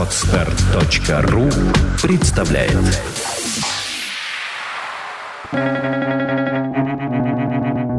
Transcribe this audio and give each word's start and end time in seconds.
Отстар.ру 0.00 1.50
представляет 2.00 2.72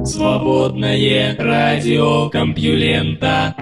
Свободное 0.03 1.35
радио 1.37 2.31
Компьюлента 2.31 3.55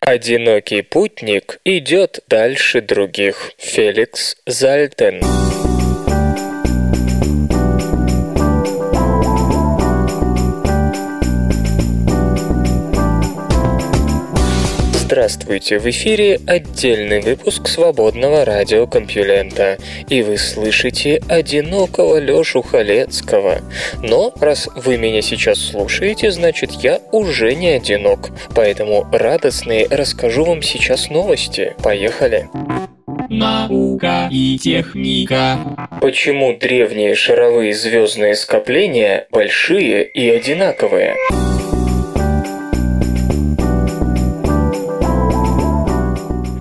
Одинокий 0.00 0.80
путник 0.80 1.58
идет 1.66 2.20
дальше 2.26 2.80
других. 2.80 3.52
Феликс 3.58 4.36
Зальтен. 4.46 5.20
Здравствуйте, 15.12 15.78
в 15.78 15.84
эфире 15.90 16.40
отдельный 16.46 17.20
выпуск 17.20 17.68
свободного 17.68 18.46
радиокомпьюлента, 18.46 19.76
и 20.08 20.22
вы 20.22 20.38
слышите 20.38 21.22
одинокого 21.28 22.18
Лёшу 22.18 22.62
Халецкого. 22.62 23.58
Но 24.02 24.32
раз 24.40 24.70
вы 24.74 24.96
меня 24.96 25.20
сейчас 25.20 25.58
слушаете, 25.58 26.30
значит 26.30 26.70
я 26.82 26.98
уже 27.12 27.54
не 27.54 27.68
одинок, 27.68 28.30
поэтому 28.54 29.06
радостные 29.12 29.86
расскажу 29.90 30.46
вам 30.46 30.62
сейчас 30.62 31.10
новости. 31.10 31.74
Поехали! 31.82 32.48
Наука 33.28 34.30
и 34.32 34.56
техника. 34.56 35.58
Почему 36.00 36.56
древние 36.56 37.14
шаровые 37.14 37.74
звездные 37.74 38.34
скопления 38.34 39.26
большие 39.30 40.08
и 40.08 40.30
одинаковые? 40.30 41.16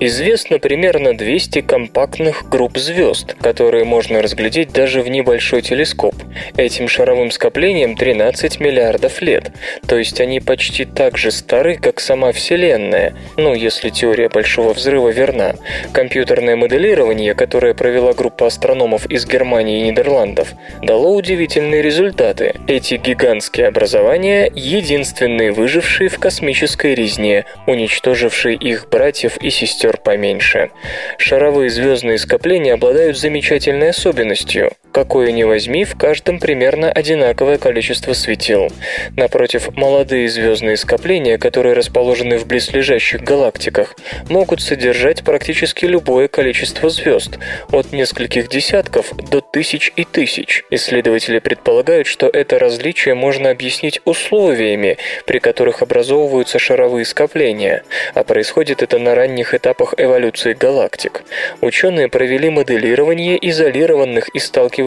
Известно 0.04 0.58
примерно 0.58 1.16
200 1.16 1.62
компактных 1.62 2.50
групп 2.50 2.76
звезд, 2.80 3.36
которые 3.40 3.84
можно 3.84 4.24
разглядеть 4.24 4.74
даже 4.74 5.04
в 5.04 5.08
небольшой 5.08 5.62
телескоп. 5.62 6.16
Этим 6.58 6.88
шаровым 6.88 7.30
скоплением 7.30 7.96
13 7.96 8.60
миллиардов 8.60 9.22
лет, 9.22 9.52
то 9.88 10.00
есть 10.00 10.20
они 10.20 10.40
почти 10.40 10.86
так 10.86 11.20
же 11.20 11.30
стары, 11.30 11.78
как 11.78 12.00
сама 12.00 12.32
Вселенная, 12.32 13.14
ну, 13.38 13.54
если 13.54 13.92
теория 13.92 14.28
Большого 14.28 14.74
Взрыва 14.74 15.10
верна. 15.10 15.54
Компьютерное 15.94 16.56
моделирование, 16.56 17.36
которое 17.36 17.76
провела 17.76 18.14
группа 18.14 18.48
астрономов 18.48 19.06
из 19.06 19.28
Германии 19.28 19.82
и 19.82 19.92
Нидерландов, 19.92 20.54
дало 20.82 21.16
удивительные 21.16 21.84
результаты. 21.84 22.56
Эти 22.68 22.96
гигантские 22.96 23.68
образования– 23.68 24.52
единственные 24.56 25.52
выжившие 25.52 26.10
в 26.10 26.18
космической 26.18 26.96
резне, 26.96 27.46
уничтожившие 27.68 28.56
их 28.56 28.90
братьев 28.90 29.38
и 29.38 29.52
сестер 29.52 29.91
поменьше. 29.98 30.72
Шаровые 31.18 31.70
звездные 31.70 32.18
скопления 32.18 32.74
обладают 32.74 33.18
замечательной 33.18 33.90
особенностью. 33.90 34.72
Какое 34.92 35.32
ни 35.32 35.44
возьми, 35.44 35.86
в 35.86 35.96
каждом 35.96 36.38
примерно 36.38 36.92
одинаковое 36.92 37.58
количество 37.58 38.12
светил. 38.12 38.68
Напротив, 39.16 39.70
молодые 39.78 40.28
звездные 40.28 40.76
скопления, 40.76 41.38
которые 41.38 41.74
расположены 41.74 42.38
в 42.38 42.46
близлежащих 42.46 43.22
галактиках, 43.22 43.96
могут 44.30 44.62
содержать 44.62 45.24
практически 45.24 45.86
любое 45.86 46.28
количество 46.28 46.90
звезд, 46.90 47.40
от 47.72 47.94
нескольких 47.94 48.50
десятков 48.50 49.16
до 49.30 49.40
тысяч 49.40 49.94
и 49.96 50.04
тысяч. 50.04 50.66
Исследователи 50.70 51.40
предполагают, 51.40 52.08
что 52.08 52.28
это 52.28 52.60
различие 52.60 53.16
можно 53.16 53.50
объяснить 53.50 54.02
условиями, 54.04 54.98
при 55.26 55.40
которых 55.40 55.82
образовываются 55.82 56.60
шаровые 56.60 57.06
скопления, 57.06 57.84
а 58.14 58.26
происходит 58.26 58.84
это 58.84 59.00
на 59.00 59.16
ранних 59.16 59.54
этапах 59.54 59.94
эволюции 59.98 60.52
галактик. 60.54 61.24
Ученые 61.62 62.10
провели 62.10 62.50
моделирование 62.50 63.38
изолированных 63.50 64.28
и 64.30 64.40
сталкивающихся 64.40 64.81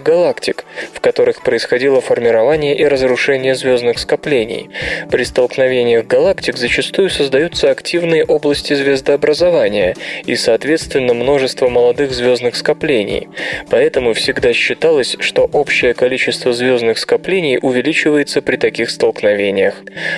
галактик, 0.00 0.64
в 0.92 1.00
которых 1.00 1.42
происходило 1.42 2.00
формирование 2.00 2.76
и 2.76 2.84
разрушение 2.84 3.54
звездных 3.54 3.98
скоплений. 3.98 4.70
При 5.10 5.24
столкновениях 5.24 6.06
галактик 6.06 6.56
зачастую 6.56 7.10
создаются 7.10 7.70
активные 7.70 8.24
области 8.24 8.74
звездообразования 8.74 9.96
и, 10.24 10.36
соответственно, 10.36 11.14
множество 11.14 11.68
молодых 11.68 12.12
звездных 12.12 12.56
скоплений. 12.56 13.28
Поэтому 13.70 14.14
всегда 14.14 14.52
считалось, 14.52 15.16
что 15.20 15.48
общее 15.52 15.94
количество 15.94 16.52
звездных 16.52 16.98
скоплений 16.98 17.58
увеличивается 17.60 18.42
при 18.42 18.56
таких 18.56 18.90
столкновениях. 18.90 19.74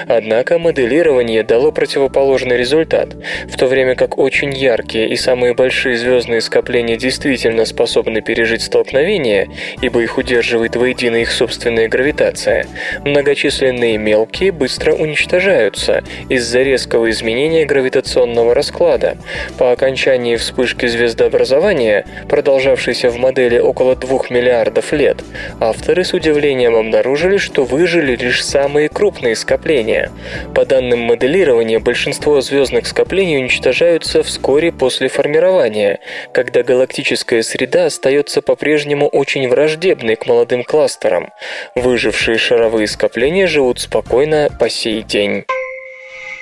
Однако 0.06 0.58
моделирование 0.58 1.42
дало 1.42 1.72
противоположный 1.72 2.56
результат, 2.56 3.16
в 3.46 3.56
то 3.56 3.66
время 3.66 3.94
как 3.94 4.18
очень 4.18 4.52
яркие 4.52 5.08
и 5.08 5.16
самые 5.16 5.54
большие 5.54 5.96
звездные 5.96 6.40
скопления 6.40 6.96
действительно 6.96 7.64
способны 7.64 8.20
пережить 8.20 8.62
столкновение, 8.62 9.21
ибо 9.80 10.02
их 10.02 10.18
удерживает 10.18 10.76
воедино 10.76 11.16
их 11.16 11.30
собственная 11.30 11.88
гравитация, 11.88 12.66
многочисленные 13.04 13.98
мелкие 13.98 14.52
быстро 14.52 14.92
уничтожаются 14.92 16.02
из-за 16.28 16.62
резкого 16.62 17.10
изменения 17.10 17.64
гравитационного 17.64 18.54
расклада. 18.54 19.16
По 19.58 19.72
окончании 19.72 20.36
вспышки 20.36 20.86
звездообразования, 20.86 22.04
продолжавшейся 22.28 23.10
в 23.10 23.18
модели 23.18 23.58
около 23.58 23.96
2 23.96 24.20
миллиардов 24.30 24.92
лет, 24.92 25.18
авторы 25.60 26.04
с 26.04 26.12
удивлением 26.12 26.76
обнаружили, 26.76 27.36
что 27.36 27.64
выжили 27.64 28.16
лишь 28.16 28.44
самые 28.44 28.88
крупные 28.88 29.36
скопления. 29.36 30.10
По 30.54 30.64
данным 30.64 31.00
моделирования, 31.00 31.78
большинство 31.78 32.40
звездных 32.40 32.86
скоплений 32.86 33.38
уничтожаются 33.38 34.22
вскоре 34.22 34.72
после 34.72 35.08
формирования, 35.08 36.00
когда 36.32 36.62
галактическая 36.62 37.42
среда 37.42 37.86
остается 37.86 38.42
по-прежнему 38.42 39.08
очень 39.12 39.48
враждебной 39.48 40.16
к 40.16 40.26
молодым 40.26 40.64
кластерам. 40.64 41.30
Выжившие 41.74 42.38
шаровые 42.38 42.86
скопления 42.88 43.46
живут 43.46 43.80
спокойно 43.80 44.48
по 44.58 44.68
сей 44.68 45.02
день. 45.02 45.44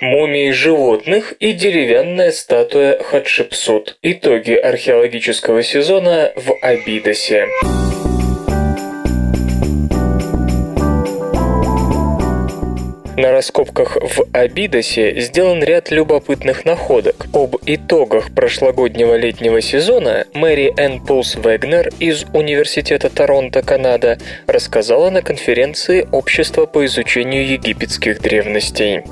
Мумии 0.01 0.51
животных 0.51 1.33
и 1.41 1.53
деревянная 1.53 2.33
статуя 2.33 3.03
Хатшепсут. 3.03 3.99
Итоги 4.01 4.53
археологического 4.53 5.63
сезона 5.63 6.33
в 6.37 6.55
Абидосе. 6.63 7.49
На 13.17 13.33
раскопках 13.33 13.97
в 13.97 14.25
Абидосе 14.33 15.21
сделан 15.21 15.65
ряд 15.65 15.91
любопытных 15.91 16.65
находок. 16.65 17.27
Об 17.35 17.57
итогах 17.67 18.33
прошлогоднего 18.33 19.17
летнего 19.17 19.61
сезона 19.61 20.27
Мэри 20.33 20.73
Энн 20.77 21.05
Пулс 21.05 21.35
Вегнер 21.35 21.91
из 21.99 22.25
Университета 22.33 23.11
Торонто, 23.11 23.63
Канада, 23.63 24.19
рассказала 24.47 25.11
на 25.11 25.23
конференции 25.23 26.07
Общества 26.13 26.67
по 26.67 26.87
изучению 26.87 27.47
египетских 27.47 28.21
древностей. 28.21 29.03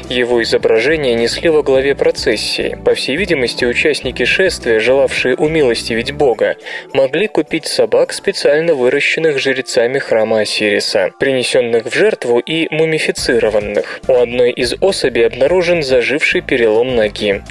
Его 0.08 0.42
изображение 0.42 1.14
несли 1.14 1.48
во 1.48 1.62
главе 1.62 1.94
процессии. 1.94 2.78
По 2.84 2.94
всей 2.94 3.16
видимости, 3.16 3.64
участники 3.64 4.24
шествия, 4.24 4.80
желавшие 4.80 5.36
умилостивить 5.68 6.12
бога, 6.12 6.56
могли 6.94 7.28
купить 7.28 7.66
собак, 7.66 8.12
специально 8.12 8.74
выращенных 8.74 9.38
жрецами 9.38 9.98
храма 9.98 10.40
Осириса, 10.40 11.10
принесенных 11.18 11.86
в 11.86 11.94
жертву 11.94 12.38
и 12.38 12.68
мумифицированных. 12.70 14.00
У 14.08 14.14
одной 14.14 14.50
из 14.52 14.74
особей 14.80 15.26
обнаружен 15.26 15.82
заживший 15.82 16.40
перелом 16.40 16.96
ноги. 16.96 17.42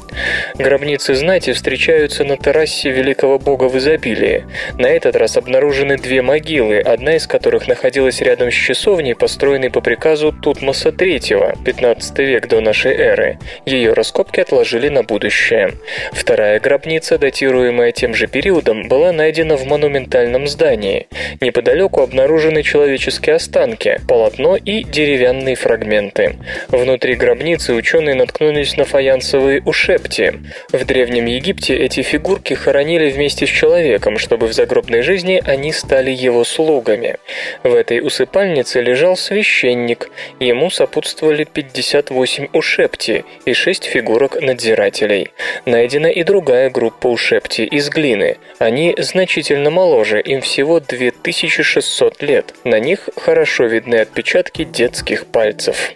Гробницы 0.56 1.14
знати 1.14 1.52
встречаются 1.52 2.24
на 2.24 2.36
террасе 2.36 2.90
великого 2.90 3.38
бога 3.38 3.64
в 3.64 3.76
изобилии. 3.78 4.44
На 4.78 4.86
этот 4.86 5.16
раз 5.16 5.36
обнаружены 5.36 5.96
две 5.96 6.22
могилы, 6.22 6.78
одна 6.78 7.16
из 7.16 7.26
которых 7.26 7.68
находилась 7.68 8.20
рядом 8.20 8.50
с 8.50 8.54
часовней, 8.54 9.14
построенной 9.14 9.70
по 9.70 9.80
приказу 9.80 10.32
Тутмоса 10.32 10.90
III, 10.90 11.64
15 11.64 12.18
век 12.20 12.48
до 12.48 12.60
нашей 12.60 12.94
эры. 12.94 13.38
Ее 13.66 13.92
раскопки 13.92 14.40
отложили 14.40 14.88
на 14.88 15.02
будущее. 15.02 15.74
Вторая 16.12 16.60
гробница, 16.60 17.18
датируемая 17.18 17.92
тем 17.92 18.14
же 18.14 18.26
периодом, 18.26 18.88
была 18.88 19.12
найдена 19.12 19.56
в 19.56 19.64
монументальном 19.64 20.46
здании. 20.46 21.08
Неподалеку 21.40 22.02
обнаружены 22.02 22.62
человеческие 22.62 23.36
останки, 23.36 24.00
полотно 24.06 24.56
и 24.56 24.82
деревянные 24.84 25.54
фрагменты. 25.54 26.36
Внутри 26.68 26.97
гробницы 27.06 27.74
ученые 27.74 28.14
наткнулись 28.14 28.76
на 28.76 28.84
фаянсовые 28.84 29.62
ушепти. 29.64 30.40
В 30.72 30.84
Древнем 30.84 31.26
Египте 31.26 31.76
эти 31.76 32.02
фигурки 32.02 32.54
хоронили 32.54 33.10
вместе 33.10 33.46
с 33.46 33.50
человеком, 33.50 34.18
чтобы 34.18 34.46
в 34.46 34.52
загробной 34.52 35.02
жизни 35.02 35.40
они 35.44 35.72
стали 35.72 36.10
его 36.10 36.44
слугами. 36.44 37.16
В 37.62 37.74
этой 37.74 38.00
усыпальнице 38.00 38.80
лежал 38.80 39.16
священник, 39.16 40.10
ему 40.40 40.70
сопутствовали 40.70 41.44
58 41.44 42.48
ушепти 42.52 43.24
и 43.44 43.52
6 43.52 43.84
фигурок 43.84 44.40
надзирателей. 44.40 45.28
Найдена 45.66 46.08
и 46.08 46.22
другая 46.22 46.70
группа 46.70 47.06
ушепти 47.06 47.62
из 47.62 47.88
глины. 47.90 48.38
Они 48.58 48.94
значительно 48.98 49.70
моложе, 49.70 50.20
им 50.20 50.40
всего 50.40 50.80
2600 50.80 52.22
лет. 52.22 52.54
На 52.64 52.80
них 52.80 53.08
хорошо 53.16 53.64
видны 53.66 53.96
отпечатки 53.96 54.64
детских 54.64 55.26
пальцев. 55.26 55.94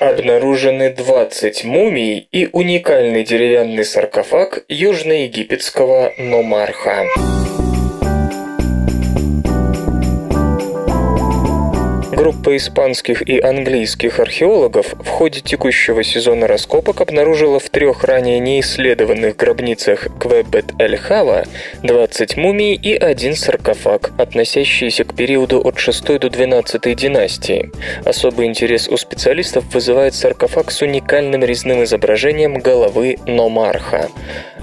Обнаружены 0.00 0.88
20 0.88 1.64
мумий 1.64 2.26
и 2.32 2.48
уникальный 2.52 3.22
деревянный 3.22 3.84
саркофаг 3.84 4.64
южноегипетского 4.66 6.14
Номарха. 6.16 7.04
Группа 12.20 12.54
испанских 12.54 13.26
и 13.26 13.40
английских 13.40 14.20
археологов 14.20 14.92
в 14.92 15.08
ходе 15.08 15.40
текущего 15.40 16.02
сезона 16.02 16.46
раскопок 16.46 17.00
обнаружила 17.00 17.58
в 17.58 17.70
трех 17.70 18.04
ранее 18.04 18.40
неисследованных 18.40 19.36
гробницах 19.36 20.06
Квебет-эль-Хава 20.20 21.46
20 21.82 22.36
мумий 22.36 22.74
и 22.74 22.94
один 22.94 23.34
саркофаг, 23.34 24.12
относящиеся 24.18 25.04
к 25.04 25.16
периоду 25.16 25.62
от 25.66 25.78
6 25.78 26.18
до 26.18 26.28
12 26.28 26.94
династии. 26.94 27.72
Особый 28.04 28.48
интерес 28.48 28.88
у 28.88 28.98
специалистов 28.98 29.64
вызывает 29.72 30.12
саркофаг 30.12 30.72
с 30.72 30.82
уникальным 30.82 31.42
резным 31.42 31.84
изображением 31.84 32.58
головы 32.58 33.16
Номарха. 33.26 34.10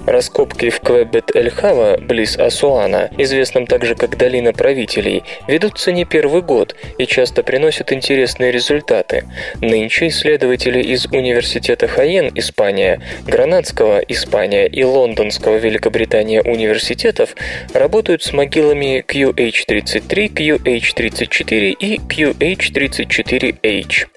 Раскопки 0.06 0.70
в 0.70 0.80
Квебет-эль-Хава, 0.80 1.98
близ 2.00 2.38
Асуана, 2.38 3.10
известном 3.18 3.66
также 3.66 3.94
как 3.94 4.16
Долина 4.16 4.54
правителей, 4.54 5.22
ведутся 5.46 5.92
не 5.92 6.06
первый 6.06 6.40
год 6.40 6.74
и 6.96 7.04
часто 7.04 7.42
приносят 7.48 7.92
интересные 7.94 8.52
результаты. 8.52 9.24
Нынче 9.62 10.08
исследователи 10.08 10.82
из 10.82 11.06
Университета 11.06 11.88
Хайен, 11.88 12.30
Испания, 12.34 13.00
Гранадского, 13.26 14.00
Испания 14.00 14.66
и 14.66 14.84
Лондонского, 14.84 15.56
Великобритания 15.56 16.42
университетов 16.42 17.34
работают 17.72 18.22
с 18.22 18.34
могилами 18.34 19.02
QH33, 19.08 20.30
QH34 20.34 21.70
и 21.70 21.96
QH34H. 21.96 24.08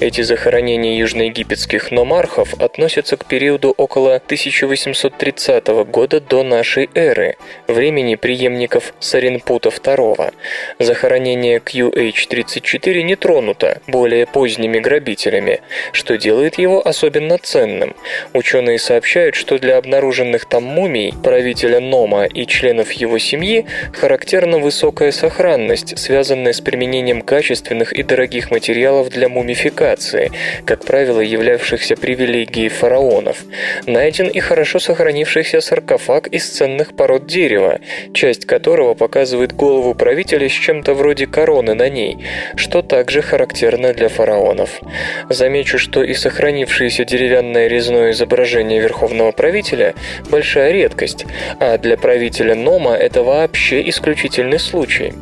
Эти 0.00 0.22
захоронения 0.22 0.98
южноегипетских 0.98 1.92
номархов 1.92 2.54
относятся 2.54 3.16
к 3.16 3.26
периоду 3.26 3.72
около 3.76 4.16
1830 4.16 5.68
года 5.86 6.20
до 6.20 6.42
нашей 6.42 6.90
эры, 6.96 7.36
времени 7.68 8.16
преемников 8.16 8.94
Саринпута 8.98 9.68
II. 9.68 10.34
Захоронение 10.80 11.58
QH34 11.58 12.79
не 12.88 13.16
тронуто 13.16 13.80
более 13.86 14.26
поздними 14.26 14.78
грабителями, 14.78 15.60
что 15.92 16.16
делает 16.16 16.58
его 16.58 16.86
особенно 16.86 17.38
ценным. 17.38 17.94
Ученые 18.32 18.78
сообщают, 18.78 19.34
что 19.34 19.58
для 19.58 19.76
обнаруженных 19.76 20.44
там 20.44 20.64
мумий, 20.64 21.12
правителя 21.22 21.80
Нома 21.80 22.24
и 22.24 22.46
членов 22.46 22.92
его 22.92 23.18
семьи 23.18 23.66
характерна 23.92 24.58
высокая 24.58 25.12
сохранность, 25.12 25.98
связанная 25.98 26.52
с 26.52 26.60
применением 26.60 27.22
качественных 27.22 27.92
и 27.92 28.02
дорогих 28.02 28.50
материалов 28.50 29.10
для 29.10 29.28
мумификации, 29.28 30.30
как 30.64 30.84
правило, 30.84 31.20
являвшихся 31.20 31.96
привилегией 31.96 32.68
фараонов. 32.68 33.44
Найден 33.86 34.28
и 34.28 34.40
хорошо 34.40 34.78
сохранившийся 34.78 35.60
саркофаг 35.60 36.28
из 36.28 36.48
ценных 36.48 36.94
пород 36.94 37.26
дерева, 37.26 37.80
часть 38.14 38.46
которого 38.46 38.94
показывает 38.94 39.52
голову 39.52 39.94
правителя 39.94 40.48
с 40.48 40.52
чем-то 40.52 40.94
вроде 40.94 41.26
короны 41.26 41.74
на 41.74 41.88
ней, 41.88 42.18
что 42.56 42.69
также 42.70 43.22
характерно 43.22 43.92
для 43.92 44.08
фараонов. 44.08 44.80
Замечу, 45.28 45.78
что 45.78 46.02
и 46.04 46.14
сохранившееся 46.14 47.04
деревянное 47.04 47.66
резное 47.66 48.12
изображение 48.12 48.80
верховного 48.80 49.32
правителя– 49.32 49.94
большая 50.30 50.72
редкость, 50.72 51.26
а 51.58 51.76
для 51.78 51.96
правителя 51.96 52.54
Нома 52.54 52.94
это 52.94 53.22
вообще 53.22 53.88
исключительный 53.88 54.58
случай. 54.58 55.12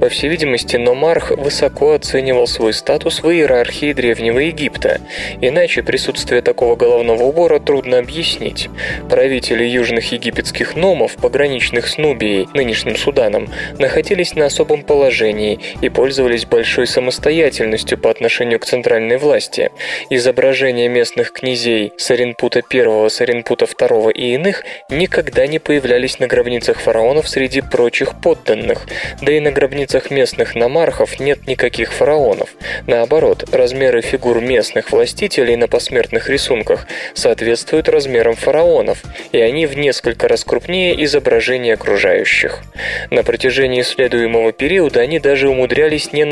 По 0.00 0.08
всей 0.08 0.28
видимости, 0.28 0.76
Номарх 0.76 1.30
высоко 1.30 1.92
оценивал 1.92 2.46
свой 2.46 2.72
статус 2.72 3.22
в 3.22 3.30
иерархии 3.30 3.92
Древнего 3.92 4.40
Египта, 4.40 5.00
иначе 5.40 5.82
присутствие 5.82 6.42
такого 6.42 6.76
головного 6.76 7.22
убора 7.22 7.60
трудно 7.60 7.98
объяснить. 7.98 8.68
Правители 9.08 9.64
южных 9.64 10.12
египетских 10.12 10.76
Номов, 10.76 11.16
пограничных 11.16 11.86
с 11.86 11.98
Нубией, 11.98 12.48
нынешним 12.54 12.96
Суданом, 12.96 13.48
находились 13.78 14.34
на 14.34 14.46
особом 14.46 14.82
положении 14.82 15.60
и 15.80 15.88
пользовались 15.88 16.44
большой 16.44 16.86
самостоятельностью 16.96 17.98
по 17.98 18.10
отношению 18.10 18.58
к 18.58 18.64
центральной 18.64 19.18
власти. 19.18 19.70
Изображения 20.08 20.88
местных 20.88 21.30
князей 21.30 21.92
Саринпута 21.98 22.62
I, 22.72 23.10
Саринпута 23.10 23.66
II 23.66 24.12
и 24.12 24.32
иных 24.32 24.64
никогда 24.88 25.46
не 25.46 25.58
появлялись 25.58 26.18
на 26.20 26.26
гробницах 26.26 26.80
фараонов 26.80 27.28
среди 27.28 27.60
прочих 27.60 28.18
подданных, 28.22 28.86
да 29.20 29.30
и 29.30 29.40
на 29.40 29.52
гробницах 29.52 30.10
местных 30.10 30.54
намархов 30.54 31.20
нет 31.20 31.46
никаких 31.46 31.92
фараонов. 31.92 32.48
Наоборот, 32.86 33.44
размеры 33.52 34.00
фигур 34.00 34.40
местных 34.40 34.90
властителей 34.90 35.56
на 35.56 35.68
посмертных 35.68 36.30
рисунках 36.30 36.86
соответствуют 37.12 37.90
размерам 37.90 38.36
фараонов, 38.36 39.02
и 39.32 39.38
они 39.38 39.66
в 39.66 39.76
несколько 39.76 40.28
раз 40.28 40.44
крупнее 40.44 41.04
изображений 41.04 41.74
окружающих. 41.74 42.62
На 43.10 43.22
протяжении 43.22 43.82
исследуемого 43.82 44.52
периода 44.52 45.00
они 45.00 45.18
даже 45.18 45.50
умудрялись 45.50 46.14
не 46.14 46.24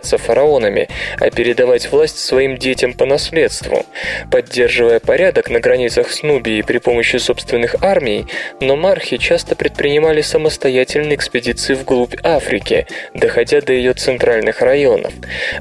назначаться 0.00 0.18
фараонами, 0.18 0.88
а 1.18 1.30
передавать 1.30 1.90
власть 1.90 2.18
своим 2.18 2.56
детям 2.56 2.94
по 2.94 3.06
наследству. 3.06 3.84
Поддерживая 4.30 5.00
порядок 5.00 5.50
на 5.50 5.60
границах 5.60 6.10
с 6.10 6.22
Нубией 6.22 6.62
при 6.62 6.78
помощи 6.78 7.16
собственных 7.16 7.76
армий, 7.82 8.26
но 8.60 8.76
мархи 8.76 9.16
часто 9.16 9.54
предпринимали 9.54 10.22
самостоятельные 10.22 11.16
экспедиции 11.16 11.74
вглубь 11.74 12.14
Африки, 12.22 12.86
доходя 13.14 13.60
до 13.60 13.72
ее 13.72 13.92
центральных 13.92 14.62
районов. 14.62 15.12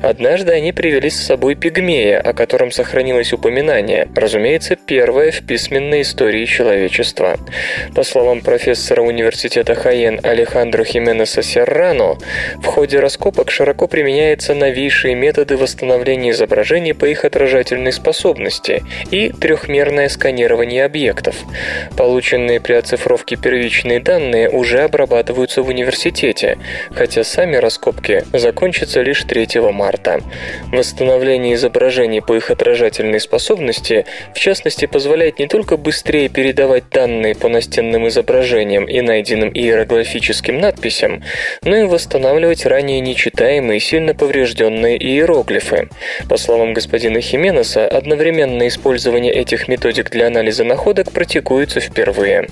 Однажды 0.01 0.53
они 0.53 0.71
привели 0.71 1.09
с 1.09 1.25
собой 1.25 1.55
пигмея, 1.55 2.21
о 2.21 2.33
котором 2.33 2.71
сохранилось 2.71 3.33
упоминание, 3.33 4.07
разумеется, 4.15 4.75
первое 4.75 5.31
в 5.31 5.45
письменной 5.45 6.01
истории 6.01 6.45
человечества. 6.45 7.37
По 7.95 8.03
словам 8.03 8.41
профессора 8.41 9.01
университета 9.01 9.75
Хайен 9.75 10.19
Алехандро 10.23 10.83
Хименеса 10.83 11.41
Серрано, 11.41 12.17
в 12.57 12.65
ходе 12.65 12.99
раскопок 12.99 13.51
широко 13.51 13.87
применяются 14.29 14.53
новейшие 14.53 15.15
методы 15.15 15.57
восстановления 15.57 16.31
изображений 16.31 16.93
по 16.93 17.05
их 17.05 17.25
отражательной 17.25 17.91
способности 17.91 18.83
и 19.09 19.29
трехмерное 19.29 20.07
сканирование 20.07 20.85
объектов. 20.85 21.35
Полученные 21.97 22.59
при 22.59 22.73
оцифровке 22.73 23.37
первичные 23.37 23.99
данные 23.99 24.49
уже 24.49 24.81
обрабатываются 24.81 25.63
в 25.63 25.69
университете, 25.69 26.59
хотя 26.91 27.23
сами 27.23 27.55
раскопки 27.55 28.23
закончатся 28.31 29.01
лишь 29.01 29.23
3 29.23 29.61
марта. 29.71 30.21
Восстановление 30.71 31.55
изображений 31.55 32.21
по 32.21 32.35
их 32.35 32.51
отражательной 32.51 33.19
способности, 33.19 34.05
в 34.35 34.39
частности, 34.39 34.85
позволяет 34.85 35.39
не 35.39 35.47
только 35.47 35.75
быстрее 35.75 36.29
передавать 36.29 36.83
данные 36.91 37.33
по 37.33 37.49
настенным 37.49 38.07
изображениям 38.07 38.85
и 38.85 39.01
найденным 39.01 39.49
иероглифическим 39.49 40.59
надписям, 40.59 41.23
но 41.63 41.75
и 41.75 41.83
восстанавливать 41.83 42.67
ранее 42.67 42.99
нечитаемые 42.99 43.79
сильно 43.79 44.13
поврежденные 44.19 44.97
иероглифы. 44.97 45.89
По 46.27 46.37
словам 46.37 46.73
господина 46.73 47.21
Хименеса, 47.21 47.87
одновременное 47.87 48.67
использование 48.67 49.33
этих 49.33 49.67
методик 49.67 50.11
для 50.11 50.27
анализа 50.27 50.63
находок 50.63 51.11
практикуется 51.11 51.79
впервые. 51.79 52.49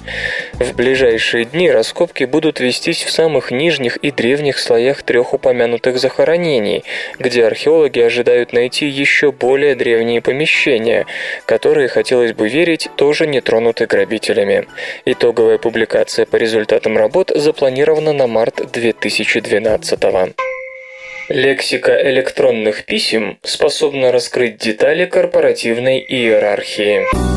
В 0.53 0.75
ближайшие 0.75 1.45
дни 1.45 1.69
раскопки 1.69 2.23
будут 2.23 2.59
вестись 2.59 3.03
в 3.03 3.11
самых 3.11 3.51
нижних 3.51 3.97
и 3.97 4.11
древних 4.11 4.57
слоях 4.57 5.03
трех 5.03 5.33
упомянутых 5.33 5.99
захоронений, 5.99 6.83
где 7.19 7.45
археологи 7.45 7.99
ожидают 7.99 8.53
найти 8.53 8.87
еще 8.87 9.31
более 9.31 9.75
древние 9.75 10.21
помещения, 10.21 11.05
которые, 11.45 11.89
хотелось 11.89 12.33
бы 12.33 12.47
верить, 12.47 12.89
тоже 12.95 13.27
не 13.27 13.41
тронуты 13.41 13.85
грабителями. 13.85 14.67
Итоговая 15.05 15.57
публикация 15.57 16.25
по 16.25 16.37
результатам 16.37 16.97
работ 16.97 17.31
запланирована 17.35 18.13
на 18.13 18.27
март 18.27 18.71
2012 18.71 20.01
года. 20.01 20.56
Лексика 21.29 22.09
электронных 22.09 22.85
писем 22.85 23.37
способна 23.43 24.13
раскрыть 24.13 24.59
детали 24.59 25.05
корпоративной 25.05 25.99
иерархии. 25.99 27.36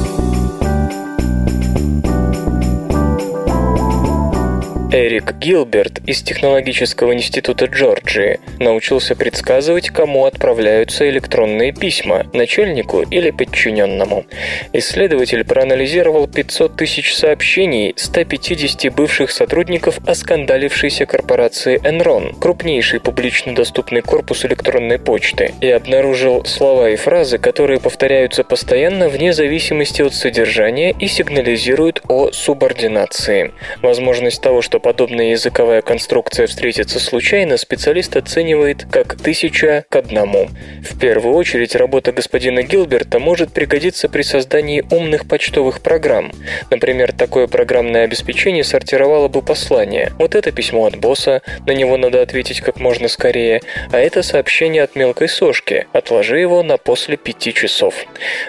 Эрик 4.93 5.35
Гилберт 5.35 6.01
из 6.05 6.21
Технологического 6.21 7.15
института 7.15 7.67
Джорджии 7.67 8.41
научился 8.59 9.15
предсказывать, 9.15 9.91
кому 9.91 10.25
отправляются 10.25 11.09
электронные 11.09 11.73
письма– 11.73 12.27
начальнику 12.33 13.03
или 13.03 13.31
подчиненному. 13.31 14.27
Исследователь 14.73 15.45
проанализировал 15.45 16.27
500 16.27 16.75
тысяч 16.75 17.15
сообщений 17.15 17.95
150 17.97 18.93
бывших 18.93 19.31
сотрудников 19.31 20.01
оскандалившейся 20.09 21.07
корпорации 21.07 21.81
Enron, 21.81 22.37
крупнейший 22.41 22.99
публично 22.99 23.55
доступный 23.55 24.03
корпус 24.03 24.45
электронной 24.45 24.99
почты, 24.99 25.55
и 25.61 25.71
обнаружил 25.71 26.45
слова 26.47 26.91
и 26.91 26.97
фразы, 26.97 27.39
которые 27.39 27.79
повторяются 27.79 28.43
постоянно 28.43 29.09
вне 29.09 29.33
зависимости 29.33 30.03
от 30.03 30.15
содержания 30.15 30.91
и 30.91 31.07
сигнализируют 31.07 32.03
о 32.09 32.33
субординации. 32.33 33.53
Возможность 33.83 34.43
того, 34.43 34.63
что 34.63 34.80
подобная 34.81 35.31
языковая 35.31 35.83
конструкция 35.83 36.47
встретится 36.47 36.99
случайно, 36.99 37.57
специалист 37.57 38.17
оценивает 38.17 38.87
как 38.91 39.15
тысяча 39.17 39.85
к 39.89 39.97
одному. 39.97 40.49
В 40.83 40.99
первую 40.99 41.37
очередь, 41.37 41.77
работа 41.77 42.13
господина 42.13 42.63
Гилберта 42.63 43.19
может 43.19 43.53
пригодиться 43.53 44.09
при 44.09 44.23
создании 44.23 44.85
умных 44.91 45.29
почтовых 45.29 45.81
программ. 45.81 46.33
Например, 46.71 47.13
такое 47.13 47.47
программное 47.47 48.05
обеспечение 48.05 48.65
сортировало 48.65 49.29
бы 49.29 49.43
послание. 49.43 50.13
Вот 50.19 50.35
это 50.35 50.51
письмо 50.53 50.87
от 50.87 50.97
босса, 50.97 51.43
на 51.67 51.73
него 51.73 51.97
надо 51.97 52.23
ответить 52.23 52.61
как 52.61 52.81
можно 52.81 53.09
скорее, 53.09 53.61
а 53.93 53.99
это 53.99 54.23
сообщение 54.23 54.83
от 54.83 54.97
мелкой 54.97 55.29
сошки, 55.29 55.87
отложи 55.93 56.39
его 56.39 56.63
на 56.63 56.77
после 56.77 57.17
пяти 57.17 57.53
часов. 57.53 57.95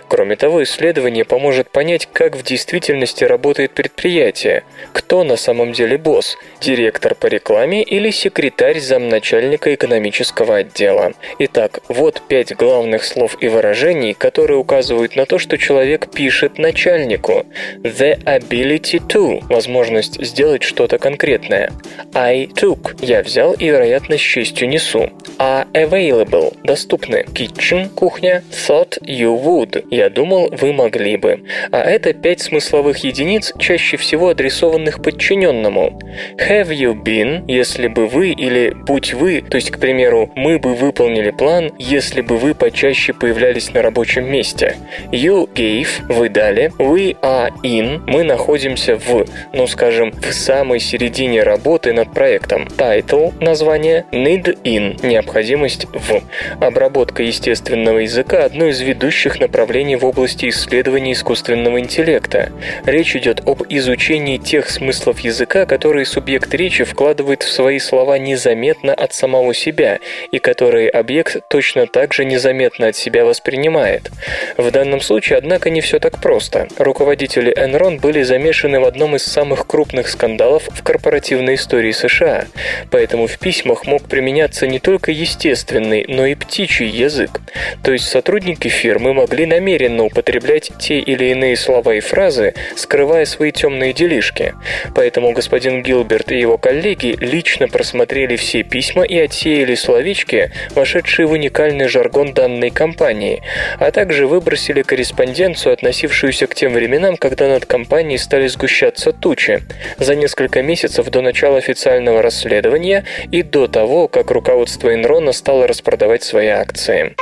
Кроме 0.07 0.35
того, 0.35 0.63
исследование 0.63 1.25
поможет 1.25 1.69
понять, 1.69 2.07
как 2.11 2.35
в 2.35 2.43
действительности 2.43 3.23
работает 3.23 3.71
предприятие, 3.71 4.63
кто 4.93 5.23
на 5.23 5.35
самом 5.35 5.73
деле 5.73 5.97
босс, 5.97 6.20
босс, 6.21 6.37
директор 6.61 7.15
по 7.15 7.25
рекламе 7.27 7.81
или 7.81 8.11
секретарь 8.11 8.79
замначальника 8.79 9.73
экономического 9.73 10.57
отдела. 10.57 11.13
Итак, 11.39 11.79
вот 11.87 12.21
пять 12.27 12.55
главных 12.55 13.03
слов 13.03 13.37
и 13.41 13.47
выражений, 13.47 14.13
которые 14.13 14.57
указывают 14.57 15.15
на 15.15 15.25
то, 15.25 15.39
что 15.39 15.57
человек 15.57 16.11
пишет 16.11 16.59
начальнику. 16.59 17.45
The 17.81 18.23
ability 18.23 19.01
to– 19.07 19.43
возможность 19.49 20.23
сделать 20.23 20.63
что-то 20.63 20.99
конкретное. 20.99 21.71
I 22.13 22.45
took– 22.45 22.97
я 23.01 23.23
взял 23.23 23.53
и, 23.53 23.65
вероятно, 23.65 24.17
с 24.17 24.21
честью 24.21 24.69
несу. 24.69 25.09
Are 25.39 25.65
available– 25.73 26.55
доступны. 26.63 27.25
Kitchen– 27.33 27.89
кухня. 27.95 28.43
Thought 28.51 29.01
you 29.01 29.41
would– 29.41 29.85
я 29.89 30.09
думал, 30.09 30.49
вы 30.51 30.73
могли 30.73 31.17
бы. 31.17 31.43
А 31.71 31.79
это 31.79 32.13
пять 32.13 32.41
смысловых 32.41 32.99
единиц, 32.99 33.53
чаще 33.57 33.97
всего 33.97 34.29
адресованных 34.29 35.01
подчиненному. 35.01 35.99
Have 36.37 36.69
you 36.69 36.93
been, 36.93 37.43
если 37.47 37.87
бы 37.87 38.07
вы 38.07 38.31
или 38.31 38.71
будь 38.71 39.13
вы, 39.13 39.41
то 39.41 39.55
есть, 39.55 39.71
к 39.71 39.79
примеру, 39.79 40.31
мы 40.35 40.59
бы 40.59 40.75
выполнили 40.75 41.31
план, 41.31 41.71
если 41.77 42.21
бы 42.21 42.37
вы 42.37 42.53
почаще 42.53 43.13
появлялись 43.13 43.73
на 43.73 43.81
рабочем 43.81 44.29
месте. 44.31 44.75
You 45.11 45.49
gave, 45.53 45.87
вы 46.09 46.29
дали. 46.29 46.71
We 46.77 47.17
are 47.21 47.51
in, 47.63 48.01
мы 48.07 48.23
находимся 48.23 48.95
в, 48.95 49.25
ну 49.53 49.67
скажем, 49.67 50.11
в 50.11 50.33
самой 50.33 50.79
середине 50.79 51.43
работы 51.43 51.93
над 51.93 52.13
проектом. 52.13 52.67
Title, 52.77 53.33
название, 53.43 54.05
need 54.11 54.61
in, 54.63 55.05
необходимость 55.05 55.85
в. 55.85 56.21
Обработка 56.59 57.23
естественного 57.23 57.99
языка– 57.99 58.43
одно 58.45 58.67
из 58.67 58.81
ведущих 58.81 59.39
направлений 59.39 59.95
в 59.95 60.05
области 60.05 60.49
исследования 60.49 61.13
искусственного 61.13 61.79
интеллекта. 61.79 62.51
Речь 62.85 63.15
идет 63.15 63.41
об 63.47 63.63
изучении 63.69 64.37
тех 64.37 64.69
смыслов 64.69 65.19
языка, 65.19 65.65
которые 65.65 66.00
которые 66.01 66.05
субъект 66.05 66.53
речи 66.55 66.83
вкладывает 66.83 67.43
в 67.43 67.51
свои 67.51 67.77
слова 67.77 68.17
незаметно 68.17 68.93
от 68.93 69.13
самого 69.13 69.53
себя 69.53 69.99
и 70.31 70.39
которые 70.39 70.89
объект 70.89 71.37
точно 71.47 71.85
так 71.85 72.13
же 72.13 72.25
незаметно 72.25 72.87
от 72.87 72.95
себя 72.95 73.23
воспринимает. 73.23 74.09
В 74.57 74.71
данном 74.71 75.01
случае, 75.01 75.37
однако, 75.37 75.69
не 75.69 75.81
все 75.81 75.99
так 75.99 76.19
просто. 76.19 76.67
Руководители 76.77 77.53
Enron 77.55 77.99
были 77.99 78.23
замешаны 78.23 78.79
в 78.79 78.85
одном 78.85 79.15
из 79.15 79.23
самых 79.23 79.67
крупных 79.67 80.07
скандалов 80.07 80.63
в 80.71 80.81
корпоративной 80.81 81.55
истории 81.55 81.91
США, 81.91 82.45
поэтому 82.89 83.27
в 83.27 83.37
письмах 83.37 83.85
мог 83.85 84.01
применяться 84.03 84.65
не 84.65 84.79
только 84.79 85.11
естественный, 85.11 86.05
но 86.07 86.25
и 86.25 86.33
птичий 86.35 86.87
язык. 86.87 87.41
То 87.83 87.91
есть 87.91 88.07
сотрудники 88.07 88.69
фирмы 88.69 89.13
могли 89.13 89.45
намеренно 89.45 90.03
употреблять 90.05 90.71
те 90.79 90.99
или 90.99 91.25
иные 91.25 91.55
слова 91.55 91.93
и 91.93 91.99
фразы, 91.99 92.55
скрывая 92.75 93.25
свои 93.25 93.51
темные 93.51 93.93
делишки. 93.93 94.55
Поэтому 94.95 95.31
господин 95.33 95.83
Гилберт 95.91 96.31
и 96.31 96.39
его 96.39 96.57
коллеги 96.57 97.17
лично 97.19 97.67
просмотрели 97.67 98.37
все 98.37 98.63
письма 98.63 99.03
и 99.03 99.17
отсеяли 99.17 99.75
словечки, 99.75 100.49
вошедшие 100.73 101.25
в 101.25 101.31
уникальный 101.33 101.89
жаргон 101.89 102.33
данной 102.33 102.69
компании, 102.69 103.43
а 103.77 103.91
также 103.91 104.25
выбросили 104.25 104.83
корреспонденцию, 104.83 105.73
относившуюся 105.73 106.47
к 106.47 106.55
тем 106.55 106.71
временам, 106.71 107.17
когда 107.17 107.49
над 107.49 107.65
компанией 107.65 108.19
стали 108.19 108.47
сгущаться 108.47 109.11
тучи, 109.11 109.63
за 109.97 110.15
несколько 110.15 110.61
месяцев 110.61 111.09
до 111.09 111.21
начала 111.21 111.57
официального 111.57 112.21
расследования 112.21 113.03
и 113.29 113.43
до 113.43 113.67
того, 113.67 114.07
как 114.07 114.31
руководство 114.31 114.95
Enron 114.95 115.33
стало 115.33 115.67
распродавать 115.67 116.23
свои 116.23 116.47
акции. 116.47 117.15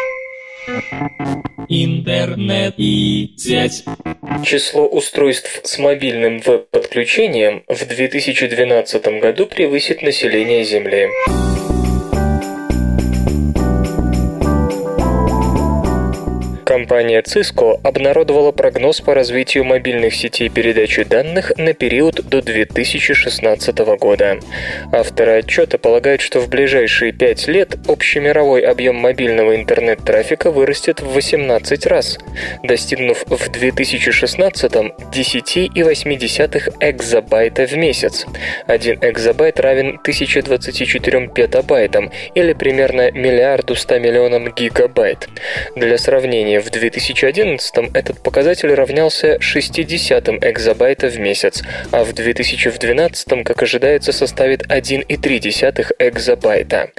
Интернет 1.68 2.76
и 2.78 3.34
сеть. 3.38 3.84
Число 4.44 4.88
устройств 4.88 5.62
с 5.64 5.78
мобильным 5.78 6.40
веб-подключением 6.40 7.64
в 7.68 7.86
2012 7.86 9.20
году 9.20 9.46
превысит 9.46 10.02
население 10.02 10.64
Земли. 10.64 11.10
Компания 16.70 17.24
Cisco 17.24 17.80
обнародовала 17.84 18.52
прогноз 18.52 19.02
по 19.02 19.16
развитию 19.16 19.64
мобильных 19.64 20.14
сетей 20.14 20.50
передачи 20.50 21.02
данных 21.02 21.52
на 21.58 21.74
период 21.74 22.22
до 22.30 22.44
2016 22.44 23.76
года. 24.00 24.38
Авторы 24.92 25.40
отчета 25.40 25.80
полагают, 25.80 26.22
что 26.22 26.40
в 26.40 26.48
ближайшие 26.48 27.12
пять 27.12 27.48
лет 27.48 27.76
общемировой 27.88 28.62
объем 28.62 28.98
мобильного 28.98 29.56
интернет-трафика 29.56 30.52
вырастет 30.52 31.02
в 31.02 31.12
18 31.12 31.88
раз, 31.88 32.20
достигнув 32.62 33.24
в 33.26 33.50
2016 33.50 34.72
10,8 34.72 36.74
экзобайта 36.82 37.66
в 37.66 37.74
месяц. 37.74 38.28
Один 38.68 39.00
экзобайт 39.02 39.60
равен 39.60 39.98
1024 40.04 41.30
петабайтам 41.30 42.12
или 42.36 42.54
примерно 42.54 43.10
миллиарду 43.10 43.74
100 43.74 43.98
миллионам 43.98 44.54
гигабайт. 44.54 45.28
Для 45.76 45.98
сравнения, 45.98 46.60
в 46.60 46.69
2011 46.70 47.92
этот 47.94 48.22
показатель 48.22 48.74
равнялся 48.74 49.40
60 49.40 50.30
экзобайта 50.44 51.08
в 51.08 51.20
месяц, 51.20 51.64
а 51.92 52.04
в 52.04 52.14
2012, 52.14 53.44
как 53.44 53.62
ожидается, 53.64 54.12
составит 54.12 54.64
1,3 54.68 55.96
экзобайта. 56.00 56.92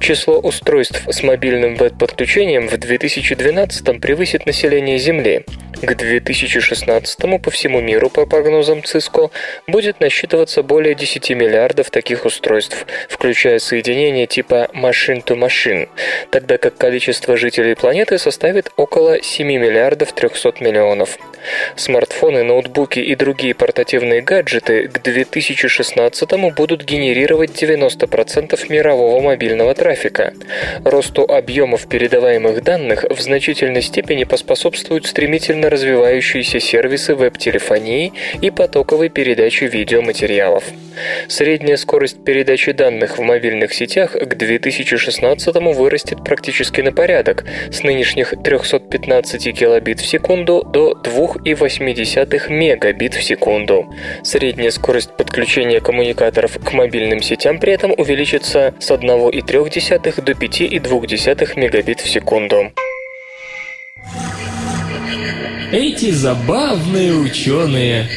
Число 0.00 0.38
устройств 0.38 1.02
с 1.08 1.22
мобильным 1.22 1.76
веб-подключением 1.76 2.68
в 2.68 2.76
2012 2.76 4.00
превысит 4.00 4.46
население 4.46 4.98
Земли. 4.98 5.44
К 5.80 5.94
2016 5.94 7.40
по 7.40 7.50
всему 7.52 7.80
миру, 7.80 8.10
по 8.10 8.26
прогнозам 8.26 8.80
Cisco, 8.80 9.30
будет 9.68 10.00
насчитываться 10.00 10.64
более 10.64 10.96
10 10.96 11.30
миллиардов 11.30 11.90
таких 11.90 12.24
устройств, 12.24 12.84
включая 13.08 13.60
соединения 13.60 14.26
типа 14.26 14.70
machine-to-machine, 14.74 15.88
тогда 16.30 16.58
как 16.58 16.76
количество 16.76 17.36
жителей 17.36 17.76
планеты 17.76 18.18
составит 18.18 18.72
около 18.76 18.97
7 19.22 19.46
миллиардов 19.46 20.12
300 20.12 20.54
миллионов. 20.60 21.18
Смартфоны, 21.76 22.42
ноутбуки 22.42 23.00
и 23.00 23.14
другие 23.14 23.54
портативные 23.54 24.20
гаджеты 24.22 24.88
к 24.88 25.02
2016 25.02 26.30
будут 26.54 26.84
генерировать 26.84 27.50
90% 27.50 28.58
мирового 28.68 29.20
мобильного 29.20 29.74
трафика. 29.74 30.34
Росту 30.84 31.22
объемов 31.22 31.88
передаваемых 31.88 32.62
данных 32.62 33.04
в 33.08 33.20
значительной 33.20 33.82
степени 33.82 34.24
поспособствуют 34.24 35.06
стремительно 35.06 35.70
развивающиеся 35.70 36.60
сервисы 36.60 37.14
веб-телефонии 37.14 38.12
и 38.40 38.50
потоковой 38.50 39.08
передачи 39.08 39.64
видеоматериалов. 39.64 40.64
Средняя 41.28 41.76
скорость 41.76 42.24
передачи 42.24 42.72
данных 42.72 43.18
в 43.18 43.22
мобильных 43.22 43.72
сетях 43.72 44.12
к 44.12 44.34
2016 44.34 45.54
вырастет 45.54 46.24
практически 46.24 46.80
на 46.80 46.92
порядок, 46.92 47.44
с 47.70 47.82
нынешних 47.82 48.34
315 48.42 49.58
килобит 49.58 50.00
в 50.00 50.06
секунду 50.06 50.62
до 50.64 50.94
2,8 51.44 52.50
мегабит 52.50 53.14
в 53.14 53.22
секунду. 53.22 53.92
Средняя 54.22 54.70
скорость 54.70 55.16
подключения 55.16 55.80
коммуникаторов 55.80 56.58
к 56.58 56.72
мобильным 56.72 57.22
сетям 57.22 57.58
при 57.58 57.72
этом 57.72 57.92
увеличится 57.96 58.74
с 58.78 58.90
1,3 58.90 60.22
до 60.22 60.32
5,2 60.32 61.58
мегабит 61.58 62.00
в 62.00 62.08
секунду. 62.08 62.72
Эти 65.70 66.10
забавные 66.10 67.12
ученые. 67.12 68.08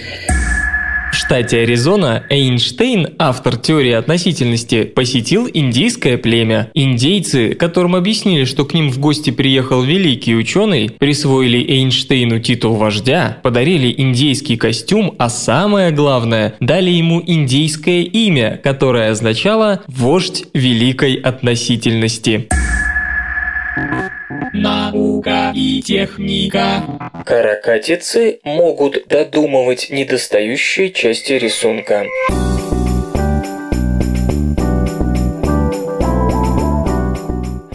Штате 1.31 1.59
Аризона 1.59 2.25
Эйнштейн, 2.29 3.13
автор 3.17 3.55
теории 3.55 3.93
относительности, 3.93 4.83
посетил 4.83 5.47
индейское 5.47 6.17
племя. 6.17 6.69
Индейцы, 6.73 7.53
которым 7.53 7.95
объяснили, 7.95 8.43
что 8.43 8.65
к 8.65 8.73
ним 8.73 8.89
в 8.91 8.99
гости 8.99 9.29
приехал 9.29 9.81
великий 9.81 10.35
ученый, 10.35 10.89
присвоили 10.89 11.65
Эйнштейну 11.65 12.41
титул 12.41 12.75
вождя, 12.75 13.37
подарили 13.43 13.95
индейский 13.97 14.57
костюм, 14.57 15.15
а 15.19 15.29
самое 15.29 15.91
главное, 15.91 16.55
дали 16.59 16.89
ему 16.89 17.23
индейское 17.25 18.01
имя, 18.01 18.59
которое 18.61 19.09
означало 19.11 19.83
«вождь 19.87 20.43
великой 20.53 21.13
относительности». 21.13 22.49
Наука 24.53 25.53
и 25.55 25.81
техника. 25.81 26.83
Каракатицы 27.25 28.39
могут 28.43 29.07
додумывать 29.07 29.87
недостающие 29.89 30.91
части 30.91 31.33
рисунка. 31.33 32.05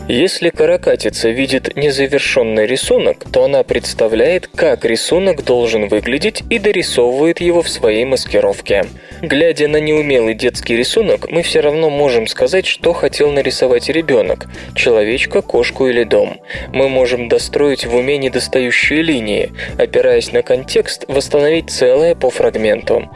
Если 0.08 0.50
каракатица 0.50 1.30
видит 1.30 1.76
незавершенный 1.76 2.66
рисунок, 2.66 3.24
то 3.32 3.44
она 3.44 3.62
представляет, 3.64 4.46
как 4.46 4.84
рисунок 4.84 5.44
должен 5.44 5.88
выглядеть 5.88 6.44
и 6.48 6.58
дорисовывает 6.58 7.40
его 7.40 7.62
в 7.62 7.68
своей 7.68 8.04
маскировке. 8.04 8.84
Глядя 9.26 9.66
на 9.66 9.78
неумелый 9.78 10.34
детский 10.34 10.76
рисунок, 10.76 11.28
мы 11.32 11.42
все 11.42 11.58
равно 11.58 11.90
можем 11.90 12.28
сказать, 12.28 12.64
что 12.64 12.92
хотел 12.92 13.32
нарисовать 13.32 13.88
ребенок– 13.88 14.46
человечка, 14.76 15.42
кошку 15.42 15.88
или 15.88 16.04
дом. 16.04 16.38
Мы 16.72 16.88
можем 16.88 17.28
достроить 17.28 17.86
в 17.86 17.96
уме 17.96 18.18
недостающие 18.18 19.02
линии, 19.02 19.50
опираясь 19.78 20.30
на 20.30 20.42
контекст, 20.42 21.06
восстановить 21.08 21.70
целое 21.70 22.14
по 22.14 22.30
фрагменту. 22.30 23.10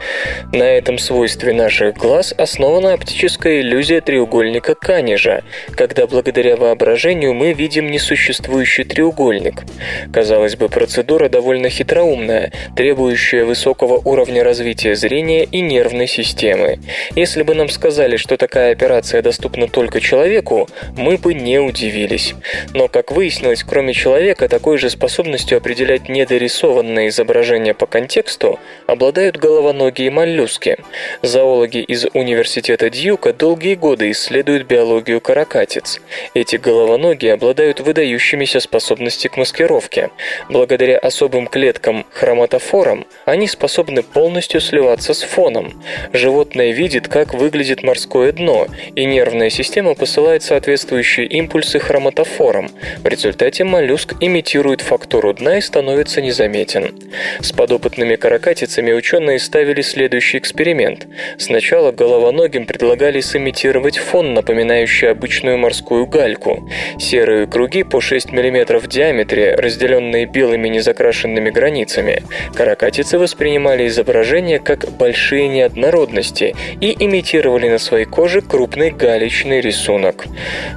На 0.51 0.63
этом 0.63 0.97
свойстве 0.97 1.53
наших 1.53 1.95
глаз 1.95 2.33
основана 2.37 2.91
оптическая 2.91 3.61
иллюзия 3.61 4.01
треугольника 4.01 4.75
Канежа, 4.75 5.43
когда 5.77 6.07
благодаря 6.07 6.57
воображению 6.57 7.33
мы 7.33 7.53
видим 7.53 7.89
несуществующий 7.89 8.83
треугольник. 8.83 9.63
Казалось 10.11 10.57
бы, 10.57 10.67
процедура 10.67 11.29
довольно 11.29 11.69
хитроумная, 11.69 12.51
требующая 12.75 13.45
высокого 13.45 14.01
уровня 14.03 14.43
развития 14.43 14.95
зрения 14.95 15.45
и 15.45 15.61
нервной 15.61 16.00
системы. 16.07 16.79
Если 17.15 17.43
бы 17.43 17.55
нам 17.55 17.69
сказали, 17.69 18.17
что 18.17 18.37
такая 18.37 18.71
операция 18.71 19.21
доступна 19.21 19.67
только 19.67 20.01
человеку, 20.01 20.67
мы 20.97 21.17
бы 21.17 21.33
не 21.33 21.59
удивились. 21.59 22.35
Но, 22.73 22.87
как 22.87 23.11
выяснилось, 23.11 23.63
кроме 23.63 23.93
человека, 23.93 24.49
такой 24.49 24.77
же 24.77 24.89
способностью 24.89 25.57
определять 25.57 26.09
недорисованное 26.09 27.07
изображение 27.07 27.73
по 27.73 27.85
контексту 27.85 28.59
обладают 28.87 29.37
головоногие 29.37 30.11
моллюски. 30.11 30.77
Зоологи 31.21 31.79
из 31.79 32.05
университета 32.13 32.89
Дьюка 32.89 33.33
долгие 33.33 33.75
годы 33.75 34.11
исследуют 34.11 34.67
биологию 34.67 35.21
каракатиц. 35.21 36.01
Эти 36.33 36.57
головоногие 36.57 37.33
обладают 37.33 37.79
выдающимися 37.79 38.59
способностями 38.59 39.31
к 39.31 39.37
маскировке. 39.37 40.09
Благодаря 40.49 40.97
особым 40.97 41.47
клеткам 41.47 42.05
хроматофорам 42.11 43.05
они 43.25 43.47
способны 43.47 44.03
полностью 44.03 44.61
сливаться 44.61 45.13
с 45.13 45.21
фоном. 45.21 45.80
Животное 46.13 46.71
видит, 46.71 47.07
как 47.07 47.33
выглядит 47.33 47.83
морское 47.83 48.31
дно, 48.31 48.67
и 48.95 49.05
нервная 49.05 49.49
система 49.49 49.95
посылает 49.95 50.43
соответствующие 50.43 51.27
импульсы 51.27 51.79
хроматофорам. 51.79 52.71
В 53.03 53.07
результате 53.07 53.63
моллюск 53.63 54.15
имитирует 54.19 54.81
фактуру 54.81 55.33
дна 55.33 55.57
и 55.57 55.61
становится 55.61 56.21
незаметен. 56.21 56.95
С 57.39 57.51
подопытными 57.51 58.15
каракатицами 58.15 58.91
ученые 58.91 59.39
ставили 59.39 59.81
следующий 59.81 60.37
эксперимент. 60.37 61.07
Сначала 61.37 61.91
головоногим 61.91 62.65
предлагали 62.65 63.19
сымитировать 63.21 63.97
фон, 63.97 64.33
напоминающий 64.33 65.09
обычную 65.09 65.57
морскую 65.57 66.05
гальку. 66.05 66.69
Серые 66.99 67.47
круги 67.47 67.83
по 67.83 68.01
6 68.01 68.31
мм 68.31 68.79
в 68.79 68.87
диаметре, 68.87 69.55
разделенные 69.55 70.25
белыми 70.25 70.67
незакрашенными 70.67 71.49
границами. 71.49 72.23
Каракатицы 72.55 73.17
воспринимали 73.17 73.87
изображение 73.87 74.59
как 74.59 74.89
большие 74.91 75.47
неоднородности 75.71 76.55
и 76.79 76.95
имитировали 76.99 77.69
на 77.69 77.77
своей 77.77 78.05
коже 78.05 78.41
крупный 78.41 78.91
галечный 78.91 79.61
рисунок. 79.61 80.25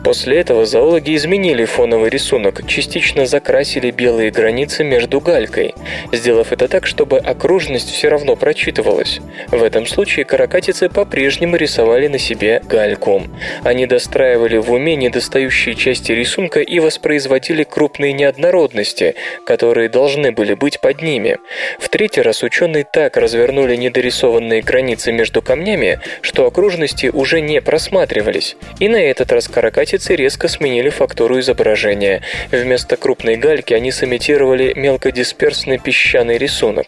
После 0.05 0.39
этого 0.39 0.65
зоологи 0.65 1.15
изменили 1.17 1.65
фоновый 1.65 2.11
рисунок, 2.11 2.67
частично 2.67 3.27
закрасили 3.27 3.91
белые 3.91 4.31
границы 4.31 4.85
между 4.85 5.21
галькой, 5.21 5.75
сделав 6.13 6.53
это 6.53 6.69
так, 6.69 6.87
чтобы 6.87 7.19
окружность 7.19 7.91
все 7.91 8.09
равно 8.09 8.37
прочитывалась. 8.37 9.21
В 9.49 9.63
этом 9.63 9.87
случае 9.87 10.25
каракатицы 10.25 10.89
по-прежнему 10.89 11.57
рисовали 11.57 12.09
на 12.09 12.19
себе 12.19 12.63
гальку. 12.65 13.23
Они 13.63 13.87
достраивали 13.87 14.57
в 14.57 14.73
уме 14.73 14.97
недостающие 14.97 15.75
части 15.75 16.13
рисунка 16.13 16.61
и 16.61 16.79
воспроизводили 16.79 17.65
крупные 17.65 18.13
неоднородности, 18.13 19.15
которые 19.45 19.89
должны 19.89 20.33
были 20.33 20.55
быть 20.55 20.81
под 20.81 21.03
ними. 21.03 21.39
В 21.79 21.89
третий 21.89 22.23
раз 22.23 22.43
ученые 22.43 22.85
так 22.91 23.17
развернули 23.17 23.77
недорисованные 23.77 24.63
границы 24.63 24.84
между 25.13 25.43
камнями, 25.43 26.01
что 26.21 26.47
окружности 26.47 27.07
уже 27.13 27.41
не 27.41 27.61
просматривались. 27.61 28.57
И 28.79 28.89
на 28.89 28.97
этот 28.97 29.33
раз 29.33 29.49
каракатицы 29.49 30.17
резко 30.17 30.49
сменили 30.49 30.91
фактуру 30.91 31.41
изображения. 31.41 32.23
Вместо 32.51 32.97
крупной 32.97 33.37
гальки 33.37 33.75
они 33.75 33.91
сымитировали 33.93 34.73
мелкодисперсный 34.75 35.79
песчаный 35.79 36.39
рисунок. 36.39 36.87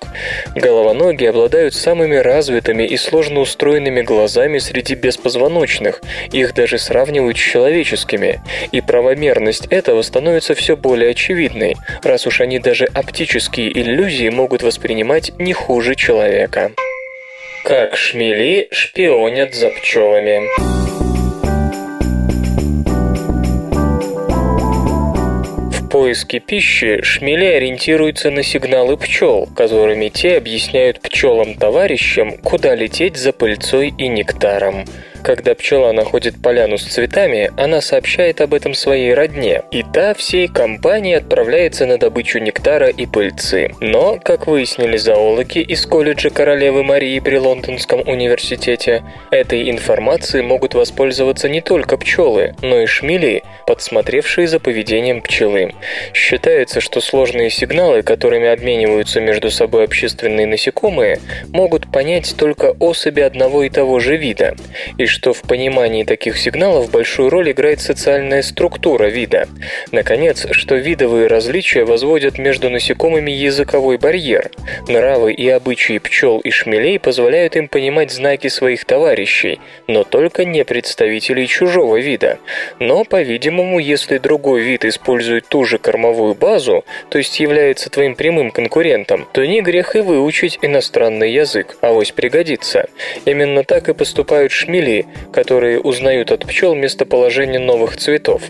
Головоногие 0.54 1.30
обладают 1.30 1.74
самыми 1.74 2.16
развитыми 2.16 2.84
и 2.84 2.96
сложно 2.96 3.40
устроенными 3.40 4.02
глазами 4.02 4.58
среди 4.58 4.94
беспозвоночных, 4.94 6.02
их 6.32 6.54
даже 6.54 6.78
сравнивают 6.78 7.36
с 7.36 7.40
человеческими, 7.40 8.40
и 8.72 8.80
правомерность 8.80 9.66
этого 9.66 10.02
становится 10.02 10.54
все 10.54 10.76
более 10.76 11.10
очевидной, 11.10 11.76
раз 12.02 12.26
уж 12.26 12.40
они 12.40 12.58
даже 12.58 12.86
оптические 12.86 13.70
иллюзии 13.78 14.28
могут 14.28 14.62
воспринимать 14.62 15.32
не 15.38 15.52
хуже 15.52 15.94
человека. 15.94 16.72
Как 17.66 17.96
шмели 17.96 18.68
шпионят 18.70 19.52
за 19.56 19.70
пчелами. 19.70 20.46
В 25.72 25.88
поиске 25.88 26.38
пищи 26.38 27.02
шмели 27.02 27.44
ориентируются 27.44 28.30
на 28.30 28.44
сигналы 28.44 28.96
пчел, 28.96 29.48
которыми 29.56 30.10
те 30.10 30.36
объясняют 30.36 31.00
пчелам-товарищам, 31.00 32.38
куда 32.38 32.76
лететь 32.76 33.16
за 33.16 33.32
пыльцой 33.32 33.92
и 33.98 34.06
нектаром. 34.06 34.84
Когда 35.26 35.56
пчела 35.56 35.90
находит 35.90 36.40
поляну 36.40 36.78
с 36.78 36.84
цветами, 36.84 37.50
она 37.56 37.80
сообщает 37.80 38.40
об 38.40 38.54
этом 38.54 38.74
своей 38.74 39.12
родне, 39.12 39.62
и 39.72 39.82
та 39.82 40.14
всей 40.14 40.46
компанией 40.46 41.16
отправляется 41.16 41.84
на 41.84 41.98
добычу 41.98 42.38
нектара 42.38 42.90
и 42.90 43.06
пыльцы. 43.06 43.74
Но, 43.80 44.20
как 44.22 44.46
выяснили 44.46 44.96
зоологи 44.96 45.58
из 45.58 45.84
колледжа 45.84 46.30
королевы 46.30 46.84
Марии 46.84 47.18
при 47.18 47.38
Лондонском 47.38 48.06
университете, 48.06 49.02
этой 49.32 49.68
информацией 49.68 50.44
могут 50.44 50.74
воспользоваться 50.74 51.48
не 51.48 51.60
только 51.60 51.98
пчелы, 51.98 52.54
но 52.62 52.78
и 52.78 52.86
шмели, 52.86 53.42
подсмотревшие 53.66 54.46
за 54.46 54.60
поведением 54.60 55.22
пчелы. 55.22 55.74
Считается, 56.14 56.80
что 56.80 57.00
сложные 57.00 57.50
сигналы, 57.50 58.02
которыми 58.02 58.46
обмениваются 58.46 59.20
между 59.20 59.50
собой 59.50 59.86
общественные 59.86 60.46
насекомые, 60.46 61.18
могут 61.48 61.90
понять 61.90 62.36
только 62.38 62.76
особи 62.78 63.22
одного 63.22 63.64
и 63.64 63.70
того 63.70 63.98
же 63.98 64.16
вида, 64.16 64.54
и 64.98 65.15
что 65.16 65.32
в 65.32 65.40
понимании 65.40 66.04
таких 66.04 66.36
сигналов 66.36 66.90
большую 66.90 67.30
роль 67.30 67.50
играет 67.50 67.80
социальная 67.80 68.42
структура 68.42 69.06
вида. 69.06 69.48
Наконец, 69.90 70.46
что 70.50 70.74
видовые 70.74 71.26
различия 71.26 71.84
возводят 71.84 72.36
между 72.36 72.68
насекомыми 72.68 73.30
языковой 73.30 73.96
барьер. 73.96 74.50
Нравы 74.88 75.32
и 75.32 75.48
обычаи 75.48 75.96
пчел 75.96 76.38
и 76.40 76.50
шмелей 76.50 76.98
позволяют 76.98 77.56
им 77.56 77.66
понимать 77.68 78.12
знаки 78.12 78.48
своих 78.48 78.84
товарищей, 78.84 79.58
но 79.86 80.04
только 80.04 80.44
не 80.44 80.66
представителей 80.66 81.46
чужого 81.46 81.96
вида. 81.96 82.38
Но, 82.78 83.04
по-видимому, 83.04 83.78
если 83.78 84.18
другой 84.18 84.60
вид 84.60 84.84
использует 84.84 85.46
ту 85.48 85.64
же 85.64 85.78
кормовую 85.78 86.34
базу, 86.34 86.84
то 87.08 87.16
есть 87.16 87.40
является 87.40 87.88
твоим 87.88 88.16
прямым 88.16 88.50
конкурентом, 88.50 89.26
то 89.32 89.46
не 89.46 89.62
грех 89.62 89.96
и 89.96 90.00
выучить 90.00 90.58
иностранный 90.60 91.32
язык, 91.32 91.78
авось 91.80 92.12
пригодится. 92.12 92.90
Именно 93.24 93.64
так 93.64 93.88
и 93.88 93.94
поступают 93.94 94.52
шмели, 94.52 95.05
которые 95.32 95.80
узнают 95.80 96.32
от 96.32 96.46
пчел 96.46 96.74
местоположение 96.74 97.60
новых 97.60 97.96
цветов. 97.96 98.42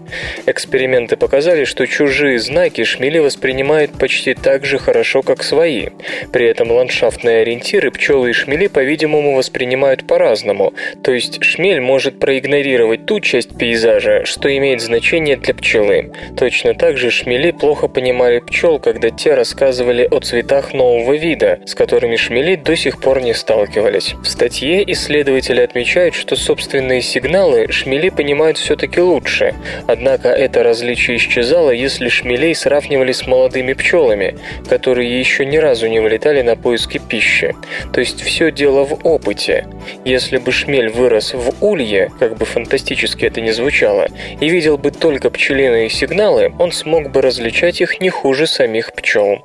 Эксперименты 0.47 1.17
показали, 1.17 1.65
что 1.65 1.87
чужие 1.87 2.39
знаки 2.39 2.85
шмели 2.85 3.19
воспринимают 3.19 3.93
почти 3.93 4.35
так 4.35 4.65
же 4.65 4.79
хорошо, 4.79 5.23
как 5.23 5.43
свои. 5.43 5.89
При 6.33 6.47
этом 6.47 6.71
ландшафтные 6.71 7.43
ориентиры 7.43 7.91
пчелы 7.91 8.31
и 8.31 8.33
шмели, 8.33 8.67
по-видимому, 8.69 9.35
воспринимают 9.35 10.07
по-разному, 10.07 10.73
то 11.03 11.13
есть 11.13 11.43
шмель 11.43 11.81
может 11.81 12.21
проигнорировать 12.21 13.07
ту 13.07 13.21
часть 13.21 13.57
пейзажа, 13.57 14.25
что 14.25 14.55
имеет 14.57 14.81
значение 14.81 15.37
для 15.37 15.55
пчелы. 15.55 16.13
Точно 16.37 16.75
так 16.75 16.97
же 16.97 17.11
шмели 17.11 17.51
плохо 17.51 17.89
понимали 17.89 18.41
пчел, 18.41 18.79
когда 18.79 19.11
те 19.11 19.35
рассказывали 19.35 20.07
о 20.11 20.21
цветах 20.21 20.73
нового 20.73 21.15
вида, 21.15 21.59
с 21.67 21.75
которыми 21.75 22.17
шмели 22.17 22.57
до 22.57 22.77
сих 22.77 23.01
пор 23.01 23.21
не 23.21 23.35
сталкивались. 23.35 24.15
В 24.15 24.27
статье 24.27 24.85
исследователи 24.93 25.61
отмечают, 25.61 26.15
что 26.15 26.36
собственные 26.37 27.03
сигналы 27.03 27.71
шмели 27.71 28.11
понимают 28.11 28.59
все-таки 28.59 29.01
лучше, 29.01 29.55
однако 29.87 30.29
это 30.29 30.63
различие 30.63 31.17
исчезало, 31.17 31.71
если 31.71 32.09
шмелей 32.09 32.55
сравнивали 32.55 33.13
с 33.13 33.27
молодыми 33.27 33.73
пчелами, 33.73 34.37
которые 34.69 35.19
еще 35.19 35.45
ни 35.47 35.57
разу 35.57 35.89
не 35.89 36.01
вылетали 36.01 36.43
на 36.43 36.57
поиски 36.57 36.99
пищи. 36.99 37.57
То 37.93 38.01
есть 38.01 38.21
все 38.21 38.51
дело 38.51 38.85
в 38.85 39.05
опыте. 39.07 39.67
Если 40.05 40.39
бы 40.39 40.53
шмель 40.53 40.91
вырос 40.91 41.35
в 41.35 41.65
улье, 41.65 42.11
как 42.19 42.37
бы 42.37 42.45
фантастически 42.45 43.25
это 43.25 43.41
ни 43.41 43.51
звучало, 43.51 44.09
и 44.41 44.49
видел 44.49 44.79
бы 44.79 44.91
только 44.91 45.31
пчелиные 45.31 45.89
сигналы, 45.89 46.53
он 46.59 46.73
смог 46.73 47.11
бы 47.11 47.23
различать 47.23 47.81
их 47.81 48.01
не 48.01 48.11
хуже 48.11 48.47
самих 48.47 48.93
пчел. 48.93 49.45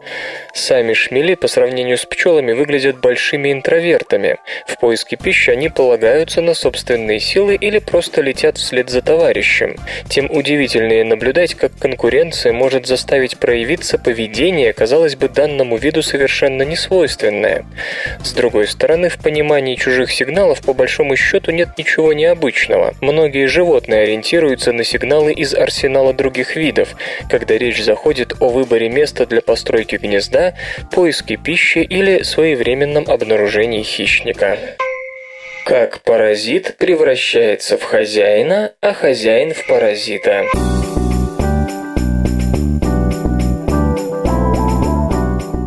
Сами 0.54 0.94
шмели 0.94 1.36
по 1.36 1.48
сравнению 1.48 1.98
с 1.98 2.06
пчелами 2.06 2.52
выглядят 2.52 3.00
большими 3.00 3.52
интровертами. 3.52 4.38
В 4.68 4.78
поиске 4.80 5.16
пищи 5.16 5.50
они 5.50 5.70
полагаются 5.70 6.42
на 6.42 6.54
собственные 6.54 6.81
собственные 6.82 7.20
силы 7.20 7.56
или 7.56 7.78
просто 7.78 8.22
летят 8.22 8.58
вслед 8.58 8.90
за 8.90 9.04
товарищем. 9.04 9.76
Тем 10.10 10.32
удивительнее 10.32 11.04
наблюдать, 11.04 11.54
как 11.54 11.72
конкуренция 11.78 12.54
может 12.54 12.88
заставить 12.88 13.38
проявиться 13.38 14.00
поведение, 14.00 14.74
казалось 14.74 15.16
бы, 15.16 15.30
данному 15.30 15.78
виду 15.78 16.02
совершенно 16.02 16.64
несвойственное. 16.64 17.66
С 18.24 18.34
другой 18.34 18.68
стороны, 18.68 19.10
в 19.10 19.20
понимании 19.20 19.76
чужих 19.76 20.12
сигналов 20.12 20.62
по 20.62 20.74
большому 20.74 21.16
счету 21.16 21.52
нет 21.52 21.70
ничего 21.78 22.14
необычного. 22.14 22.96
Многие 23.00 23.46
животные 23.46 24.02
ориентируются 24.02 24.74
на 24.74 24.84
сигналы 24.84 25.34
из 25.34 25.54
арсенала 25.54 26.14
других 26.14 26.56
видов, 26.56 26.96
когда 27.30 27.60
речь 27.60 27.84
заходит 27.84 28.34
о 28.40 28.50
выборе 28.50 28.90
места 28.90 29.28
для 29.28 29.42
постройки 29.42 29.98
гнезда, 29.98 30.56
поиске 30.92 31.36
пищи 31.38 31.80
или 31.80 32.24
своевременном 32.24 33.06
обнаружении 33.08 33.84
хищника. 33.84 34.58
Как 35.66 36.02
паразит 36.02 36.76
превращается 36.78 37.78
в 37.78 37.84
хозяина, 37.84 38.74
а 38.82 38.94
хозяин 38.94 39.54
в 39.54 39.68
паразита. 39.68 40.46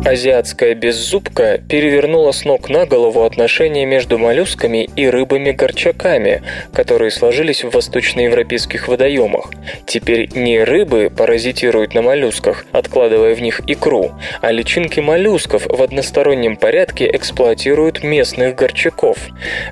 Азиатская 0.05 0.75
беззубка 0.75 1.57
перевернула 1.67 2.31
с 2.31 2.45
ног 2.45 2.69
на 2.69 2.85
голову 2.85 3.23
отношения 3.23 3.87
между 3.87 4.19
моллюсками 4.19 4.87
и 4.95 5.07
рыбами-горчаками, 5.07 6.43
которые 6.73 7.09
сложились 7.09 7.63
в 7.63 7.71
восточноевропейских 7.71 8.87
водоемах. 8.87 9.49
Теперь 9.87 10.29
не 10.35 10.63
рыбы 10.63 11.09
паразитируют 11.09 11.95
на 11.95 12.03
моллюсках, 12.03 12.67
откладывая 12.71 13.33
в 13.33 13.41
них 13.41 13.61
икру, 13.65 14.11
а 14.41 14.51
личинки 14.51 14.99
моллюсков 14.99 15.65
в 15.65 15.81
одностороннем 15.81 16.55
порядке 16.55 17.09
эксплуатируют 17.11 18.03
местных 18.03 18.53
горчаков. 18.53 19.17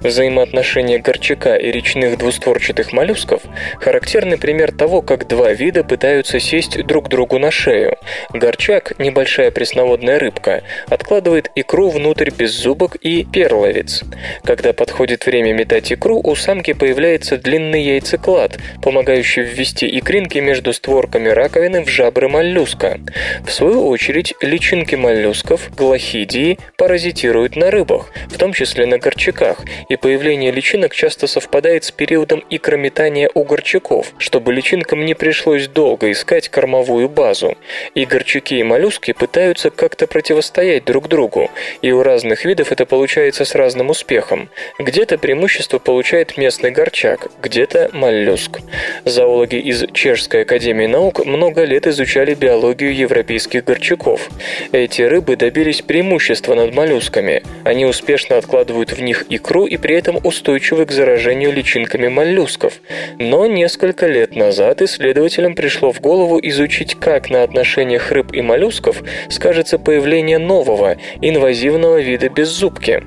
Взаимоотношения 0.01 0.97
горчака 0.97 1.57
и 1.57 1.71
речных 1.71 2.17
двустворчатых 2.17 2.91
моллюсков– 2.91 3.43
характерный 3.79 4.39
пример 4.39 4.71
того, 4.71 5.03
как 5.03 5.27
два 5.27 5.53
вида 5.53 5.83
пытаются 5.83 6.39
сесть 6.39 6.83
друг 6.87 7.07
другу 7.07 7.37
на 7.37 7.51
шею. 7.51 7.97
Горчак– 8.31 8.93
небольшая 8.97 9.51
пресноводная 9.51 10.22
рыбка, 10.23 10.63
откладывает 10.87 11.51
икру 11.55 11.89
внутрь 11.89 12.29
беззубок 12.29 12.95
и 12.95 13.25
перловец. 13.25 14.03
Когда 14.43 14.71
подходит 14.73 15.25
время 15.25 15.53
метать 15.53 15.91
икру, 15.91 16.21
у 16.23 16.35
самки 16.35 16.73
появляется 16.73 17.37
длинный 17.37 17.83
яйцеклад, 17.83 18.57
помогающий 18.81 19.43
ввести 19.43 19.87
икринки 19.99 20.37
между 20.37 20.71
створками 20.71 21.29
раковины 21.29 21.83
в 21.83 21.89
жабры 21.89 22.29
моллюска. 22.29 22.99
В 23.45 23.51
свою 23.51 23.87
очередь, 23.87 24.33
личинки 24.41 24.95
моллюсков, 24.95 25.69
глохидии, 25.75 26.57
паразитируют 26.77 27.55
на 27.55 27.69
рыбах, 27.69 28.09
в 28.29 28.37
том 28.37 28.53
числе 28.53 28.85
на 28.85 28.97
горчаках, 28.97 29.57
и 29.89 29.97
появление 29.97 30.51
личинок 30.51 30.95
часто 30.95 31.27
совпадает 31.27 31.83
с 31.83 31.91
периодом 31.91 32.43
икрометания 32.49 33.29
у 33.33 33.43
горчаков, 33.43 34.13
чтобы 34.17 34.53
личинкам 34.53 35.05
не 35.05 35.15
пришлось 35.15 35.67
долго 35.67 36.11
искать 36.11 36.47
кормовую 36.47 37.09
базу. 37.09 37.57
И 37.95 38.05
горчаки 38.05 38.59
и 38.59 38.63
моллюски 38.63 39.11
пытаются 39.11 39.69
как-то 39.69 40.07
противостоять 40.13 40.85
друг 40.85 41.07
другу, 41.07 41.49
и 41.81 41.91
у 41.91 42.03
разных 42.03 42.45
видов 42.45 42.71
это 42.71 42.85
получается 42.85 43.45
с 43.45 43.55
разным 43.55 43.89
успехом. 43.89 44.47
Где-то 44.77 45.17
преимущество 45.17 45.79
получает 45.79 46.37
местный 46.37 46.69
горчак, 46.69 47.31
где-то 47.41 47.89
моллюск. 47.93 48.59
Зоологи 49.05 49.55
из 49.55 49.85
Чешской 49.91 50.43
академии 50.43 50.85
наук 50.85 51.25
много 51.25 51.63
лет 51.63 51.87
изучали 51.87 52.35
биологию 52.35 52.95
европейских 52.95 53.63
горчаков. 53.65 54.29
Эти 54.71 55.01
рыбы 55.01 55.35
добились 55.35 55.81
преимущества 55.81 56.53
над 56.53 56.75
моллюсками. 56.75 57.41
Они 57.63 57.83
успешно 57.85 58.37
откладывают 58.37 58.91
в 58.91 59.01
них 59.01 59.25
икру 59.29 59.65
и 59.65 59.77
при 59.77 59.95
этом 59.95 60.19
устойчивы 60.23 60.85
к 60.85 60.91
заражению 60.91 61.51
личинками 61.51 62.07
моллюсков. 62.07 62.73
Но 63.17 63.47
несколько 63.47 64.05
лет 64.05 64.35
назад 64.35 64.83
исследователям 64.83 65.55
пришло 65.55 65.91
в 65.91 66.01
голову 66.01 66.39
изучить, 66.39 66.99
как 66.99 67.31
на 67.31 67.41
отношениях 67.41 68.11
рыб 68.11 68.31
и 68.31 68.43
моллюсков 68.43 69.01
скажется 69.29 69.79
появление 69.79 70.02
нового, 70.37 70.97
инвазивного 71.21 72.01
вида 72.01 72.29
беззубки. 72.29 73.03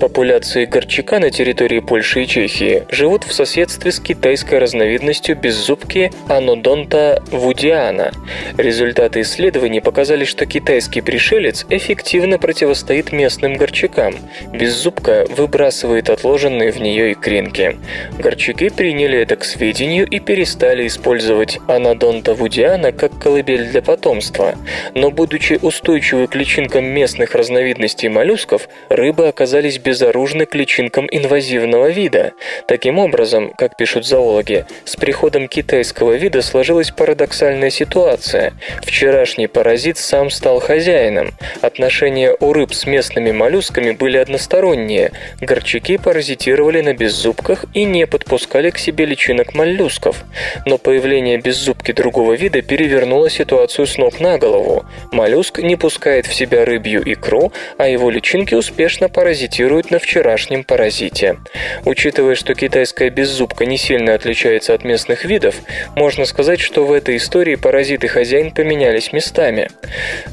Популяции 0.00 0.64
горчака 0.64 1.18
на 1.18 1.30
территории 1.30 1.80
Польши 1.80 2.24
и 2.24 2.26
Чехии 2.26 2.84
живут 2.90 3.24
в 3.24 3.32
соседстве 3.32 3.92
с 3.92 4.00
китайской 4.00 4.58
разновидностью 4.58 5.36
беззубки 5.36 6.10
анодонта 6.28 7.22
вудиана. 7.30 8.12
Результаты 8.56 9.20
исследований 9.20 9.80
показали, 9.80 10.24
что 10.24 10.46
китайский 10.46 11.00
пришелец 11.00 11.66
эффективно 11.70 12.38
противостоит 12.38 13.12
местным 13.12 13.54
горчакам. 13.54 14.14
Беззубка 14.52 15.26
выбрасывает 15.28 16.10
отложенные 16.10 16.72
в 16.72 16.80
нее 16.80 17.12
икринки. 17.12 17.76
Горчаки 18.18 18.70
приняли 18.70 19.18
это 19.18 19.36
к 19.36 19.44
сведению 19.44 20.06
и 20.06 20.18
перестали 20.18 20.86
использовать 20.86 21.58
анодонта 21.68 22.34
вудиана 22.34 22.92
как 22.92 23.18
колыбель 23.18 23.68
для 23.68 23.82
потомства. 23.82 24.54
Но 24.94 25.10
будучи 25.10 25.58
устойчивы 25.60 26.26
к 26.32 26.34
личинкам 26.34 26.86
местных 26.86 27.34
разновидностей 27.34 28.08
моллюсков, 28.08 28.66
рыбы 28.88 29.28
оказались 29.28 29.78
безоружны 29.78 30.46
к 30.46 30.54
личинкам 30.54 31.06
инвазивного 31.10 31.90
вида. 31.90 32.32
Таким 32.66 32.98
образом, 32.98 33.52
как 33.52 33.76
пишут 33.76 34.06
зоологи, 34.06 34.64
с 34.86 34.96
приходом 34.96 35.46
китайского 35.46 36.14
вида 36.14 36.40
сложилась 36.40 36.90
парадоксальная 36.90 37.68
ситуация. 37.68 38.54
Вчерашний 38.82 39.46
паразит 39.46 39.98
сам 39.98 40.30
стал 40.30 40.58
хозяином. 40.60 41.32
Отношения 41.60 42.34
у 42.40 42.54
рыб 42.54 42.72
с 42.72 42.86
местными 42.86 43.30
моллюсками 43.30 43.90
были 43.90 44.16
односторонние. 44.16 45.12
Горчаки 45.42 45.98
паразитировали 45.98 46.80
на 46.80 46.94
беззубках 46.94 47.66
и 47.74 47.84
не 47.84 48.06
подпускали 48.06 48.70
к 48.70 48.78
себе 48.78 49.04
личинок 49.04 49.52
моллюсков. 49.52 50.24
Но 50.64 50.78
появление 50.78 51.36
беззубки 51.36 51.92
другого 51.92 52.32
вида 52.32 52.62
перевернуло 52.62 53.28
ситуацию 53.28 53.86
с 53.86 53.98
ног 53.98 54.18
на 54.18 54.38
голову. 54.38 54.86
Моллюск 55.12 55.58
не 55.58 55.76
пускает 55.76 56.21
в 56.26 56.34
себя 56.34 56.64
рыбью 56.64 57.02
икру, 57.04 57.52
а 57.78 57.88
его 57.88 58.10
личинки 58.10 58.54
успешно 58.54 59.08
паразитируют 59.08 59.90
на 59.90 59.98
вчерашнем 59.98 60.64
паразите. 60.64 61.38
Учитывая, 61.84 62.34
что 62.34 62.54
китайская 62.54 63.10
беззубка 63.10 63.66
не 63.66 63.78
сильно 63.78 64.14
отличается 64.14 64.74
от 64.74 64.84
местных 64.84 65.24
видов, 65.24 65.56
можно 65.96 66.24
сказать, 66.24 66.60
что 66.60 66.84
в 66.84 66.92
этой 66.92 67.16
истории 67.16 67.54
паразит 67.54 68.04
и 68.04 68.08
хозяин 68.08 68.50
поменялись 68.50 69.12
местами. 69.12 69.68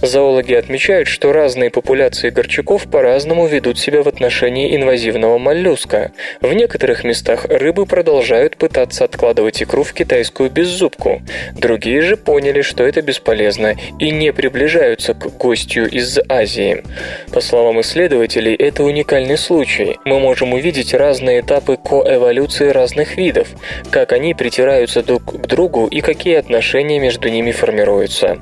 Зоологи 0.01 0.53
отмечают, 0.53 1.07
что 1.07 1.31
разные 1.31 1.69
популяции 1.69 2.29
горчаков 2.29 2.89
по-разному 2.89 3.47
ведут 3.47 3.79
себя 3.79 4.03
в 4.03 4.07
отношении 4.07 4.75
инвазивного 4.75 5.37
моллюска. 5.37 6.11
В 6.41 6.53
некоторых 6.53 7.03
местах 7.03 7.45
рыбы 7.45 7.85
продолжают 7.85 8.57
пытаться 8.57 9.05
откладывать 9.05 9.61
икру 9.61 9.83
в 9.83 9.93
китайскую 9.93 10.49
беззубку. 10.49 11.21
Другие 11.53 12.01
же 12.01 12.17
поняли, 12.17 12.61
что 12.61 12.83
это 12.83 13.01
бесполезно 13.01 13.75
и 13.99 14.11
не 14.11 14.33
приближаются 14.33 15.13
к 15.13 15.37
гостю 15.37 15.68
из 15.77 16.19
Азии. 16.27 16.83
По 17.31 17.41
словам 17.41 17.81
исследователей, 17.81 18.55
это 18.55 18.83
уникальный 18.83 19.37
случай. 19.37 19.97
Мы 20.05 20.19
можем 20.19 20.53
увидеть 20.53 20.93
разные 20.93 21.41
этапы 21.41 21.77
коэволюции 21.77 22.69
разных 22.69 23.17
видов, 23.17 23.49
как 23.91 24.11
они 24.11 24.33
притираются 24.33 25.03
друг 25.03 25.23
к 25.25 25.47
другу 25.47 25.87
и 25.87 26.01
какие 26.01 26.35
отношения 26.35 26.99
между 26.99 27.29
ними 27.29 27.51
формируются. 27.51 28.39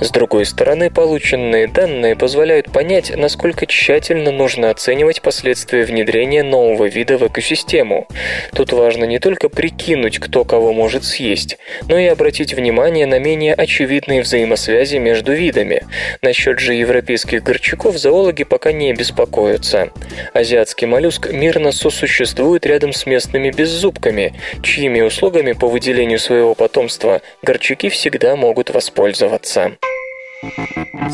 С 0.00 0.10
другой 0.10 0.46
стороны, 0.46 0.90
полученные 0.90 1.68
данные 1.68 2.16
позволяют 2.16 2.72
понять, 2.72 3.14
насколько 3.14 3.66
тщательно 3.66 4.30
нужно 4.30 4.70
оценивать 4.70 5.22
последствия 5.22 5.84
внедрения 5.84 6.42
нового 6.42 6.86
вида 6.86 7.18
в 7.18 7.26
экосистему. 7.26 8.08
Тут 8.54 8.72
важно 8.72 9.04
не 9.04 9.18
только 9.18 9.48
прикинуть, 9.48 10.18
кто 10.18 10.44
кого 10.44 10.72
может 10.72 11.04
съесть, 11.04 11.58
но 11.88 11.98
и 11.98 12.06
обратить 12.06 12.54
внимание 12.54 13.06
на 13.06 13.18
менее 13.18 13.54
очевидные 13.54 14.22
взаимосвязи 14.22 14.96
между 14.96 15.32
видами. 15.32 15.82
Насчет 16.22 16.58
же 16.58 16.69
европейских 16.78 17.42
горчаков 17.42 17.96
зоологи 17.96 18.44
пока 18.44 18.72
не 18.72 18.92
беспокоятся. 18.92 19.90
Азиатский 20.34 20.86
моллюск 20.86 21.30
мирно 21.32 21.72
сосуществует 21.72 22.66
рядом 22.66 22.92
с 22.92 23.06
местными 23.06 23.50
беззубками, 23.50 24.34
чьими 24.62 25.00
услугами 25.00 25.52
по 25.52 25.68
выделению 25.68 26.18
своего 26.18 26.54
потомства 26.54 27.22
горчаки 27.42 27.88
всегда 27.88 28.36
могут 28.36 28.70
воспользоваться. 28.70 29.72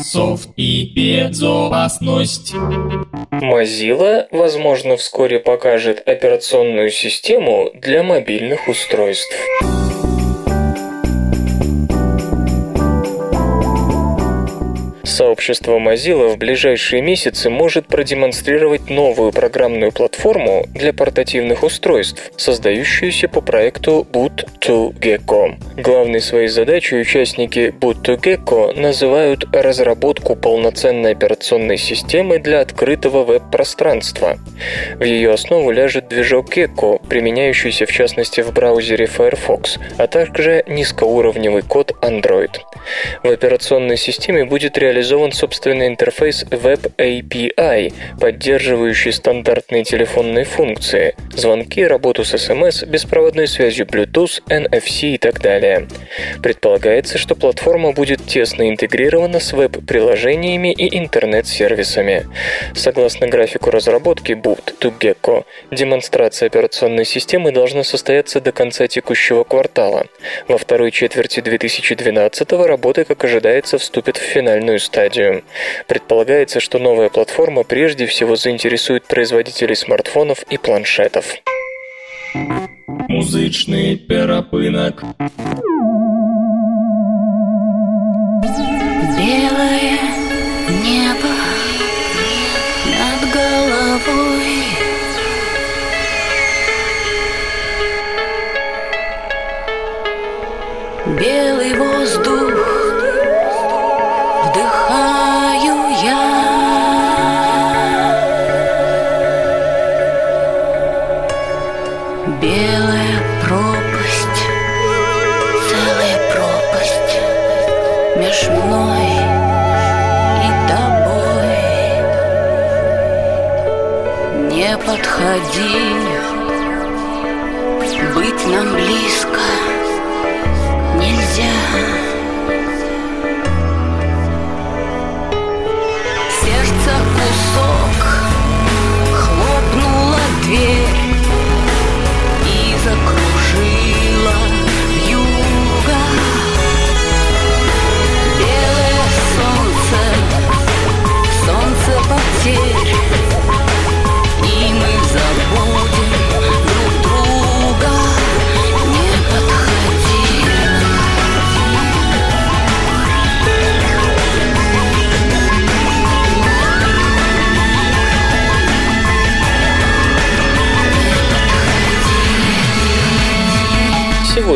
Софт 0.01 0.49
и 0.55 0.85
безопасность. 0.95 2.53
Mozilla, 3.31 4.27
возможно, 4.31 4.95
вскоре 4.95 5.39
покажет 5.39 6.07
операционную 6.07 6.91
систему 6.91 7.71
для 7.73 8.03
мобильных 8.03 8.67
устройств. 8.67 9.35
Сообщество 15.17 15.79
Mozilla 15.79 16.27
в 16.27 16.37
ближайшие 16.37 17.01
месяцы 17.01 17.49
может 17.49 17.87
продемонстрировать 17.87 18.91
новую 18.91 19.31
программную 19.31 19.91
платформу 19.91 20.67
для 20.75 20.93
портативных 20.93 21.63
устройств, 21.63 22.31
создающуюся 22.37 23.27
по 23.27 23.41
проекту 23.41 24.05
Boot2Gecko. 24.13 25.55
Главной 25.75 26.21
своей 26.21 26.49
задачей 26.49 26.97
участники 26.97 27.73
Boot2Gecko 27.81 28.79
называют 28.79 29.45
разработку 29.51 30.35
полноценной 30.35 31.13
операционной 31.13 31.77
системы 31.77 32.37
для 32.37 32.59
открытого 32.59 33.23
веб-пространства. 33.23 34.37
В 34.99 35.03
ее 35.03 35.33
основу 35.33 35.71
ляжет 35.71 36.09
движок 36.09 36.55
Gecko, 36.55 37.01
применяющийся 37.09 37.87
в 37.87 37.91
частности 37.91 38.41
в 38.41 38.53
браузере 38.53 39.07
Firefox, 39.07 39.79
а 39.97 40.05
также 40.05 40.63
низкоуровневый 40.67 41.63
код 41.63 41.93
Android. 42.03 42.51
В 43.23 43.29
операционной 43.29 43.97
системе 43.97 44.45
будет 44.45 44.77
реализован 44.77 45.06
реализован 45.07 45.31
собственный 45.31 45.87
интерфейс 45.87 46.43
Web 46.43 46.91
API, 46.97 47.93
поддерживающий 48.19 49.13
стандартные 49.13 49.85
телефонные 49.85 50.43
функции, 50.43 51.15
звонки, 51.33 51.85
работу 51.85 52.25
с 52.25 52.33
SMS, 52.33 52.85
беспроводной 52.85 53.47
связью 53.47 53.85
Bluetooth, 53.85 54.41
NFC 54.49 55.13
и 55.13 55.17
так 55.17 55.41
далее. 55.41 55.87
Предполагается, 56.43 57.17
что 57.17 57.35
платформа 57.35 57.93
будет 57.93 58.25
тесно 58.25 58.69
интегрирована 58.69 59.39
с 59.39 59.53
веб-приложениями 59.53 60.73
и 60.73 60.97
интернет-сервисами. 60.97 62.25
Согласно 62.75 63.27
графику 63.27 63.71
разработки 63.71 64.33
Boot 64.33 64.73
to 64.81 64.91
Gecko, 64.99 65.45
демонстрация 65.71 66.47
операционной 66.47 67.05
системы 67.05 67.53
должна 67.53 67.85
состояться 67.85 68.41
до 68.41 68.51
конца 68.51 68.87
текущего 68.87 69.45
квартала. 69.45 70.07
Во 70.49 70.57
второй 70.57 70.91
четверти 70.91 71.39
2012 71.39 72.51
работа, 72.51 73.05
как 73.05 73.23
ожидается, 73.23 73.77
вступит 73.77 74.17
в 74.17 74.21
финальную 74.21 74.79
стадию. 74.79 74.96
Предполагается, 75.87 76.59
что 76.59 76.79
новая 76.79 77.09
платформа 77.09 77.63
прежде 77.63 78.05
всего 78.05 78.35
заинтересует 78.35 79.05
производителей 79.05 79.75
смартфонов 79.75 80.43
и 80.49 80.57
планшетов. 80.57 81.35
Музычный 83.07 83.97
перапынок. 83.97 85.03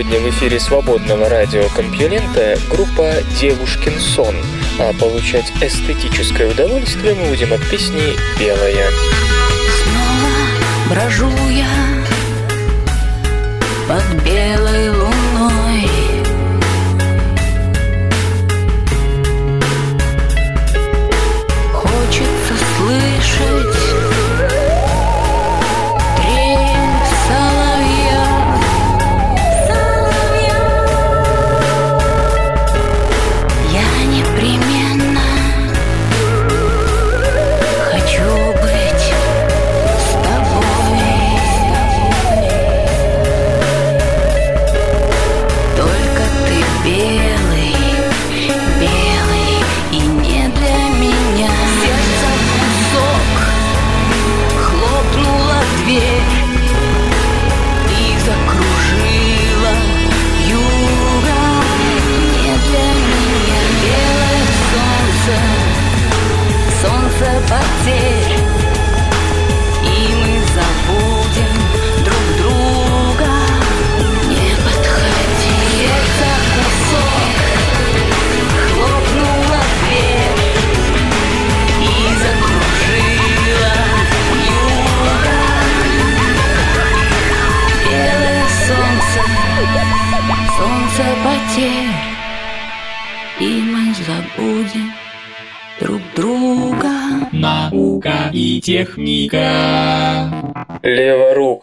Сегодня 0.01 0.19
в 0.19 0.29
эфире 0.31 0.59
свободного 0.59 1.29
радиокомпьюлента 1.29 2.57
группа 2.71 3.13
«Девушкин 3.39 3.99
сон», 3.99 4.33
а 4.79 4.93
получать 4.93 5.53
эстетическое 5.61 6.49
удовольствие 6.49 7.13
мы 7.13 7.29
будем 7.29 7.53
от 7.53 7.61
песни 7.69 8.17
«Белая». 8.39 8.89
Снова 9.83 10.89
брожу 10.89 11.29
я 11.51 11.67
под 13.87 14.23
белой 14.23 15.00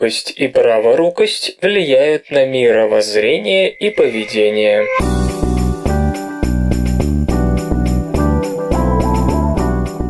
Леворукость 0.09 0.33
и 0.39 0.49
праворукость 0.49 1.59
влияют 1.61 2.31
на 2.31 2.47
мировоззрение 2.47 3.71
и 3.71 3.91
поведение. 3.91 4.87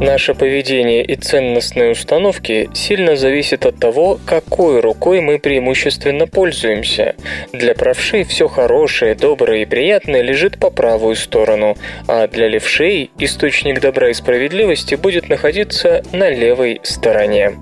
Наше 0.09 0.33
поведение 0.33 1.05
и 1.05 1.17
ценностные 1.17 1.91
установки 1.91 2.71
сильно 2.73 3.15
зависят 3.15 3.67
от 3.67 3.79
того, 3.79 4.19
какой 4.25 4.81
рукой 4.81 5.21
мы 5.21 5.39
преимущественно 5.39 6.27
пользуемся. 6.27 7.15
Для 7.53 7.75
правшей 7.75 8.25
все 8.25 8.49
хорошее, 8.49 9.15
доброе 9.15 9.61
и 9.61 9.67
приятное 9.67 10.23
лежит 10.23 10.59
по 10.59 10.71
правую 10.71 11.15
сторону, 11.15 11.77
а 12.07 12.27
для 12.27 12.49
левшей 12.49 13.11
источник 13.19 13.83
добра 13.83 14.09
и 14.09 14.15
справедливости 14.15 14.95
будет 14.95 15.29
находиться 15.29 16.03
на 16.11 16.31
левой 16.31 16.81
стороне. 16.85 17.59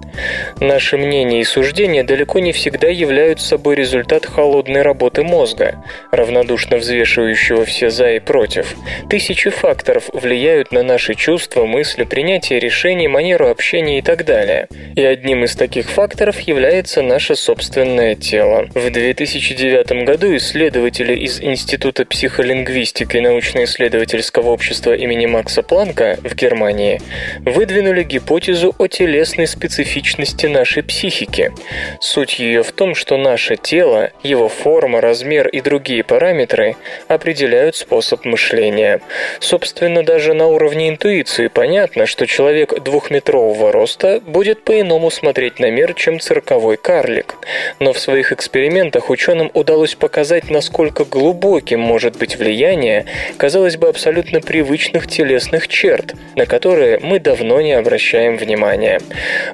Наши 0.60 0.96
мнения 0.98 1.40
и 1.40 1.44
суждения 1.44 2.04
далеко 2.04 2.38
не 2.38 2.52
всегда 2.52 2.86
являются 2.86 3.48
собой 3.48 3.74
результат 3.74 4.24
холодной 4.24 4.82
работы 4.82 5.24
мозга, 5.24 5.82
равнодушно 6.12 6.76
взвешивающего 6.76 7.64
все 7.64 7.90
за 7.90 8.12
и 8.12 8.20
против. 8.20 8.76
Тысячи 9.10 9.50
факторов 9.50 10.10
влияют 10.12 10.70
на 10.70 10.84
наши 10.84 11.14
чувства, 11.14 11.66
мысли, 11.66 12.04
принятие 12.46 12.60
решений, 12.60 13.08
манеру 13.08 13.48
общения 13.48 13.98
и 13.98 14.02
так 14.02 14.24
далее. 14.24 14.68
И 14.94 15.02
одним 15.02 15.44
из 15.44 15.56
таких 15.56 15.90
факторов 15.90 16.38
является 16.40 17.02
наше 17.02 17.34
собственное 17.34 18.14
тело. 18.14 18.68
В 18.74 18.90
2009 18.90 20.04
году 20.04 20.36
исследователи 20.36 21.14
из 21.14 21.40
Института 21.40 22.04
психолингвистики 22.04 23.16
научно-исследовательского 23.16 24.50
общества 24.50 24.94
имени 24.94 25.26
Макса 25.26 25.62
Планка 25.62 26.18
в 26.22 26.34
Германии 26.34 27.00
выдвинули 27.40 28.04
гипотезу 28.04 28.74
о 28.78 28.86
телесной 28.86 29.46
специфичности 29.46 30.46
нашей 30.46 30.82
психики. 30.82 31.52
Суть 32.00 32.38
ее 32.38 32.62
в 32.62 32.72
том, 32.72 32.94
что 32.94 33.16
наше 33.16 33.56
тело, 33.56 34.10
его 34.22 34.48
форма, 34.48 35.00
размер 35.00 35.48
и 35.48 35.60
другие 35.60 36.04
параметры 36.04 36.76
определяют 37.08 37.76
способ 37.76 38.24
мышления. 38.24 39.00
Собственно, 39.40 40.04
даже 40.04 40.34
на 40.34 40.46
уровне 40.46 40.88
интуиции 40.88 41.48
понятно, 41.48 42.06
что 42.06 42.25
человек 42.26 42.82
двухметрового 42.82 43.72
роста 43.72 44.20
будет 44.26 44.62
по-иному 44.62 45.10
смотреть 45.10 45.58
на 45.58 45.70
мир, 45.70 45.94
чем 45.94 46.20
цирковой 46.20 46.76
карлик. 46.76 47.36
Но 47.80 47.92
в 47.92 47.98
своих 47.98 48.32
экспериментах 48.32 49.10
ученым 49.10 49.50
удалось 49.54 49.94
показать, 49.94 50.50
насколько 50.50 51.04
глубоким 51.04 51.80
может 51.80 52.16
быть 52.16 52.36
влияние, 52.36 53.06
казалось 53.36 53.76
бы, 53.76 53.88
абсолютно 53.88 54.40
привычных 54.40 55.06
телесных 55.06 55.68
черт, 55.68 56.14
на 56.34 56.46
которые 56.46 56.98
мы 57.00 57.20
давно 57.20 57.60
не 57.60 57.72
обращаем 57.72 58.36
внимания. 58.36 59.00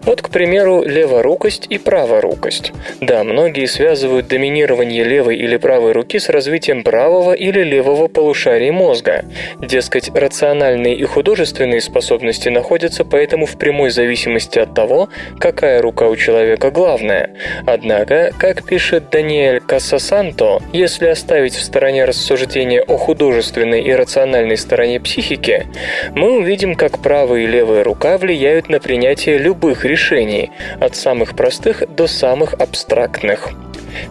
Вот, 0.02 0.22
к 0.22 0.30
примеру, 0.30 0.82
леворукость 0.82 1.66
и 1.68 1.78
праворукость. 1.78 2.72
Да, 3.00 3.24
многие 3.24 3.66
связывают 3.66 4.28
доминирование 4.28 5.04
левой 5.04 5.36
или 5.36 5.56
правой 5.56 5.92
руки 5.92 6.18
с 6.18 6.28
развитием 6.28 6.82
правого 6.82 7.32
или 7.32 7.62
левого 7.62 8.08
полушарий 8.08 8.70
мозга. 8.70 9.24
Дескать, 9.60 10.10
рациональные 10.14 10.96
и 10.96 11.04
художественные 11.04 11.80
способности 11.80 12.48
находятся 12.62 13.04
поэтому 13.04 13.44
в 13.44 13.58
прямой 13.58 13.90
зависимости 13.90 14.60
от 14.60 14.72
того, 14.72 15.08
какая 15.40 15.82
рука 15.82 16.06
у 16.06 16.14
человека 16.14 16.70
главная. 16.70 17.30
Однако, 17.66 18.32
как 18.38 18.64
пишет 18.64 19.10
Даниэль 19.10 19.60
Кассасанто, 19.60 20.60
если 20.72 21.08
оставить 21.08 21.54
в 21.54 21.62
стороне 21.62 22.04
рассуждения 22.04 22.80
о 22.80 22.96
художественной 22.96 23.82
и 23.82 23.92
рациональной 23.92 24.56
стороне 24.56 25.00
психики, 25.00 25.66
мы 26.14 26.38
увидим, 26.38 26.76
как 26.76 27.00
правая 27.00 27.40
и 27.40 27.46
левая 27.46 27.82
рука 27.82 28.16
влияют 28.16 28.68
на 28.68 28.78
принятие 28.78 29.38
любых 29.38 29.84
решений, 29.84 30.52
от 30.80 30.94
самых 30.94 31.34
простых 31.34 31.82
до 31.92 32.06
самых 32.06 32.54
абстрактных. 32.54 33.50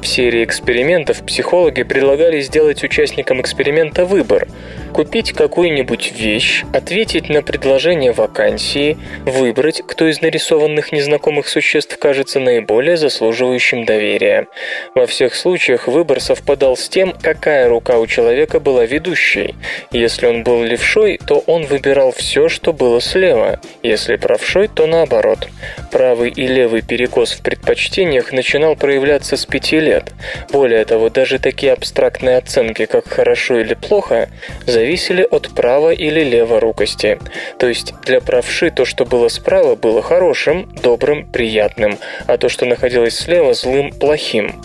В 0.01 0.07
серии 0.07 0.43
экспериментов 0.43 1.25
психологи 1.25 1.83
предлагали 1.83 2.41
сделать 2.41 2.83
участникам 2.83 3.41
эксперимента 3.41 4.05
выбор 4.05 4.47
купить 4.91 5.31
какую-нибудь 5.31 6.11
вещь, 6.11 6.63
ответить 6.73 7.29
на 7.29 7.41
предложение 7.41 8.11
вакансии, 8.11 8.97
выбрать, 9.25 9.81
кто 9.85 10.07
из 10.07 10.21
нарисованных 10.21 10.91
незнакомых 10.91 11.47
существ 11.47 11.97
кажется 11.97 12.39
наиболее 12.39 12.97
заслуживающим 12.97 13.85
доверия. 13.85 14.47
Во 14.93 15.07
всех 15.07 15.35
случаях 15.35 15.87
выбор 15.87 16.19
совпадал 16.19 16.75
с 16.75 16.89
тем, 16.89 17.13
какая 17.21 17.67
рука 17.69 17.97
у 17.99 18.07
человека 18.07 18.59
была 18.59 18.85
ведущей. 18.85 19.55
Если 19.91 20.27
он 20.27 20.43
был 20.43 20.63
левшой, 20.63 21.19
то 21.25 21.39
он 21.47 21.65
выбирал 21.65 22.11
все, 22.11 22.49
что 22.49 22.73
было 22.73 23.01
слева. 23.01 23.59
Если 23.83 24.17
правшой, 24.17 24.67
то 24.67 24.87
наоборот. 24.87 25.47
Правый 25.91 26.29
и 26.29 26.47
левый 26.47 26.81
перекос 26.81 27.31
в 27.31 27.41
предпочтениях 27.41 28.31
начинал 28.31 28.75
проявляться 28.75 29.37
с 29.37 29.45
пяти 29.71 29.79
лет. 29.79 30.13
Более 30.51 30.85
того, 30.85 31.09
даже 31.09 31.39
такие 31.39 31.73
абстрактные 31.73 32.37
оценки, 32.37 32.85
как 32.85 33.07
«хорошо» 33.07 33.59
или 33.59 33.73
«плохо», 33.73 34.29
зависели 34.65 35.27
от 35.29 35.49
права 35.55 35.91
или 35.91 36.23
леворукости. 36.23 37.19
То 37.57 37.67
есть 37.67 37.93
для 38.05 38.19
правши 38.19 38.69
то, 38.71 38.85
что 38.85 39.05
было 39.05 39.29
справа, 39.29 39.75
было 39.75 40.01
хорошим, 40.01 40.69
добрым, 40.83 41.25
приятным, 41.25 41.97
а 42.27 42.37
то, 42.37 42.49
что 42.49 42.65
находилось 42.65 43.17
слева, 43.17 43.53
злым, 43.53 43.91
плохим. 43.91 44.61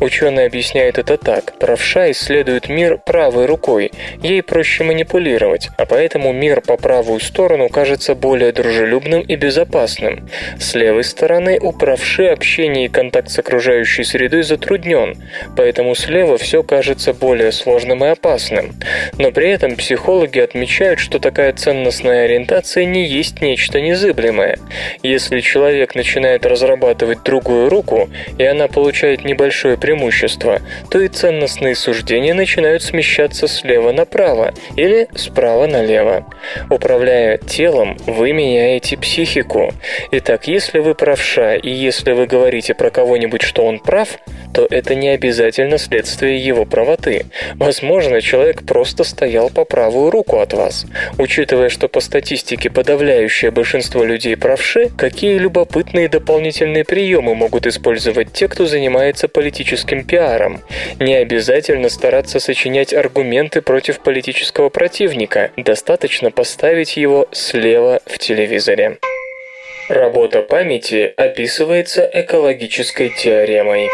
Ученые 0.00 0.46
объясняют 0.46 0.98
это 0.98 1.16
так. 1.16 1.58
Правша 1.58 2.10
исследует 2.10 2.68
мир 2.68 2.98
правой 2.98 3.46
рукой, 3.46 3.92
ей 4.22 4.42
проще 4.42 4.84
манипулировать, 4.84 5.68
а 5.76 5.86
поэтому 5.86 6.32
мир 6.32 6.60
по 6.60 6.76
правую 6.76 7.20
сторону 7.20 7.68
кажется 7.68 8.14
более 8.14 8.52
дружелюбным 8.52 9.22
и 9.22 9.36
безопасным. 9.36 10.28
С 10.58 10.74
левой 10.74 11.04
стороны 11.04 11.58
у 11.60 11.72
правши 11.72 12.26
общение 12.26 12.86
и 12.86 12.88
контакт 12.88 13.30
с 13.30 13.38
окружающей 13.38 14.04
средой 14.04 14.42
затруднен, 14.48 15.16
поэтому 15.56 15.94
слева 15.94 16.38
все 16.38 16.62
кажется 16.62 17.12
более 17.12 17.52
сложным 17.52 18.04
и 18.04 18.08
опасным. 18.08 18.74
Но 19.18 19.30
при 19.30 19.50
этом 19.50 19.76
психологи 19.76 20.40
отмечают, 20.40 20.98
что 20.98 21.18
такая 21.18 21.52
ценностная 21.52 22.24
ориентация 22.24 22.84
не 22.84 23.06
есть 23.06 23.40
нечто 23.40 23.80
незыблемое. 23.80 24.58
Если 25.02 25.40
человек 25.40 25.94
начинает 25.94 26.46
разрабатывать 26.46 27.22
другую 27.22 27.68
руку, 27.68 28.08
и 28.38 28.44
она 28.44 28.68
получает 28.68 29.24
небольшое 29.24 29.76
преимущество, 29.76 30.60
то 30.90 31.00
и 31.00 31.08
ценностные 31.08 31.74
суждения 31.74 32.34
начинают 32.34 32.82
смещаться 32.82 33.46
слева 33.46 33.92
направо 33.92 34.54
или 34.76 35.08
справа 35.14 35.66
налево. 35.66 36.26
Управляя 36.70 37.38
телом, 37.38 37.96
вы 38.06 38.32
меняете 38.32 38.96
психику. 38.96 39.72
Итак, 40.12 40.48
если 40.48 40.78
вы 40.78 40.94
правша, 40.94 41.54
и 41.54 41.70
если 41.70 42.12
вы 42.12 42.26
говорите 42.26 42.74
про 42.74 42.90
кого-нибудь, 42.90 43.42
что 43.42 43.64
он 43.64 43.78
прав, 43.78 44.18
то 44.58 44.66
это 44.70 44.96
не 44.96 45.10
обязательно 45.10 45.78
следствие 45.78 46.44
его 46.44 46.64
правоты. 46.64 47.26
Возможно, 47.54 48.20
человек 48.20 48.64
просто 48.66 49.04
стоял 49.04 49.50
по 49.50 49.64
правую 49.64 50.10
руку 50.10 50.40
от 50.40 50.52
вас. 50.52 50.84
Учитывая, 51.16 51.68
что 51.68 51.86
по 51.86 52.00
статистике 52.00 52.68
подавляющее 52.68 53.52
большинство 53.52 54.02
людей 54.02 54.36
правши, 54.36 54.88
какие 54.98 55.38
любопытные 55.38 56.08
дополнительные 56.08 56.84
приемы 56.84 57.36
могут 57.36 57.68
использовать 57.68 58.32
те, 58.32 58.48
кто 58.48 58.66
занимается 58.66 59.28
политическим 59.28 60.02
пиаром? 60.02 60.60
Не 60.98 61.14
обязательно 61.14 61.88
стараться 61.88 62.40
сочинять 62.40 62.92
аргументы 62.92 63.62
против 63.62 64.00
политического 64.00 64.70
противника, 64.70 65.52
достаточно 65.56 66.32
поставить 66.32 66.96
его 66.96 67.28
слева 67.30 68.00
в 68.06 68.18
телевизоре. 68.18 68.98
Работа 69.88 70.42
памяти 70.42 71.14
описывается 71.16 72.10
экологической 72.12 73.10
теоремой. 73.10 73.88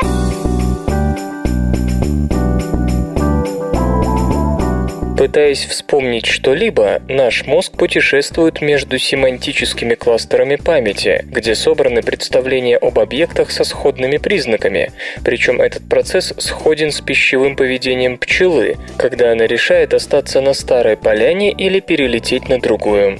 Пытаясь 5.34 5.64
вспомнить 5.64 6.26
что-либо, 6.26 7.02
наш 7.08 7.44
мозг 7.44 7.76
путешествует 7.76 8.60
между 8.60 8.98
семантическими 8.98 9.96
кластерами 9.96 10.54
памяти, 10.54 11.24
где 11.24 11.56
собраны 11.56 12.02
представления 12.02 12.76
об 12.76 13.00
объектах 13.00 13.50
со 13.50 13.64
сходными 13.64 14.18
признаками. 14.18 14.92
Причем 15.24 15.60
этот 15.60 15.88
процесс 15.88 16.32
сходен 16.38 16.92
с 16.92 17.00
пищевым 17.00 17.56
поведением 17.56 18.16
пчелы, 18.16 18.76
когда 18.96 19.32
она 19.32 19.48
решает 19.48 19.92
остаться 19.92 20.40
на 20.40 20.54
старой 20.54 20.96
поляне 20.96 21.50
или 21.50 21.80
перелететь 21.80 22.48
на 22.48 22.60
другую. 22.60 23.18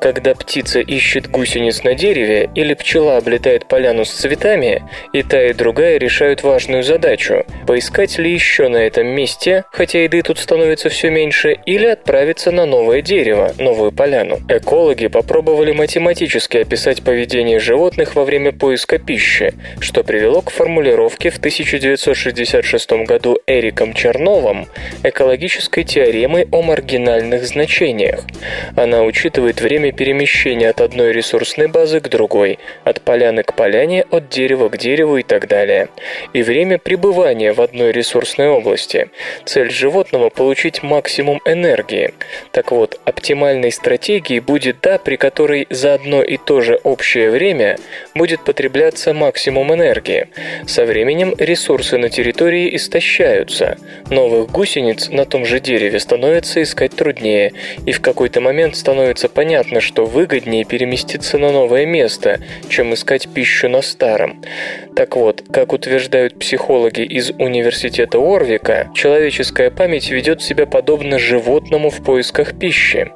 Когда 0.00 0.36
птица 0.36 0.78
ищет 0.78 1.28
гусениц 1.28 1.82
на 1.82 1.94
дереве 1.94 2.48
или 2.54 2.74
пчела 2.74 3.16
облетает 3.16 3.66
поляну 3.66 4.04
с 4.04 4.12
цветами, 4.12 4.84
и 5.12 5.24
та 5.24 5.48
и 5.48 5.52
другая 5.52 5.98
решают 5.98 6.44
важную 6.44 6.84
задачу– 6.84 7.44
поискать 7.66 8.18
ли 8.18 8.32
еще 8.32 8.68
на 8.68 8.76
этом 8.76 9.08
месте, 9.08 9.64
хотя 9.72 10.04
еды 10.04 10.22
тут 10.22 10.38
становится 10.38 10.90
все 10.90 11.10
меньше, 11.10 11.55
или 11.64 11.86
отправиться 11.86 12.50
на 12.50 12.66
новое 12.66 13.02
дерево, 13.02 13.52
новую 13.58 13.92
поляну. 13.92 14.38
Экологи 14.48 15.06
попробовали 15.06 15.72
математически 15.72 16.58
описать 16.58 17.02
поведение 17.02 17.58
животных 17.58 18.14
во 18.14 18.24
время 18.24 18.52
поиска 18.52 18.98
пищи, 18.98 19.54
что 19.80 20.04
привело 20.04 20.42
к 20.42 20.50
формулировке 20.50 21.30
в 21.30 21.38
1966 21.38 22.92
году 23.06 23.38
Эриком 23.46 23.94
Черновым 23.94 24.66
экологической 25.02 25.84
теоремы 25.84 26.46
о 26.50 26.62
маргинальных 26.62 27.46
значениях. 27.46 28.20
Она 28.76 29.02
учитывает 29.02 29.60
время 29.60 29.92
перемещения 29.92 30.70
от 30.70 30.80
одной 30.80 31.12
ресурсной 31.12 31.68
базы 31.68 32.00
к 32.00 32.08
другой, 32.08 32.58
от 32.84 33.00
поляны 33.00 33.42
к 33.42 33.54
поляне, 33.54 34.04
от 34.10 34.28
дерева 34.28 34.68
к 34.68 34.78
дереву 34.78 35.18
и 35.18 35.22
так 35.22 35.48
далее, 35.48 35.88
и 36.32 36.42
время 36.42 36.78
пребывания 36.78 37.52
в 37.52 37.60
одной 37.60 37.92
ресурсной 37.92 38.48
области. 38.48 39.08
Цель 39.44 39.70
животного– 39.70 40.28
получить 40.30 40.82
максимум 40.82 41.40
энергии. 41.46 42.12
Так 42.50 42.72
вот, 42.72 43.00
оптимальной 43.04 43.72
стратегией 43.72 44.40
будет 44.40 44.80
та, 44.80 44.98
при 44.98 45.16
которой 45.16 45.66
за 45.70 45.94
одно 45.94 46.22
и 46.22 46.36
то 46.36 46.60
же 46.60 46.80
общее 46.82 47.30
время 47.30 47.78
будет 48.14 48.44
потребляться 48.44 49.14
максимум 49.14 49.72
энергии. 49.72 50.28
Со 50.66 50.84
временем 50.84 51.34
ресурсы 51.38 51.96
на 51.98 52.10
территории 52.10 52.74
истощаются. 52.76 53.78
Новых 54.10 54.50
гусениц 54.50 55.08
на 55.08 55.24
том 55.24 55.44
же 55.44 55.60
дереве 55.60 56.00
становится 56.00 56.62
искать 56.62 56.94
труднее, 56.94 57.52
и 57.86 57.92
в 57.92 58.00
какой-то 58.00 58.40
момент 58.40 58.76
становится 58.76 59.28
понятно, 59.28 59.80
что 59.80 60.04
выгоднее 60.04 60.64
переместиться 60.64 61.38
на 61.38 61.52
новое 61.52 61.86
место, 61.86 62.40
чем 62.68 62.94
искать 62.94 63.28
пищу 63.28 63.68
на 63.68 63.82
старом. 63.82 64.42
Так 64.96 65.16
вот, 65.16 65.44
как 65.52 65.72
утверждают 65.72 66.38
психологи 66.38 67.02
из 67.02 67.30
университета 67.30 68.18
Орвика, 68.18 68.90
человеческая 68.94 69.70
память 69.70 70.10
ведет 70.10 70.42
себя 70.42 70.66
подобно 70.66 71.18
животному 71.26 71.90
в 71.90 72.02
поисках 72.02 72.58
пищи. 72.58 73.12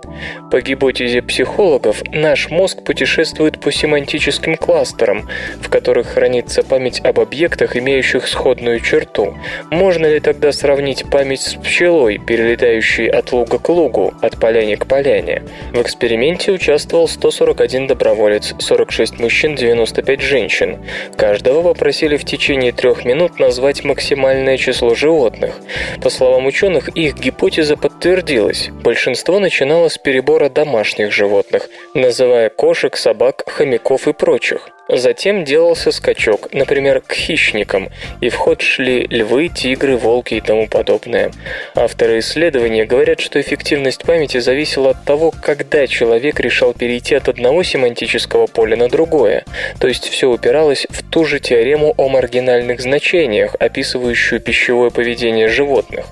По 0.50 0.60
гипотезе 0.60 1.22
психологов, 1.22 2.02
наш 2.12 2.50
мозг 2.50 2.82
путешествует 2.84 3.60
по 3.60 3.70
семантическим 3.70 4.56
кластерам, 4.56 5.28
в 5.60 5.68
которых 5.68 6.08
хранится 6.08 6.62
память 6.64 7.00
об 7.00 7.20
объектах, 7.20 7.76
имеющих 7.76 8.26
сходную 8.26 8.80
черту. 8.80 9.38
Можно 9.70 10.06
ли 10.06 10.20
тогда 10.20 10.50
сравнить 10.50 11.04
память 11.08 11.40
с 11.40 11.54
пчелой, 11.54 12.18
перелетающей 12.18 13.06
от 13.08 13.32
луга 13.32 13.58
к 13.58 13.68
лугу, 13.68 14.12
от 14.20 14.40
поляне 14.40 14.76
к 14.76 14.86
поляне? 14.86 15.44
В 15.72 15.80
эксперименте 15.80 16.50
участвовал 16.50 17.06
141 17.06 17.86
доброволец, 17.86 18.54
46 18.58 19.20
мужчин, 19.20 19.54
95 19.54 20.20
женщин. 20.20 20.78
Каждого 21.16 21.62
попросили 21.62 22.16
в 22.16 22.24
течение 22.24 22.72
трех 22.72 23.04
минут 23.04 23.38
назвать 23.38 23.84
максимальное 23.84 24.56
число 24.56 24.96
животных. 24.96 25.60
По 26.02 26.10
словам 26.10 26.46
ученых, 26.46 26.88
их 26.88 27.14
гипотеза 27.14 27.76
подтверждается 27.76 27.99
подтвердилось. 28.00 28.70
Большинство 28.82 29.40
начинало 29.40 29.90
с 29.90 29.98
перебора 29.98 30.48
домашних 30.48 31.12
животных, 31.12 31.68
называя 31.92 32.48
кошек, 32.48 32.96
собак, 32.96 33.42
хомяков 33.46 34.08
и 34.08 34.14
прочих. 34.14 34.70
Затем 34.92 35.44
делался 35.44 35.92
скачок, 35.92 36.52
например, 36.52 37.00
к 37.00 37.12
хищникам, 37.12 37.90
и 38.20 38.28
в 38.28 38.34
ход 38.34 38.60
шли 38.60 39.06
львы, 39.08 39.46
тигры, 39.48 39.96
волки 39.96 40.34
и 40.34 40.40
тому 40.40 40.66
подобное. 40.66 41.30
Авторы 41.76 42.18
исследования 42.18 42.84
говорят, 42.86 43.20
что 43.20 43.40
эффективность 43.40 44.02
памяти 44.02 44.38
зависела 44.38 44.90
от 44.90 45.04
того, 45.04 45.30
когда 45.30 45.86
человек 45.86 46.40
решал 46.40 46.72
перейти 46.72 47.14
от 47.14 47.28
одного 47.28 47.62
семантического 47.62 48.48
поля 48.48 48.76
на 48.76 48.88
другое, 48.88 49.44
то 49.78 49.86
есть 49.86 50.08
все 50.08 50.28
упиралось 50.28 50.88
в 50.90 51.08
ту 51.08 51.24
же 51.24 51.38
теорему 51.38 51.94
о 51.96 52.08
маргинальных 52.08 52.80
значениях, 52.80 53.54
описывающую 53.60 54.40
пищевое 54.40 54.90
поведение 54.90 55.46
животных. 55.46 56.06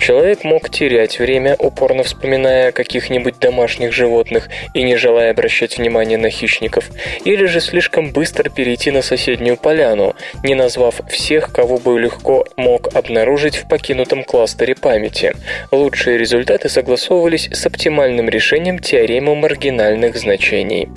Человек 0.00 0.42
мог 0.42 0.70
терять 0.70 1.20
время, 1.20 1.54
упорно 1.60 2.02
вспоминая 2.02 2.72
каких-нибудь 2.72 3.38
домашних 3.38 3.92
животных 3.92 4.48
и 4.74 4.82
не 4.82 4.96
желая 4.96 5.30
обращать 5.30 5.78
внимание 5.78 6.18
на 6.18 6.30
хищников, 6.30 6.90
или 7.24 7.44
же 7.44 7.60
слишком 7.60 8.10
быстро 8.10 8.23
быстро 8.24 8.48
перейти 8.48 8.90
на 8.90 9.02
соседнюю 9.02 9.58
поляну, 9.58 10.16
не 10.42 10.54
назвав 10.54 11.02
всех, 11.10 11.52
кого 11.52 11.76
бы 11.76 12.00
легко 12.00 12.46
мог 12.56 12.88
обнаружить 12.96 13.56
в 13.56 13.68
покинутом 13.68 14.24
кластере 14.24 14.74
памяти. 14.74 15.34
Лучшие 15.70 16.16
результаты 16.16 16.70
согласовывались 16.70 17.50
с 17.52 17.66
оптимальным 17.66 18.30
решением 18.30 18.78
теоремы 18.78 19.34
маргинальных 19.34 20.16
значений. 20.16 20.88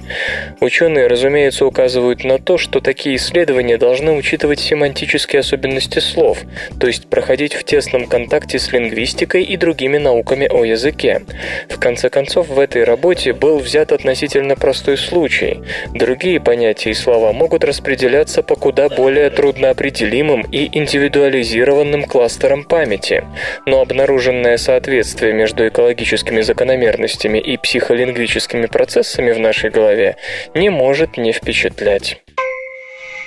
Ученые, 0.62 1.08
разумеется, 1.08 1.66
указывают 1.66 2.24
на 2.24 2.40
то, 2.40 2.58
что 2.58 2.80
такие 2.80 3.18
исследования 3.18 3.78
должны 3.78 4.14
учитывать 4.14 4.62
семантические 4.62 5.42
особенности 5.42 6.00
слов, 6.00 6.44
то 6.80 6.88
есть 6.88 7.10
проходить 7.10 7.56
в 7.56 7.66
тесном 7.66 8.08
контакте 8.08 8.58
с 8.58 8.72
лингвистикой 8.72 9.44
и 9.44 9.58
другими 9.58 9.98
науками 9.98 10.48
о 10.48 10.64
языке. 10.64 11.24
В 11.68 11.78
конце 11.78 12.10
концов, 12.10 12.48
в 12.48 12.58
этой 12.58 12.86
работе 12.86 13.34
был 13.34 13.60
взят 13.60 13.92
относительно 13.92 14.56
простой 14.56 14.98
случай. 14.98 15.60
Другие 15.94 16.40
понятия 16.40 16.92
и 16.92 16.94
слова 16.94 17.17
могут 17.34 17.64
распределяться 17.64 18.44
по 18.44 18.56
куда 18.56 18.90
более 18.90 19.30
трудноопределимым 19.30 20.42
и 20.52 20.70
индивидуализированным 20.78 22.06
кластерам 22.06 22.64
памяти, 22.64 23.24
но 23.66 23.82
обнаруженное 23.82 24.58
соответствие 24.58 25.34
между 25.34 25.68
экологическими 25.68 26.42
закономерностями 26.42 27.40
и 27.40 27.58
психолингвическими 27.58 28.68
процессами 28.68 29.32
в 29.32 29.40
нашей 29.40 29.70
голове 29.70 30.18
не 30.54 30.70
может 30.70 31.18
не 31.18 31.32
впечатлять. 31.32 32.22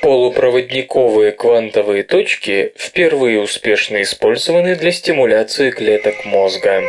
Полупроводниковые 0.03 1.33
квантовые 1.33 2.05
точки 2.05 2.73
впервые 2.77 3.41
успешно 3.41 4.01
использованы 4.01 4.75
для 4.75 4.93
стимуляции 4.93 5.71
клеток 5.71 6.25
мозга. 6.25 6.83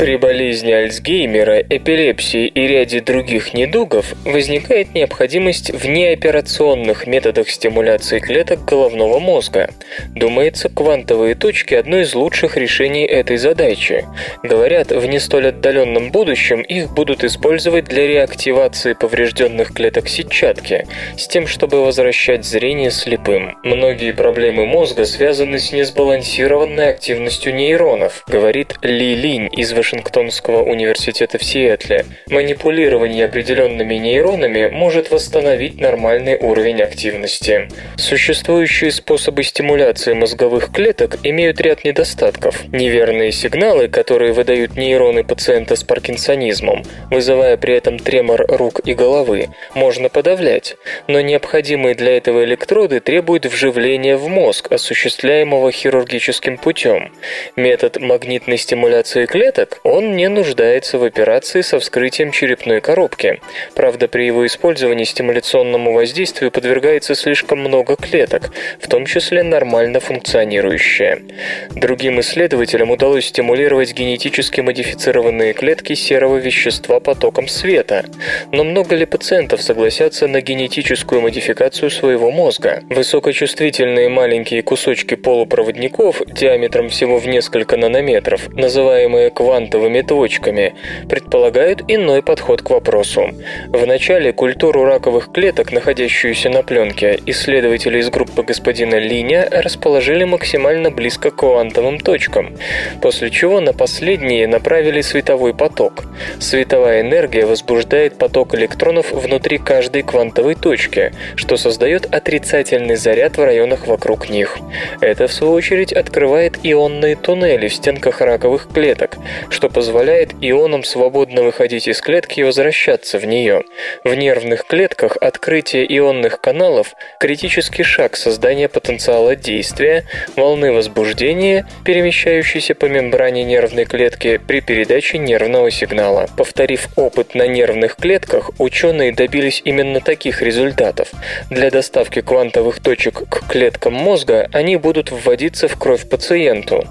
При 0.00 0.16
болезни 0.16 0.72
Альцгеймера, 0.72 1.60
эпилепсии 1.60 2.46
и 2.46 2.66
ряде 2.66 3.02
других 3.02 3.52
недугов 3.52 4.14
возникает 4.24 4.94
необходимость 4.94 5.70
в 5.74 5.86
неоперационных 5.86 7.06
методах 7.06 7.50
стимуляции 7.50 8.18
клеток 8.18 8.64
головного 8.64 9.18
мозга. 9.18 9.68
Думается, 10.14 10.70
квантовые 10.70 11.34
точки– 11.34 11.74
одно 11.80 11.98
из 11.98 12.14
лучших 12.14 12.56
решений 12.56 13.04
этой 13.04 13.36
задачи. 13.36 14.06
Говорят, 14.42 14.90
в 14.90 15.04
не 15.04 15.18
столь 15.18 15.48
отдаленном 15.48 16.10
будущем 16.12 16.62
их 16.62 16.90
будут 16.94 17.22
использовать 17.22 17.84
для 17.84 18.06
реактивации 18.06 18.94
поврежденных 18.94 19.74
клеток 19.74 20.08
сетчатки, 20.08 20.86
с 21.18 21.28
тем, 21.28 21.46
чтобы 21.46 21.84
возвращать 21.84 22.46
зрение 22.46 22.90
слепым. 22.90 23.58
Многие 23.64 24.12
проблемы 24.12 24.64
мозга 24.64 25.04
связаны 25.04 25.58
с 25.58 25.72
несбалансированной 25.72 26.88
активностью 26.88 27.54
нейронов, 27.54 28.24
говорит 28.26 28.78
Ли 28.80 29.14
Линь 29.14 29.50
из 29.52 29.74
Вашингтона 29.74 29.89
Вашингтонского 29.90 30.62
университета 30.62 31.38
в 31.38 31.42
Сиэтле, 31.42 32.06
манипулирование 32.28 33.24
определенными 33.24 33.94
нейронами 33.94 34.68
может 34.68 35.10
восстановить 35.10 35.80
нормальный 35.80 36.36
уровень 36.38 36.80
активности. 36.80 37.68
Существующие 37.96 38.92
способы 38.92 39.42
стимуляции 39.42 40.12
мозговых 40.12 40.70
клеток 40.72 41.18
имеют 41.24 41.60
ряд 41.60 41.84
недостатков. 41.84 42.68
Неверные 42.68 43.32
сигналы, 43.32 43.88
которые 43.88 44.32
выдают 44.32 44.76
нейроны 44.76 45.24
пациента 45.24 45.74
с 45.74 45.82
паркинсонизмом, 45.82 46.84
вызывая 47.10 47.56
при 47.56 47.74
этом 47.74 47.98
тремор 47.98 48.46
рук 48.48 48.80
и 48.84 48.94
головы, 48.94 49.48
можно 49.74 50.08
подавлять, 50.08 50.76
но 51.08 51.20
необходимые 51.20 51.96
для 51.96 52.16
этого 52.16 52.44
электроды 52.44 53.00
требуют 53.00 53.46
вживления 53.46 54.16
в 54.16 54.28
мозг, 54.28 54.70
осуществляемого 54.70 55.72
хирургическим 55.72 56.58
путем. 56.58 57.12
Метод 57.56 58.00
магнитной 58.00 58.56
стимуляции 58.56 59.26
клеток 59.26 59.79
он 59.82 60.16
не 60.16 60.28
нуждается 60.28 60.98
в 60.98 61.04
операции 61.04 61.62
со 61.62 61.78
вскрытием 61.80 62.32
черепной 62.32 62.80
коробки. 62.80 63.40
Правда, 63.74 64.08
при 64.08 64.26
его 64.26 64.46
использовании 64.46 65.04
стимуляционному 65.04 65.92
воздействию 65.92 66.50
подвергается 66.50 67.14
слишком 67.14 67.60
много 67.60 67.96
клеток, 67.96 68.50
в 68.78 68.88
том 68.88 69.06
числе 69.06 69.42
нормально 69.42 70.00
функционирующие. 70.00 71.22
Другим 71.70 72.20
исследователям 72.20 72.90
удалось 72.90 73.26
стимулировать 73.26 73.94
генетически 73.94 74.60
модифицированные 74.60 75.54
клетки 75.54 75.94
серого 75.94 76.36
вещества 76.36 77.00
потоком 77.00 77.48
света. 77.48 78.04
Но 78.52 78.64
много 78.64 78.94
ли 78.94 79.06
пациентов 79.06 79.62
согласятся 79.62 80.26
на 80.26 80.40
генетическую 80.42 81.22
модификацию 81.22 81.90
своего 81.90 82.30
мозга? 82.30 82.82
Высокочувствительные 82.90 84.08
маленькие 84.08 84.62
кусочки 84.62 85.14
полупроводников 85.14 86.20
диаметром 86.26 86.90
всего 86.90 87.18
в 87.18 87.26
несколько 87.26 87.76
нанометров, 87.76 88.48
называемые 88.50 89.30
квантовыми 89.30 89.69
квантовыми 89.70 90.02
точками, 90.02 90.74
предполагают 91.08 91.84
иной 91.86 92.22
подход 92.22 92.62
к 92.62 92.70
вопросу. 92.70 93.30
В 93.68 93.86
начале 93.86 94.32
культуру 94.32 94.84
раковых 94.84 95.30
клеток, 95.32 95.72
находящуюся 95.72 96.48
на 96.50 96.62
пленке, 96.62 97.20
исследователи 97.26 97.98
из 97.98 98.10
группы 98.10 98.42
господина 98.42 98.96
Линя 98.96 99.48
расположили 99.50 100.24
максимально 100.24 100.90
близко 100.90 101.30
к 101.30 101.36
квантовым 101.36 102.00
точкам, 102.00 102.56
после 103.00 103.30
чего 103.30 103.60
на 103.60 103.72
последние 103.72 104.48
направили 104.48 105.02
световой 105.02 105.54
поток. 105.54 106.04
Световая 106.40 107.02
энергия 107.02 107.46
возбуждает 107.46 108.18
поток 108.18 108.54
электронов 108.56 109.12
внутри 109.12 109.58
каждой 109.58 110.02
квантовой 110.02 110.56
точки, 110.56 111.12
что 111.36 111.56
создает 111.56 112.12
отрицательный 112.12 112.96
заряд 112.96 113.36
в 113.36 113.44
районах 113.44 113.86
вокруг 113.86 114.30
них. 114.30 114.58
Это, 115.00 115.28
в 115.28 115.32
свою 115.32 115.52
очередь, 115.52 115.92
открывает 115.92 116.58
ионные 116.64 117.14
туннели 117.14 117.68
в 117.68 117.74
стенках 117.74 118.20
раковых 118.20 118.68
клеток, 118.72 119.16
что 119.60 119.68
позволяет 119.68 120.32
ионам 120.40 120.84
свободно 120.84 121.42
выходить 121.42 121.86
из 121.86 122.00
клетки 122.00 122.40
и 122.40 122.44
возвращаться 122.44 123.18
в 123.18 123.26
нее. 123.26 123.64
В 124.04 124.14
нервных 124.14 124.64
клетках 124.64 125.18
открытие 125.20 125.84
ионных 125.98 126.40
каналов– 126.40 126.94
критический 127.20 127.82
шаг 127.82 128.16
создания 128.16 128.70
потенциала 128.70 129.36
действия, 129.36 130.06
волны 130.34 130.72
возбуждения, 130.72 131.66
перемещающейся 131.84 132.74
по 132.74 132.86
мембране 132.86 133.44
нервной 133.44 133.84
клетки 133.84 134.38
при 134.38 134.62
передаче 134.62 135.18
нервного 135.18 135.70
сигнала. 135.70 136.26
Повторив 136.38 136.88
опыт 136.96 137.34
на 137.34 137.46
нервных 137.46 137.96
клетках, 137.96 138.52
ученые 138.56 139.12
добились 139.12 139.60
именно 139.66 140.00
таких 140.00 140.40
результатов. 140.40 141.10
Для 141.50 141.70
доставки 141.70 142.22
квантовых 142.22 142.80
точек 142.80 143.28
к 143.28 143.46
клеткам 143.46 143.92
мозга 143.92 144.48
они 144.54 144.76
будут 144.76 145.10
вводиться 145.10 145.68
в 145.68 145.78
кровь 145.78 146.08
пациенту. 146.08 146.86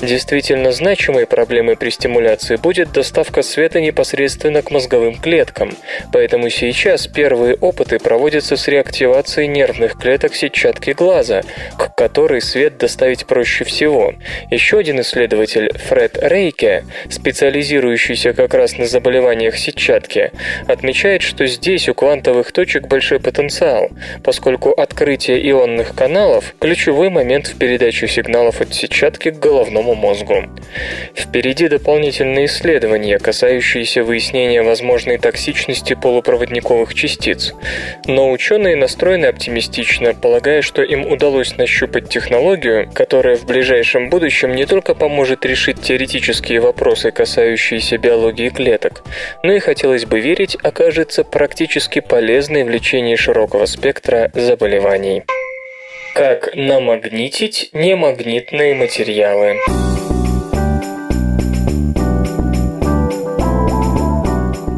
Действительно 0.00 0.72
значимой 0.72 1.24
проблемой 1.24 1.76
при 1.76 1.90
стимуляции 2.08 2.56
будет 2.56 2.90
доставка 2.92 3.42
света 3.42 3.82
непосредственно 3.82 4.62
к 4.62 4.70
мозговым 4.70 5.16
клеткам, 5.16 5.76
поэтому 6.10 6.48
сейчас 6.48 7.06
первые 7.06 7.54
опыты 7.54 7.98
проводятся 7.98 8.56
с 8.56 8.66
реактивацией 8.66 9.46
нервных 9.46 9.98
клеток 9.98 10.34
сетчатки 10.34 10.92
глаза, 10.92 11.42
к 11.76 11.94
которой 11.94 12.40
свет 12.40 12.78
доставить 12.78 13.26
проще 13.26 13.64
всего. 13.64 14.14
Еще 14.50 14.78
один 14.78 15.02
исследователь, 15.02 15.70
Фред 15.76 16.18
Рейке, 16.22 16.86
специализирующийся 17.10 18.32
как 18.32 18.54
раз 18.54 18.78
на 18.78 18.86
заболеваниях 18.86 19.58
сетчатки, 19.58 20.32
отмечает, 20.66 21.20
что 21.20 21.46
здесь 21.46 21.90
у 21.90 21.94
квантовых 21.94 22.52
точек 22.52 22.86
большой 22.86 23.20
потенциал, 23.20 23.90
поскольку 24.24 24.70
открытие 24.70 25.46
ионных 25.50 25.94
каналов– 25.94 26.54
ключевой 26.58 27.10
момент 27.10 27.48
в 27.48 27.58
передаче 27.58 28.08
сигналов 28.08 28.62
от 28.62 28.72
сетчатки 28.72 29.30
к 29.30 29.38
головному 29.38 29.94
мозгу. 29.94 30.44
Впереди 31.14 31.68
дополнительные 31.68 31.87
дополнительные 31.88 32.44
исследования, 32.44 33.18
касающиеся 33.18 34.04
выяснения 34.04 34.62
возможной 34.62 35.16
токсичности 35.16 35.94
полупроводниковых 35.94 36.92
частиц. 36.92 37.54
Но 38.04 38.30
ученые 38.30 38.76
настроены 38.76 39.24
оптимистично, 39.24 40.12
полагая, 40.12 40.60
что 40.60 40.82
им 40.82 41.10
удалось 41.10 41.56
нащупать 41.56 42.10
технологию, 42.10 42.90
которая 42.92 43.36
в 43.36 43.46
ближайшем 43.46 44.10
будущем 44.10 44.54
не 44.54 44.66
только 44.66 44.94
поможет 44.94 45.46
решить 45.46 45.80
теоретические 45.80 46.60
вопросы, 46.60 47.10
касающиеся 47.10 47.96
биологии 47.96 48.50
клеток, 48.50 49.02
но 49.42 49.54
и, 49.54 49.58
хотелось 49.58 50.04
бы 50.04 50.20
верить, 50.20 50.58
окажется 50.62 51.24
практически 51.24 52.00
полезной 52.00 52.64
в 52.64 52.68
лечении 52.68 53.16
широкого 53.16 53.64
спектра 53.64 54.30
заболеваний. 54.34 55.22
Как 56.14 56.54
намагнитить 56.54 57.70
немагнитные 57.72 58.74
материалы? 58.74 59.56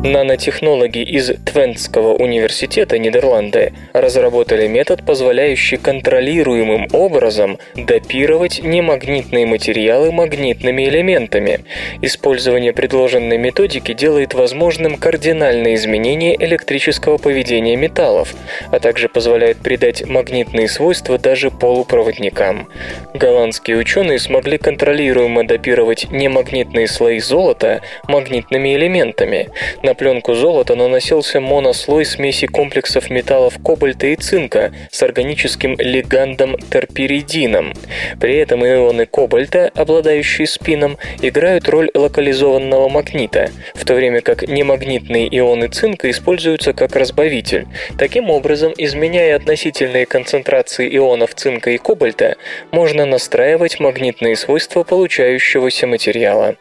Нанотехнологи 0.02 1.02
из 1.02 1.30
Твентского 1.44 2.14
университета 2.14 2.98
Нидерланды 2.98 3.74
разработали 3.92 4.66
метод, 4.66 5.04
позволяющий 5.04 5.76
контролируемым 5.76 6.88
образом 6.94 7.58
допировать 7.76 8.62
немагнитные 8.62 9.44
материалы 9.44 10.10
магнитными 10.10 10.88
элементами. 10.88 11.60
Использование 12.00 12.72
предложенной 12.72 13.36
методики 13.36 13.92
делает 13.92 14.32
возможным 14.32 14.96
кардинальное 14.96 15.74
изменение 15.74 16.34
электрического 16.42 17.18
поведения 17.18 17.76
металлов, 17.76 18.34
а 18.72 18.80
также 18.80 19.10
позволяет 19.10 19.58
придать 19.58 20.06
магнитные 20.06 20.68
свойства 20.68 21.18
даже 21.18 21.50
полупроводникам. 21.50 22.68
Голландские 23.12 23.76
ученые 23.76 24.18
смогли 24.18 24.56
контролируемо 24.56 25.46
допировать 25.46 26.10
немагнитные 26.10 26.88
слои 26.88 27.18
золота 27.18 27.82
магнитными 28.08 28.74
элементами. 28.74 29.50
На 29.90 29.96
пленку 29.96 30.34
золота 30.34 30.76
наносился 30.76 31.40
монослой 31.40 32.04
смеси 32.04 32.46
комплексов 32.46 33.10
металлов 33.10 33.58
кобальта 33.60 34.06
и 34.06 34.14
цинка 34.14 34.72
с 34.88 35.02
органическим 35.02 35.74
легандом 35.80 36.56
терпиридином. 36.56 37.72
При 38.20 38.36
этом 38.36 38.64
ионы 38.64 39.06
кобальта, 39.06 39.72
обладающие 39.74 40.46
спином, 40.46 40.96
играют 41.22 41.68
роль 41.68 41.90
локализованного 41.92 42.88
магнита, 42.88 43.50
в 43.74 43.84
то 43.84 43.94
время 43.94 44.20
как 44.20 44.46
немагнитные 44.46 45.26
ионы 45.36 45.66
цинка 45.66 46.08
используются 46.08 46.72
как 46.72 46.94
разбавитель. 46.94 47.66
Таким 47.98 48.30
образом, 48.30 48.72
изменяя 48.78 49.34
относительные 49.34 50.06
концентрации 50.06 50.88
ионов 50.96 51.34
цинка 51.34 51.70
и 51.70 51.78
кобальта, 51.78 52.36
можно 52.70 53.06
настраивать 53.06 53.80
магнитные 53.80 54.36
свойства 54.36 54.84
получающегося 54.84 55.88
материала. 55.88 56.54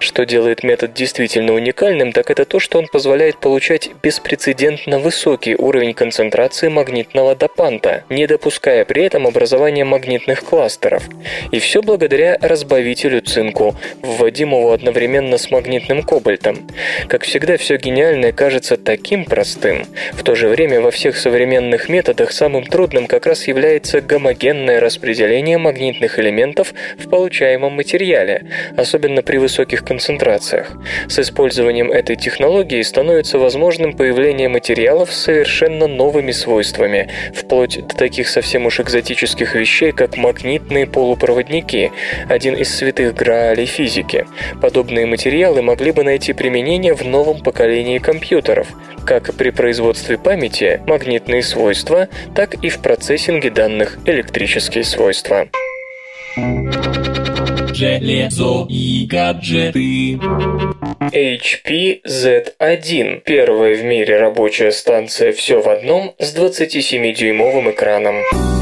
Что 0.00 0.26
делает 0.26 0.62
метод 0.62 0.92
действительно 0.92 1.54
уникальным, 1.54 2.12
так 2.12 2.30
это 2.30 2.44
то, 2.44 2.60
что 2.60 2.73
он 2.74 2.88
позволяет 2.88 3.38
получать 3.38 3.90
беспрецедентно 4.02 4.98
высокий 4.98 5.54
уровень 5.56 5.94
концентрации 5.94 6.68
магнитного 6.68 7.36
допанта, 7.36 8.04
не 8.08 8.26
допуская 8.26 8.84
при 8.84 9.04
этом 9.04 9.26
образования 9.26 9.84
магнитных 9.84 10.42
кластеров. 10.44 11.04
И 11.52 11.58
все 11.58 11.82
благодаря 11.82 12.36
разбавителю 12.40 13.20
цинку, 13.20 13.76
вводимому 14.02 14.72
одновременно 14.72 15.38
с 15.38 15.50
магнитным 15.50 16.02
кобальтом. 16.02 16.66
Как 17.08 17.22
всегда, 17.24 17.56
все 17.56 17.76
гениальное 17.76 18.32
кажется 18.32 18.76
таким 18.76 19.24
простым. 19.24 19.86
В 20.12 20.22
то 20.22 20.34
же 20.34 20.48
время 20.48 20.80
во 20.80 20.90
всех 20.90 21.16
современных 21.16 21.88
методах 21.88 22.32
самым 22.32 22.64
трудным 22.64 23.06
как 23.06 23.26
раз 23.26 23.46
является 23.46 24.00
гомогенное 24.00 24.80
распределение 24.80 25.58
магнитных 25.58 26.18
элементов 26.18 26.74
в 26.98 27.08
получаемом 27.08 27.72
материале, 27.72 28.46
особенно 28.76 29.22
при 29.22 29.36
высоких 29.38 29.84
концентрациях. 29.84 30.72
С 31.08 31.18
использованием 31.18 31.90
этой 31.90 32.16
технологии 32.16 32.63
становится 32.82 33.38
возможным 33.38 33.92
появление 33.92 34.48
материалов 34.48 35.12
с 35.12 35.24
совершенно 35.24 35.86
новыми 35.86 36.32
свойствами, 36.32 37.10
вплоть 37.34 37.86
до 37.86 37.94
таких 37.94 38.28
совсем 38.28 38.66
уж 38.66 38.80
экзотических 38.80 39.54
вещей, 39.54 39.92
как 39.92 40.16
магнитные 40.16 40.86
полупроводники, 40.86 41.92
один 42.28 42.54
из 42.54 42.74
святых 42.74 43.14
граалей 43.14 43.66
физики. 43.66 44.26
Подобные 44.60 45.06
материалы 45.06 45.62
могли 45.62 45.92
бы 45.92 46.04
найти 46.04 46.32
применение 46.32 46.94
в 46.94 47.04
новом 47.04 47.40
поколении 47.40 47.98
компьютеров, 47.98 48.68
как 49.06 49.34
при 49.34 49.50
производстве 49.50 50.16
памяти 50.16 50.80
магнитные 50.86 51.42
свойства, 51.42 52.08
так 52.34 52.54
и 52.64 52.68
в 52.68 52.78
процессинге 52.78 53.50
данных 53.50 53.98
электрические 54.06 54.84
свойства. 54.84 55.48
Железо 57.74 58.66
и 58.68 59.04
гаджеты. 59.04 60.20
HP 61.12 62.02
Z1– 62.06 63.22
первая 63.24 63.74
в 63.74 63.84
мире 63.84 64.16
рабочая 64.16 64.70
станция 64.70 65.32
«Все 65.32 65.60
в 65.60 65.68
одном» 65.68 66.14
с 66.20 66.36
27-дюймовым 66.36 67.72
экраном. 67.72 68.53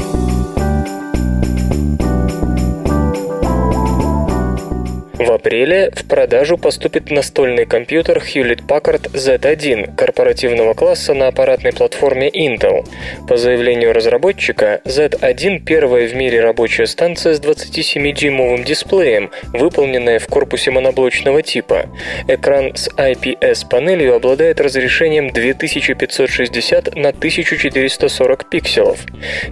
В 5.13 5.31
апреле 5.31 5.91
в 5.95 6.07
продажу 6.07 6.57
поступит 6.57 7.11
настольный 7.11 7.67
компьютер 7.67 8.17
Hewlett-Packard 8.17 9.11
Z1 9.13 9.95
корпоративного 9.95 10.73
класса 10.73 11.13
на 11.13 11.27
аппаратной 11.27 11.71
платформе 11.71 12.29
Intel. 12.29 12.83
По 13.27 13.37
заявлению 13.37 13.93
разработчика, 13.93 14.81
Z1– 14.85 15.59
первая 15.65 16.07
в 16.07 16.15
мире 16.15 16.41
рабочая 16.41 16.87
станция 16.87 17.35
с 17.35 17.41
27-дюймовым 17.41 18.63
дисплеем, 18.63 19.29
выполненная 19.53 20.17
в 20.17 20.25
корпусе 20.25 20.71
моноблочного 20.71 21.43
типа. 21.43 21.85
Экран 22.27 22.75
с 22.75 22.89
IPS-панелью 22.97 24.15
обладает 24.15 24.59
разрешением 24.59 25.29
2560 25.29 26.95
на 26.95 27.09
1440 27.09 28.49
пикселов. 28.49 29.05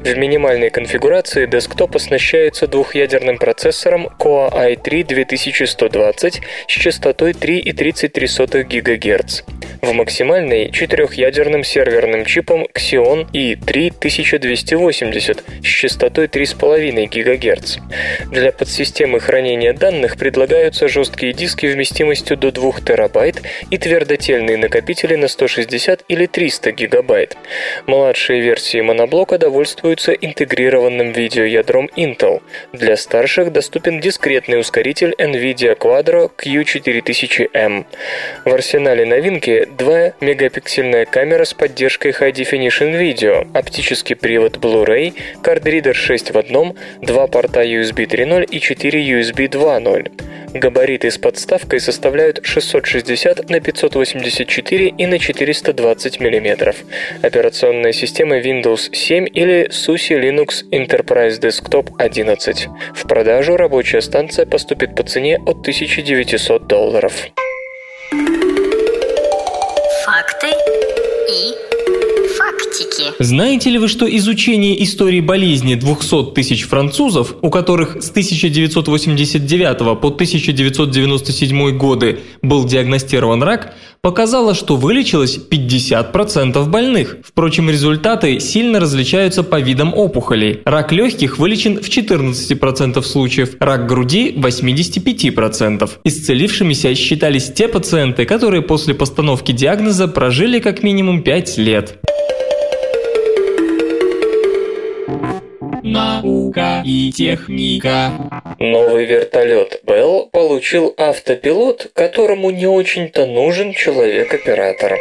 В 0.03 0.17
минимальной 0.17 0.71
конфигурации 0.71 1.45
десктоп 1.45 1.97
оснащается 1.97 2.65
двухъядерным 2.65 3.37
процессором 3.37 4.09
Core 4.17 4.51
i3 4.51 5.03
2000 5.05 5.50
1120 5.51 6.41
с 6.67 6.71
частотой 6.71 7.31
3,33 7.33 8.63
ГГц. 8.63 9.41
В 9.81 9.93
максимальной 9.93 10.71
четырехъядерным 10.71 11.63
серверным 11.63 12.23
чипом 12.23 12.67
Xeon 12.75 13.27
i3 13.31 13.87
1280 13.97 15.43
с 15.63 15.65
частотой 15.65 16.27
3,5 16.27 17.07
ГГц. 17.07 17.77
Для 18.31 18.51
подсистемы 18.51 19.19
хранения 19.19 19.73
данных 19.73 20.17
предлагаются 20.17 20.87
жесткие 20.87 21.33
диски 21.33 21.65
вместимостью 21.65 22.37
до 22.37 22.51
2 22.51 22.71
ТБ 22.73 23.41
и 23.71 23.77
твердотельные 23.77 24.57
накопители 24.57 25.15
на 25.15 25.27
160 25.27 26.05
или 26.07 26.27
300 26.27 26.71
ГБ. 26.73 27.29
Младшие 27.87 28.41
версии 28.41 28.81
моноблока 28.81 29.39
довольствуются 29.39 30.13
интегрированным 30.13 31.11
видеоядром 31.11 31.89
Intel. 31.97 32.43
Для 32.71 32.95
старших 32.97 33.51
доступен 33.51 33.99
дискретный 33.99 34.59
ускоритель 34.59 35.15
NVIDIA 35.41 35.75
Quadro 35.75 36.29
Q4000M. 36.37 37.85
В 38.45 38.53
арсенале 38.53 39.05
новинки 39.05 39.67
2-мегапиксельная 39.75 41.05
камера 41.05 41.45
с 41.45 41.55
поддержкой 41.55 42.11
High 42.11 42.31
Definition 42.31 42.93
Video, 43.01 43.47
оптический 43.51 44.15
привод 44.15 44.57
Blu-ray, 44.57 45.15
кардридер 45.41 45.95
6 45.95 46.31
в 46.31 46.37
одном, 46.37 46.75
два 47.01 47.25
порта 47.25 47.63
USB 47.63 48.05
3.0 48.05 48.45
и 48.45 48.59
4 48.59 49.19
USB 49.19 49.49
2.0. 49.49 50.11
Габариты 50.53 51.09
с 51.09 51.17
подставкой 51.17 51.79
составляют 51.79 52.41
660 52.43 53.49
на 53.49 53.61
584 53.61 54.87
и 54.89 55.05
на 55.05 55.17
420 55.17 56.19
мм. 56.19 56.75
Операционная 57.21 57.93
система 57.93 58.39
Windows 58.39 58.93
7 58.93 59.27
или 59.33 59.69
SUSE 59.69 60.19
Linux 60.19 60.65
Enterprise 60.71 61.39
Desktop 61.39 61.95
11. 61.97 62.67
В 62.93 63.07
продажу 63.07 63.55
рабочая 63.55 64.01
станция 64.01 64.45
поступит 64.45 64.93
по 64.95 65.03
цене 65.03 65.37
от 65.37 65.61
1900 65.61 66.67
долларов. 66.67 67.27
Факты. 70.05 70.60
Знаете 73.19 73.69
ли 73.69 73.77
вы, 73.77 73.87
что 73.87 74.05
изучение 74.17 74.81
истории 74.83 75.21
болезни 75.21 75.75
200 75.75 76.33
тысяч 76.33 76.63
французов, 76.63 77.35
у 77.41 77.49
которых 77.49 78.01
с 78.01 78.09
1989 78.09 79.99
по 79.99 80.07
1997 80.07 81.77
годы 81.77 82.19
был 82.41 82.65
диагностирован 82.65 83.43
рак, 83.43 83.73
показало, 84.01 84.53
что 84.55 84.75
вылечилось 84.75 85.37
50% 85.37 86.65
больных. 86.67 87.17
Впрочем, 87.23 87.69
результаты 87.69 88.39
сильно 88.39 88.79
различаются 88.79 89.43
по 89.43 89.59
видам 89.59 89.93
опухолей. 89.93 90.61
Рак 90.65 90.91
легких 90.91 91.37
вылечен 91.37 91.77
в 91.77 91.87
14% 91.87 93.01
случаев, 93.03 93.55
рак 93.59 93.87
груди– 93.87 94.31
85%. 94.37 95.89
Исцелившимися 96.03 96.95
считались 96.95 97.51
те 97.53 97.67
пациенты, 97.67 98.25
которые 98.25 98.61
после 98.61 98.93
постановки 98.93 99.51
диагноза 99.51 100.07
прожили 100.07 100.59
как 100.59 100.83
минимум 100.83 101.21
5 101.21 101.57
лет. 101.57 101.99
Наука 105.83 106.83
и 106.85 107.11
техника. 107.11 108.11
Новый 108.59 109.05
вертолет 109.05 109.81
Bell 109.85 110.29
получил 110.31 110.93
автопилот, 110.97 111.91
которому 111.93 112.49
не 112.51 112.67
очень-то 112.67 113.25
нужен 113.25 113.73
человек-оператор. 113.73 114.97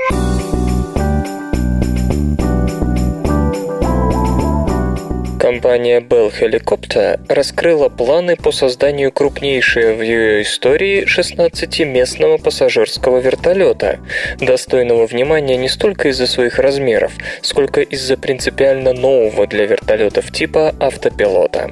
Компания 5.41 6.01
Bell 6.01 6.30
Helicopter 6.38 7.18
раскрыла 7.26 7.88
планы 7.88 8.36
по 8.36 8.53
созданию 8.53 9.11
крупнейшего 9.11 9.95
в 9.95 10.03
ее 10.03 10.43
истории 10.43 11.07
16-местного 11.07 12.36
пассажирского 12.36 13.20
вертолета, 13.20 14.01
достойного 14.38 15.07
внимания 15.07 15.57
не 15.57 15.70
столько 15.70 16.09
из-за 16.09 16.26
своих 16.26 16.59
размеров, 16.59 17.12
сколько 17.41 17.80
из-за 17.80 18.18
принципиально 18.18 18.93
нового 18.93 19.47
для 19.47 19.64
вертолетов 19.64 20.30
типа 20.30 20.74
автопилота. 20.78 21.70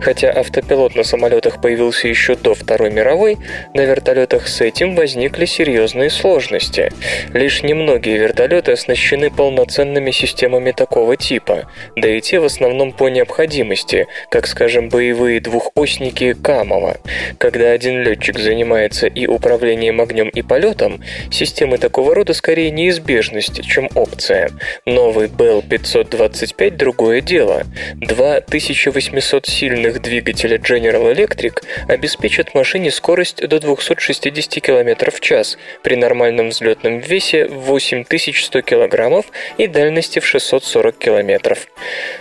Хотя 0.00 0.32
автопилот 0.32 0.96
на 0.96 1.04
самолетах 1.04 1.60
появился 1.62 2.08
еще 2.08 2.34
до 2.34 2.54
Второй 2.54 2.90
мировой, 2.90 3.38
на 3.72 3.82
вертолетах 3.82 4.48
с 4.48 4.60
этим 4.60 4.96
возникли 4.96 5.44
серьезные 5.44 6.10
сложности. 6.10 6.90
Лишь 7.32 7.62
немногие 7.62 8.18
вертолеты 8.18 8.72
оснащены 8.72 9.30
полноценными 9.30 10.10
системами 10.10 10.72
такого 10.72 11.16
типа, 11.16 11.70
да 11.94 12.08
и 12.08 12.20
те 12.20 12.40
в 12.40 12.44
основном 12.44 12.95
по 12.96 13.08
необходимости, 13.08 14.06
как, 14.30 14.46
скажем, 14.46 14.88
боевые 14.88 15.40
двухосники 15.40 16.34
Камова. 16.34 16.98
Когда 17.38 17.70
один 17.70 18.02
летчик 18.02 18.38
занимается 18.38 19.06
и 19.06 19.26
управлением 19.26 20.00
огнем, 20.00 20.28
и 20.28 20.42
полетом, 20.42 21.00
системы 21.30 21.78
такого 21.78 22.14
рода 22.14 22.32
скорее 22.34 22.70
неизбежность, 22.70 23.64
чем 23.64 23.88
опция. 23.94 24.50
Новый 24.86 25.28
Bell 25.28 25.62
525– 25.66 26.76
другое 26.78 27.20
дело. 27.20 27.64
Два 27.94 28.36
1800 28.36 29.46
сильных 29.46 30.00
двигателя 30.00 30.58
General 30.58 31.12
Electric 31.14 31.62
обеспечат 31.88 32.54
машине 32.54 32.90
скорость 32.90 33.46
до 33.46 33.60
260 33.60 34.62
км 34.62 35.10
в 35.10 35.20
час 35.20 35.58
при 35.82 35.96
нормальном 35.96 36.48
взлетном 36.48 36.98
весе 36.98 37.46
в 37.46 37.66
8100 37.66 38.62
кг 38.62 39.24
и 39.58 39.66
дальности 39.66 40.18
в 40.18 40.26
640 40.26 40.96
км. 40.98 41.56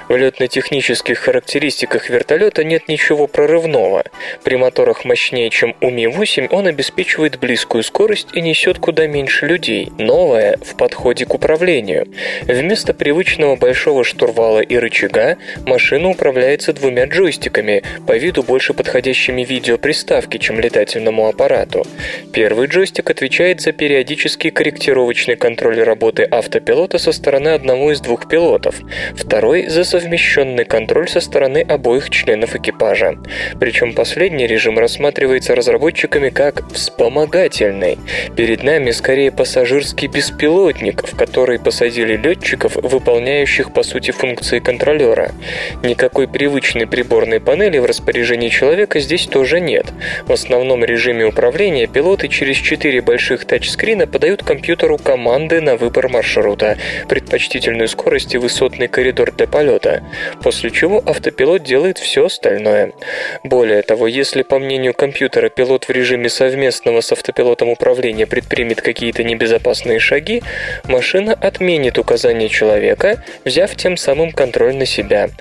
В 0.07 0.15
летно-технических 0.65 1.19
характеристиках 1.19 2.09
вертолета 2.09 2.63
нет 2.63 2.87
ничего 2.87 3.27
прорывного. 3.27 4.03
При 4.43 4.55
моторах 4.55 5.05
мощнее, 5.05 5.49
чем 5.49 5.75
у 5.81 5.89
Ми-8, 5.89 6.47
он 6.51 6.67
обеспечивает 6.67 7.39
близкую 7.39 7.83
скорость 7.83 8.29
и 8.33 8.41
несет 8.41 8.79
куда 8.79 9.07
меньше 9.07 9.45
людей. 9.45 9.91
Новое 9.97 10.57
в 10.61 10.75
подходе 10.75 11.25
к 11.25 11.33
управлению. 11.33 12.07
Вместо 12.43 12.93
привычного 12.93 13.55
большого 13.55 14.03
штурвала 14.03 14.59
и 14.59 14.77
рычага 14.77 15.37
машина 15.65 16.09
управляется 16.09 16.73
двумя 16.73 17.05
джойстиками, 17.05 17.83
по 18.07 18.17
виду 18.17 18.43
больше 18.43 18.73
подходящими 18.73 19.43
видеоприставке, 19.43 20.39
чем 20.39 20.59
летательному 20.59 21.27
аппарату. 21.27 21.85
Первый 22.33 22.67
джойстик 22.67 23.09
отвечает 23.09 23.61
за 23.61 23.71
периодический 23.71 24.51
корректировочный 24.51 25.35
контроль 25.35 25.81
работы 25.81 26.23
автопилота 26.23 26.97
со 26.97 27.11
стороны 27.11 27.49
одного 27.49 27.91
из 27.91 28.01
двух 28.01 28.27
пилотов, 28.27 28.75
второй 29.15 29.67
за 29.67 29.83
совмещенный 30.55 30.65
контроль 30.65 31.07
со 31.07 31.19
стороны 31.19 31.65
обоих 31.67 32.09
членов 32.09 32.55
экипажа. 32.55 33.17
Причем 33.59 33.93
последний 33.93 34.47
режим 34.47 34.79
рассматривается 34.79 35.55
разработчиками 35.55 36.29
как 36.29 36.63
вспомогательный. 36.71 37.97
Перед 38.35 38.63
нами 38.63 38.91
скорее 38.91 39.31
пассажирский 39.31 40.07
беспилотник, 40.07 41.07
в 41.07 41.15
который 41.17 41.59
посадили 41.59 42.15
летчиков, 42.15 42.75
выполняющих 42.75 43.73
по 43.73 43.83
сути 43.83 44.11
функции 44.11 44.59
контролера. 44.59 45.31
Никакой 45.83 46.27
привычной 46.27 46.87
приборной 46.87 47.39
панели 47.39 47.79
в 47.79 47.85
распоряжении 47.85 48.49
человека 48.49 48.99
здесь 48.99 49.27
тоже 49.27 49.59
нет. 49.59 49.85
В 50.27 50.31
основном 50.31 50.83
режиме 50.85 51.25
управления 51.25 51.87
пилоты 51.87 52.27
через 52.27 52.57
четыре 52.57 53.01
больших 53.01 53.45
тачскрина 53.45 54.07
подают 54.07 54.43
компьютеру 54.43 54.97
команды 54.97 55.61
на 55.61 55.75
выбор 55.75 56.09
маршрута, 56.09 56.77
предпочтительную 57.09 57.87
скорость 57.87 58.35
и 58.35 58.37
высотный 58.37 58.87
коридор 58.87 59.31
для 59.31 59.47
полета, 59.47 60.03
после 60.45 60.69
чего 60.69 61.01
автопилот 61.03 61.63
делает 61.63 61.97
все 61.97 62.27
остальное. 62.27 62.91
Более 63.43 63.81
того, 63.81 64.05
если, 64.05 64.43
по 64.43 64.59
мнению 64.59 64.93
компьютера, 64.93 65.49
пилот 65.49 65.85
в 65.85 65.89
режиме 65.89 66.29
совместного 66.29 67.01
с 67.01 67.11
автопилотом 67.11 67.69
управления 67.69 68.27
предпримет 68.27 68.79
какие-то 68.79 69.23
небезопасные 69.23 69.97
шаги, 69.97 70.43
машина 70.83 71.33
отменит 71.33 71.97
указания 71.97 72.47
человека, 72.47 73.23
взяв 73.43 73.75
тем 73.75 73.97
самым 73.97 74.31
контроль 74.31 74.75
на 74.75 74.85
себя. 74.85 75.31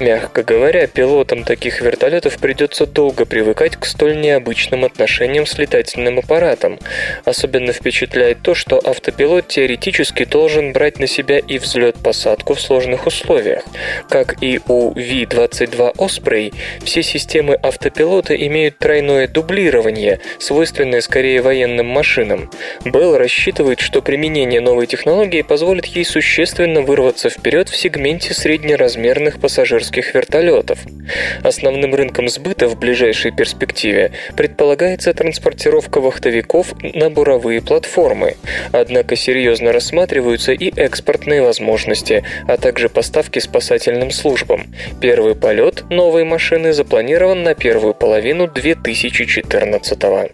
Мягко 0.00 0.42
говоря, 0.42 0.86
пилотам 0.86 1.44
таких 1.44 1.82
вертолетов 1.82 2.38
придется 2.38 2.86
долго 2.86 3.26
привыкать 3.26 3.76
к 3.76 3.84
столь 3.84 4.18
необычным 4.18 4.86
отношениям 4.86 5.44
с 5.44 5.58
летательным 5.58 6.20
аппаратом. 6.20 6.78
Особенно 7.26 7.74
впечатляет 7.74 8.40
то, 8.40 8.54
что 8.54 8.80
автопилот 8.82 9.48
теоретически 9.48 10.24
должен 10.24 10.72
брать 10.72 10.98
на 10.98 11.06
себя 11.06 11.40
и 11.40 11.58
взлет-посадку 11.58 12.54
в 12.54 12.60
сложных 12.62 13.06
условиях. 13.06 13.62
Как 14.08 14.42
и 14.42 14.45
у 14.68 14.92
V-22 14.92 15.96
Osprey, 15.96 16.54
все 16.84 17.02
системы 17.02 17.54
автопилота 17.54 18.34
имеют 18.34 18.78
тройное 18.78 19.26
дублирование, 19.26 20.20
свойственное 20.38 21.00
скорее 21.00 21.42
военным 21.42 21.86
машинам. 21.86 22.50
Bell 22.84 23.16
рассчитывает, 23.16 23.80
что 23.80 24.02
применение 24.02 24.60
новой 24.60 24.86
технологии 24.86 25.42
позволит 25.42 25.86
ей 25.86 26.04
существенно 26.04 26.82
вырваться 26.82 27.28
вперед 27.28 27.68
в 27.68 27.76
сегменте 27.76 28.34
среднеразмерных 28.34 29.40
пассажирских 29.40 30.14
вертолетов. 30.14 30.78
Основным 31.42 31.94
рынком 31.94 32.28
сбыта 32.28 32.68
в 32.68 32.78
ближайшей 32.78 33.32
перспективе 33.32 34.12
предполагается 34.36 35.12
транспортировка 35.12 36.00
вахтовиков 36.00 36.72
на 36.82 37.10
буровые 37.10 37.60
платформы. 37.62 38.36
Однако 38.72 39.16
серьезно 39.16 39.72
рассматриваются 39.72 40.52
и 40.52 40.72
экспортные 40.76 41.42
возможности, 41.42 42.24
а 42.46 42.56
также 42.56 42.88
поставки 42.88 43.38
спасательным 43.38 44.10
службам. 44.10 44.35
Первый 45.00 45.34
полет 45.34 45.84
новой 45.90 46.24
машины 46.24 46.72
запланирован 46.72 47.42
на 47.42 47.54
первую 47.54 47.94
половину 47.94 48.46
2014 48.48 50.02
года. 50.02 50.30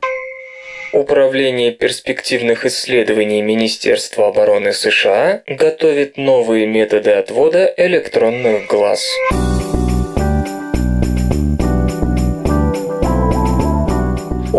Управление 0.93 1.73
перспективных 1.73 2.67
исследований 2.67 3.41
Министерства 3.41 4.29
обороны 4.29 4.75
США 4.75 5.43
готовит 5.47 6.19
новые 6.19 6.67
методы 6.67 7.13
отвода 7.13 7.73
электронных 7.79 8.67
глаз. 8.67 9.03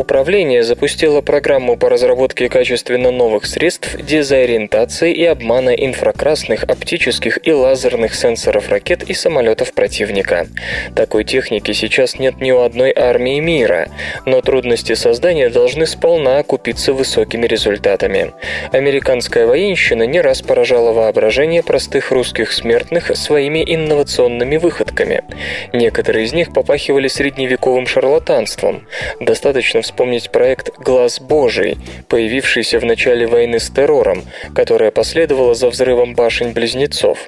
Управление 0.04 0.64
запустило 0.64 1.22
программу 1.22 1.78
по 1.78 1.88
разработке 1.90 2.50
качественно 2.50 3.10
новых 3.10 3.46
средств 3.46 3.96
дезориентации 3.96 5.14
и 5.14 5.24
обмана 5.24 5.70
инфракрасных, 5.70 6.66
оптических 6.66 7.40
и 7.48 7.54
лазерных 7.54 8.14
сенсоров 8.14 8.68
ракет 8.68 9.04
и 9.04 9.14
самолетов 9.14 9.72
противника. 9.72 10.48
Такой 10.94 11.24
техники 11.24 11.72
сейчас 11.72 12.20
нет 12.20 12.42
ни 12.42 12.52
у 12.52 12.60
одной 12.64 12.92
армии 12.94 13.40
мира, 13.40 13.88
но 14.26 14.42
трудности 14.42 14.94
создания 14.94 15.48
должны 15.48 15.86
сполна 15.86 16.40
окупиться 16.40 16.92
высокими 16.92 17.46
результатами. 17.48 18.34
Американская 18.74 19.48
военщина 19.48 20.04
не 20.04 20.20
раз 20.20 20.42
поражала 20.42 20.92
воображение 20.92 21.64
простых 21.64 22.12
русских 22.12 22.52
смертных 22.52 23.16
своими 23.16 23.64
инновационными 23.66 24.58
выходками. 24.58 25.24
Некоторые 25.72 26.26
из 26.26 26.34
них 26.34 26.52
попахивали 26.52 27.08
средневековым 27.08 27.88
шарлатанством. 27.88 28.86
Достаточно 29.22 29.82
вспомнить 29.82 29.93
вспомнить 29.94 30.32
проект 30.32 30.72
«Глаз 30.80 31.22
Божий», 31.22 31.78
появившийся 32.08 32.80
в 32.80 32.84
начале 32.84 33.28
войны 33.28 33.60
с 33.60 33.70
террором, 33.70 34.24
которая 34.56 34.90
последовала 34.90 35.54
за 35.54 35.70
взрывом 35.70 36.16
башень-близнецов. 36.16 37.20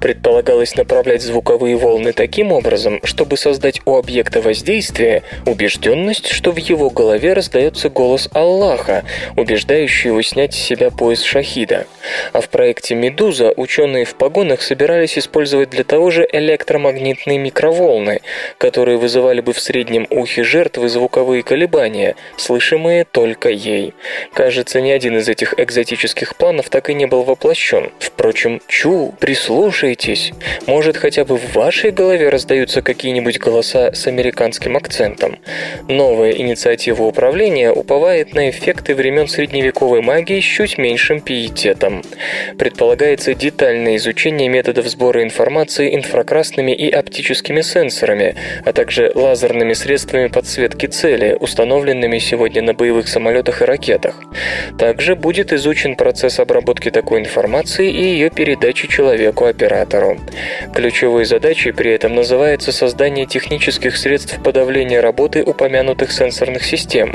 Предполагалось 0.00 0.74
направлять 0.74 1.22
звуковые 1.22 1.76
волны 1.76 2.12
таким 2.12 2.50
образом, 2.50 2.98
чтобы 3.04 3.36
создать 3.36 3.80
у 3.84 3.96
объекта 3.96 4.42
воздействия 4.42 5.22
убежденность, 5.46 6.26
что 6.26 6.50
в 6.50 6.56
его 6.56 6.90
голове 6.90 7.32
раздается 7.32 7.88
голос 7.90 8.28
Аллаха, 8.32 9.04
убеждающий 9.36 10.08
его 10.10 10.20
снять 10.22 10.52
с 10.52 10.58
себя 10.58 10.90
пояс 10.90 11.22
шахида. 11.22 11.86
А 12.32 12.40
в 12.40 12.48
проекте 12.48 12.96
«Медуза» 12.96 13.52
ученые 13.56 14.04
в 14.04 14.16
погонах 14.16 14.62
собирались 14.62 15.16
использовать 15.16 15.70
для 15.70 15.84
того 15.84 16.10
же 16.10 16.26
электромагнитные 16.32 17.38
микроволны, 17.38 18.20
которые 18.58 18.96
вызывали 18.96 19.40
бы 19.40 19.52
в 19.52 19.60
среднем 19.60 20.08
ухе 20.10 20.42
жертвы 20.42 20.88
звуковые 20.88 21.44
колебания, 21.44 21.99
колебания, 22.00 22.16
слышимые 22.36 23.04
только 23.04 23.50
ей. 23.50 23.94
Кажется, 24.32 24.80
ни 24.80 24.90
один 24.90 25.18
из 25.18 25.28
этих 25.28 25.54
экзотических 25.58 26.36
планов 26.36 26.68
так 26.70 26.90
и 26.90 26.94
не 26.94 27.06
был 27.06 27.22
воплощен. 27.22 27.90
Впрочем, 27.98 28.60
чу, 28.66 29.14
прислушайтесь. 29.20 30.32
Может, 30.66 30.96
хотя 30.96 31.24
бы 31.24 31.36
в 31.36 31.54
вашей 31.54 31.90
голове 31.90 32.28
раздаются 32.28 32.82
какие-нибудь 32.82 33.38
голоса 33.38 33.92
с 33.92 34.06
американским 34.06 34.76
акцентом. 34.76 35.38
Новая 35.88 36.32
инициатива 36.32 37.02
управления 37.02 37.72
уповает 37.72 38.34
на 38.34 38.50
эффекты 38.50 38.94
времен 38.94 39.28
средневековой 39.28 40.00
магии 40.00 40.40
с 40.40 40.44
чуть 40.44 40.78
меньшим 40.78 41.20
пиететом. 41.20 42.02
Предполагается 42.58 43.34
детальное 43.34 43.96
изучение 43.96 44.48
методов 44.48 44.86
сбора 44.88 45.22
информации 45.22 45.94
инфракрасными 45.94 46.72
и 46.72 46.90
оптическими 46.90 47.60
сенсорами, 47.60 48.34
а 48.64 48.72
также 48.72 49.12
лазерными 49.14 49.74
средствами 49.74 50.28
подсветки 50.28 50.86
цели, 50.86 51.36
установленными 51.40 51.89
установленными 51.90 52.18
сегодня 52.18 52.62
на 52.62 52.72
боевых 52.72 53.08
самолетах 53.08 53.62
и 53.62 53.64
ракетах. 53.64 54.14
Также 54.78 55.16
будет 55.16 55.52
изучен 55.52 55.96
процесс 55.96 56.38
обработки 56.38 56.90
такой 56.90 57.20
информации 57.20 57.90
и 57.90 58.02
ее 58.02 58.30
передачи 58.30 58.86
человеку-оператору. 58.86 60.18
Ключевой 60.74 61.24
задачей 61.24 61.72
при 61.72 61.92
этом 61.92 62.14
называется 62.14 62.72
создание 62.72 63.26
технических 63.26 63.96
средств 63.96 64.40
подавления 64.42 65.00
работы 65.00 65.42
упомянутых 65.42 66.12
сенсорных 66.12 66.64
систем, 66.64 67.14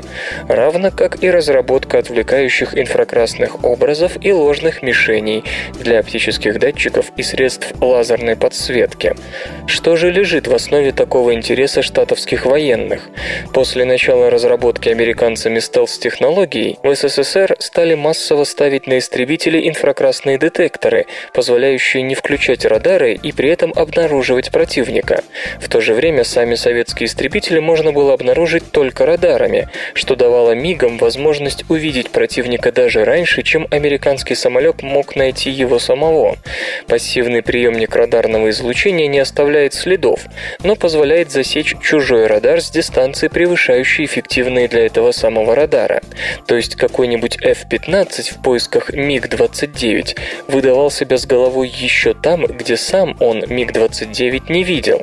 равно 0.50 0.92
как 0.92 1.24
и 1.24 1.30
разработка 1.30 2.00
отвлекающих 2.00 2.78
инфракрасных 2.78 3.64
образов 3.64 4.18
и 4.22 4.32
ложных 4.34 4.84
мишеней 4.84 5.44
для 5.80 6.00
оптических 6.00 6.60
датчиков 6.60 7.12
и 7.18 7.24
средств 7.24 7.74
лазерной 7.82 8.36
подсветки. 8.36 9.14
Что 9.68 9.96
же 9.96 10.12
лежит 10.12 10.48
в 10.48 10.54
основе 10.54 10.92
такого 10.92 11.34
интереса 11.34 11.82
штатовских 11.82 12.46
военных? 12.46 13.02
После 13.54 13.86
начала 13.86 14.30
разработки 14.30 14.64
американцами 14.89 15.59
стелс-технологий 15.59 16.80
в 16.82 16.95
СССР 16.95 17.55
стали 17.59 17.93
массово 17.93 18.45
ставить 18.45 18.88
на 18.88 18.97
истребители 18.97 19.70
инфракрасные 19.70 20.39
детекторы, 20.39 21.05
позволяющие 21.34 22.01
не 22.01 22.16
включать 22.16 22.66
радары 22.66 23.13
и 23.13 23.32
при 23.32 23.49
этом 23.49 23.72
обнаруживать 23.76 24.51
противника. 24.51 25.24
В 25.59 25.70
то 25.70 25.82
же 25.82 25.93
время 25.93 26.24
сами 26.24 26.55
советские 26.55 27.05
истребители 27.05 27.59
можно 27.59 27.91
было 27.91 28.13
обнаружить 28.13 28.72
только 28.72 29.05
радарами, 29.05 29.70
что 29.93 30.16
давало 30.16 30.53
мигам 30.53 30.97
возможность 30.97 31.70
увидеть 31.70 32.09
противника 32.09 32.72
даже 32.72 33.05
раньше, 33.05 33.43
чем 33.43 33.68
американский 33.70 34.34
самолет 34.34 34.82
мог 34.82 35.16
найти 35.16 35.51
его 35.51 35.78
самого. 35.78 36.38
Пассивный 36.88 37.43
приемник 37.43 37.95
радарного 37.95 38.49
излучения 38.49 39.05
не 39.05 39.20
оставляет 39.20 39.76
следов, 39.76 40.22
но 40.63 40.76
позволяет 40.76 41.30
засечь 41.30 41.76
чужой 41.84 42.26
радар 42.26 42.61
с 42.61 42.72
дистанции, 42.72 43.28
превышающей 43.28 44.07
эффективные 44.56 44.68
для 44.68 44.86
этого 44.86 45.12
самого 45.12 45.56
радара. 45.56 46.01
То 46.47 46.56
есть 46.56 46.76
какой-нибудь 46.76 47.38
F-15 47.41 48.34
в 48.34 48.41
поисках 48.41 48.93
МиГ-29 48.93 50.18
выдавал 50.47 50.91
себя 50.91 51.18
с 51.18 51.26
головой 51.26 51.68
еще 51.68 52.14
там, 52.14 52.45
где 52.45 52.78
сам 52.78 53.16
он 53.20 53.43
МиГ-29 53.47 54.51
не 54.51 54.64
видел. 54.64 55.01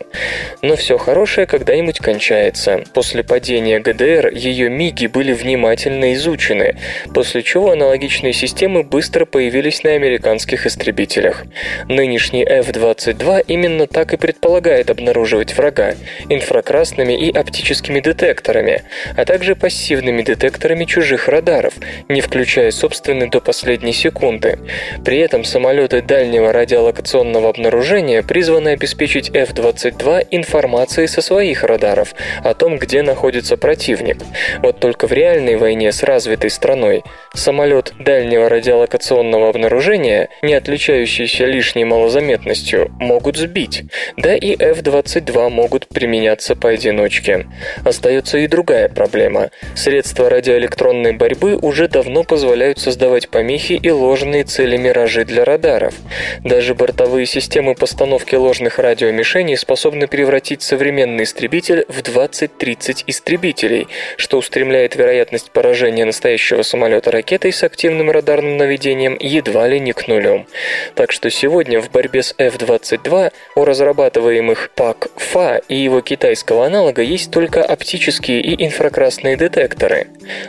Но 0.62 0.76
все 0.76 0.98
хорошее 0.98 1.46
когда-нибудь 1.46 1.98
кончается. 1.98 2.84
После 2.94 3.22
падения 3.22 3.80
ГДР 3.80 4.32
ее 4.32 4.70
МиГи 4.70 5.06
были 5.06 5.32
внимательно 5.32 6.14
изучены, 6.14 6.76
после 7.14 7.42
чего 7.42 7.72
аналогичные 7.72 8.32
системы 8.32 8.82
быстро 8.82 9.24
появились 9.24 9.82
на 9.84 9.90
американских 9.90 10.66
истребителях. 10.66 11.44
Нынешний 11.88 12.44
F-22 12.44 13.44
именно 13.48 13.86
так 13.86 14.12
и 14.12 14.16
предполагает 14.16 14.90
обнаруживать 14.90 15.56
врага 15.56 15.94
инфракрасными 16.28 17.12
и 17.12 17.32
оптическими 17.32 18.00
детекторами, 18.00 18.82
а 19.16 19.24
также 19.24 19.41
пассивными 19.50 20.22
детекторами 20.22 20.84
чужих 20.84 21.28
радаров, 21.28 21.74
не 22.08 22.20
включая 22.20 22.70
собственный 22.70 23.28
до 23.28 23.40
последней 23.40 23.92
секунды. 23.92 24.58
При 25.04 25.18
этом 25.18 25.44
самолеты 25.44 26.00
дальнего 26.02 26.52
радиолокационного 26.52 27.50
обнаружения 27.50 28.22
призваны 28.22 28.70
обеспечить 28.70 29.30
F-22 29.34 30.28
информацией 30.30 31.08
со 31.08 31.20
своих 31.20 31.64
радаров 31.64 32.14
о 32.44 32.54
том, 32.54 32.78
где 32.78 33.02
находится 33.02 33.56
противник. 33.56 34.18
Вот 34.62 34.78
только 34.78 35.06
в 35.06 35.12
реальной 35.12 35.56
войне 35.56 35.90
с 35.90 36.02
развитой 36.02 36.50
страной 36.50 37.02
самолет 37.34 37.92
дальнего 37.98 38.48
радиолокационного 38.48 39.48
обнаружения, 39.48 40.28
не 40.42 40.54
отличающийся 40.54 41.46
лишней 41.46 41.84
малозаметностью, 41.84 42.90
могут 43.00 43.36
сбить. 43.36 43.84
Да 44.16 44.36
и 44.36 44.54
F-22 44.54 45.48
могут 45.48 45.88
применяться 45.88 46.54
поодиночке. 46.54 47.46
Остается 47.84 48.38
и 48.38 48.46
другая 48.46 48.88
проблема. 48.88 49.21
Средства 49.74 50.28
радиоэлектронной 50.28 51.12
борьбы 51.12 51.56
уже 51.56 51.88
давно 51.88 52.24
позволяют 52.24 52.78
создавать 52.78 53.28
помехи 53.28 53.74
и 53.74 53.90
ложные 53.90 54.44
цели-миражи 54.44 55.24
для 55.24 55.44
радаров. 55.44 55.94
Даже 56.44 56.74
бортовые 56.74 57.26
системы 57.26 57.74
постановки 57.74 58.34
ложных 58.34 58.78
радиомишеней 58.78 59.56
способны 59.56 60.06
превратить 60.06 60.62
современный 60.62 61.24
истребитель 61.24 61.84
в 61.88 62.00
20-30 62.00 63.04
истребителей, 63.06 63.86
что 64.16 64.38
устремляет 64.38 64.96
вероятность 64.96 65.50
поражения 65.50 66.04
настоящего 66.04 66.62
самолета 66.62 67.10
ракетой 67.10 67.52
с 67.52 67.62
активным 67.62 68.10
радарным 68.10 68.56
наведением 68.56 69.16
едва 69.20 69.68
ли 69.68 69.80
не 69.80 69.92
к 69.92 70.08
нулю. 70.08 70.46
Так 70.94 71.12
что 71.12 71.30
сегодня 71.30 71.80
в 71.80 71.90
борьбе 71.90 72.22
с 72.22 72.34
F-22 72.38 73.32
у 73.56 73.64
разрабатываемых 73.64 74.70
ПАК-ФА 74.74 75.60
и 75.68 75.76
его 75.76 76.00
китайского 76.00 76.66
аналога 76.66 77.02
есть 77.02 77.30
только 77.30 77.62
оптические 77.62 78.40
и 78.40 78.64
инфракрасные 78.64 79.11
детекторы. 79.20 80.06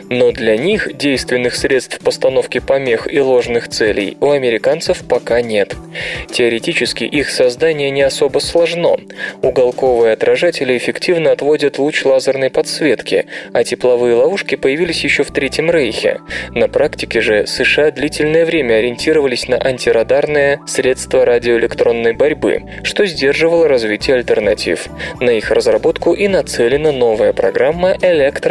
Но 0.08 0.32
для 0.32 0.56
них 0.56 0.96
действенных 0.96 1.54
средств 1.54 1.98
постановки 2.00 2.60
помех 2.60 3.12
и 3.12 3.20
ложных 3.20 3.68
целей 3.68 4.16
у 4.20 4.30
американцев 4.30 5.02
пока 5.08 5.42
нет. 5.42 5.74
Теоретически 6.30 7.04
их 7.04 7.30
создание 7.30 7.90
не 7.90 8.02
особо 8.02 8.38
сложно. 8.38 8.96
Уголковые 9.42 10.12
отражатели 10.12 10.76
эффективно 10.76 11.32
отводят 11.32 11.78
луч 11.78 12.04
лазерной 12.04 12.50
подсветки, 12.50 13.26
а 13.52 13.64
тепловые 13.64 14.14
ловушки 14.14 14.54
появились 14.54 15.04
еще 15.04 15.22
в 15.22 15.30
Третьем 15.30 15.70
Рейхе. 15.70 16.20
На 16.50 16.68
практике 16.68 17.20
же 17.20 17.46
США 17.46 17.90
длительное 17.90 18.44
время 18.44 18.74
ориентировались 18.74 19.48
на 19.48 19.56
антирадарные 19.56 20.60
средства 20.66 21.24
радиоэлектронной 21.24 22.12
борьбы, 22.12 22.62
что 22.82 23.06
сдерживало 23.06 23.68
развитие 23.68 24.16
альтернатив. 24.16 24.86
На 25.20 25.30
их 25.30 25.50
разработку 25.50 26.12
и 26.12 26.28
нацелена 26.28 26.92
новая 26.92 27.32
программа 27.32 27.96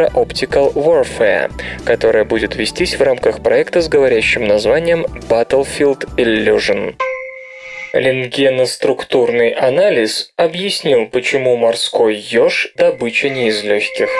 Electro 0.04 0.12
Optical 0.12 0.72
Warfare, 0.74 1.50
которая 1.84 2.24
будет 2.24 2.56
вестись 2.56 2.96
в 2.96 3.02
рамках 3.02 3.42
проекта 3.42 3.80
с 3.80 3.88
говорящим 3.88 4.46
названием 4.46 5.04
Battlefield 5.28 6.08
Illusion. 6.16 6.94
Рентгеноструктурный 7.92 9.50
анализ 9.50 10.32
объяснил, 10.36 11.06
почему 11.06 11.56
морской 11.56 12.16
еж– 12.16 12.72
добыча 12.76 13.28
не 13.28 13.48
из 13.48 13.62
легких. 13.62 14.10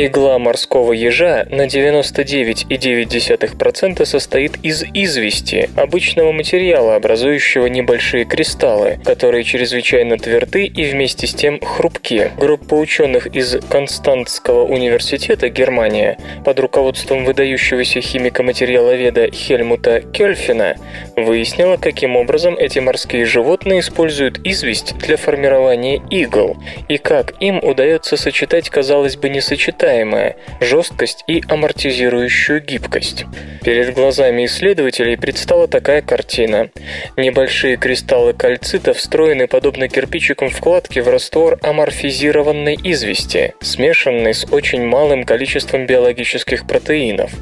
Игла 0.00 0.38
морского 0.38 0.92
ежа 0.92 1.44
на 1.50 1.66
99,9% 1.66 4.04
состоит 4.04 4.56
из 4.62 4.84
извести, 4.94 5.68
обычного 5.74 6.30
материала, 6.30 6.94
образующего 6.94 7.66
небольшие 7.66 8.24
кристаллы, 8.24 9.00
которые 9.04 9.42
чрезвычайно 9.42 10.16
тверды 10.16 10.66
и 10.66 10.84
вместе 10.84 11.26
с 11.26 11.34
тем 11.34 11.58
хрупкие. 11.60 12.30
Группа 12.38 12.74
ученых 12.74 13.26
из 13.26 13.56
Константского 13.68 14.66
университета 14.66 15.48
Германия 15.48 16.16
под 16.44 16.60
руководством 16.60 17.24
выдающегося 17.24 18.00
химико-материаловеда 18.00 19.32
Хельмута 19.32 20.02
Кельфина 20.02 20.76
выяснила, 21.16 21.76
каким 21.76 22.14
образом 22.14 22.56
эти 22.56 22.78
морские 22.78 23.24
животные 23.24 23.80
используют 23.80 24.46
известь 24.46 24.96
для 24.98 25.16
формирования 25.16 26.00
игл 26.08 26.56
и 26.86 26.98
как 26.98 27.34
им 27.42 27.58
удается 27.64 28.16
сочетать, 28.16 28.70
казалось 28.70 29.16
бы, 29.16 29.28
несочетаемое 29.28 29.87
сочетаемое– 29.88 30.36
жесткость 30.60 31.24
и 31.26 31.42
амортизирующую 31.48 32.60
гибкость. 32.62 33.24
Перед 33.64 33.94
глазами 33.94 34.46
исследователей 34.46 35.16
предстала 35.16 35.66
такая 35.66 36.02
картина. 36.02 36.70
Небольшие 37.16 37.76
кристаллы 37.76 38.32
кальцита 38.32 38.92
встроены 38.94 39.46
подобно 39.46 39.88
кирпичикам 39.88 40.50
вкладки 40.50 41.00
в 41.00 41.08
раствор 41.08 41.58
аморфизированной 41.62 42.78
извести, 42.84 43.54
смешанной 43.60 44.34
с 44.34 44.44
очень 44.50 44.84
малым 44.84 45.24
количеством 45.24 45.86
биологических 45.86 46.66
протеинов. 46.66 47.32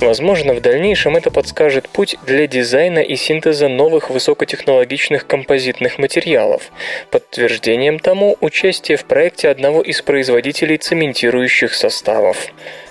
Возможно, 0.00 0.54
в 0.54 0.60
дальнейшем 0.60 1.16
это 1.16 1.30
подскажет 1.30 1.88
путь 1.88 2.16
для 2.26 2.46
дизайна 2.46 3.00
и 3.00 3.16
синтеза 3.16 3.68
новых 3.68 4.10
высокотехнологичных 4.10 5.26
композитных 5.26 5.98
материалов. 5.98 6.70
Подтверждением 7.10 7.98
тому 7.98 8.36
участие 8.40 8.96
в 8.96 9.04
проекте 9.04 9.48
одного 9.48 9.82
из 9.82 10.00
производителей 10.02 10.76
цементирующих 10.76 11.74
составов 11.74 11.87
составов. 11.88 12.36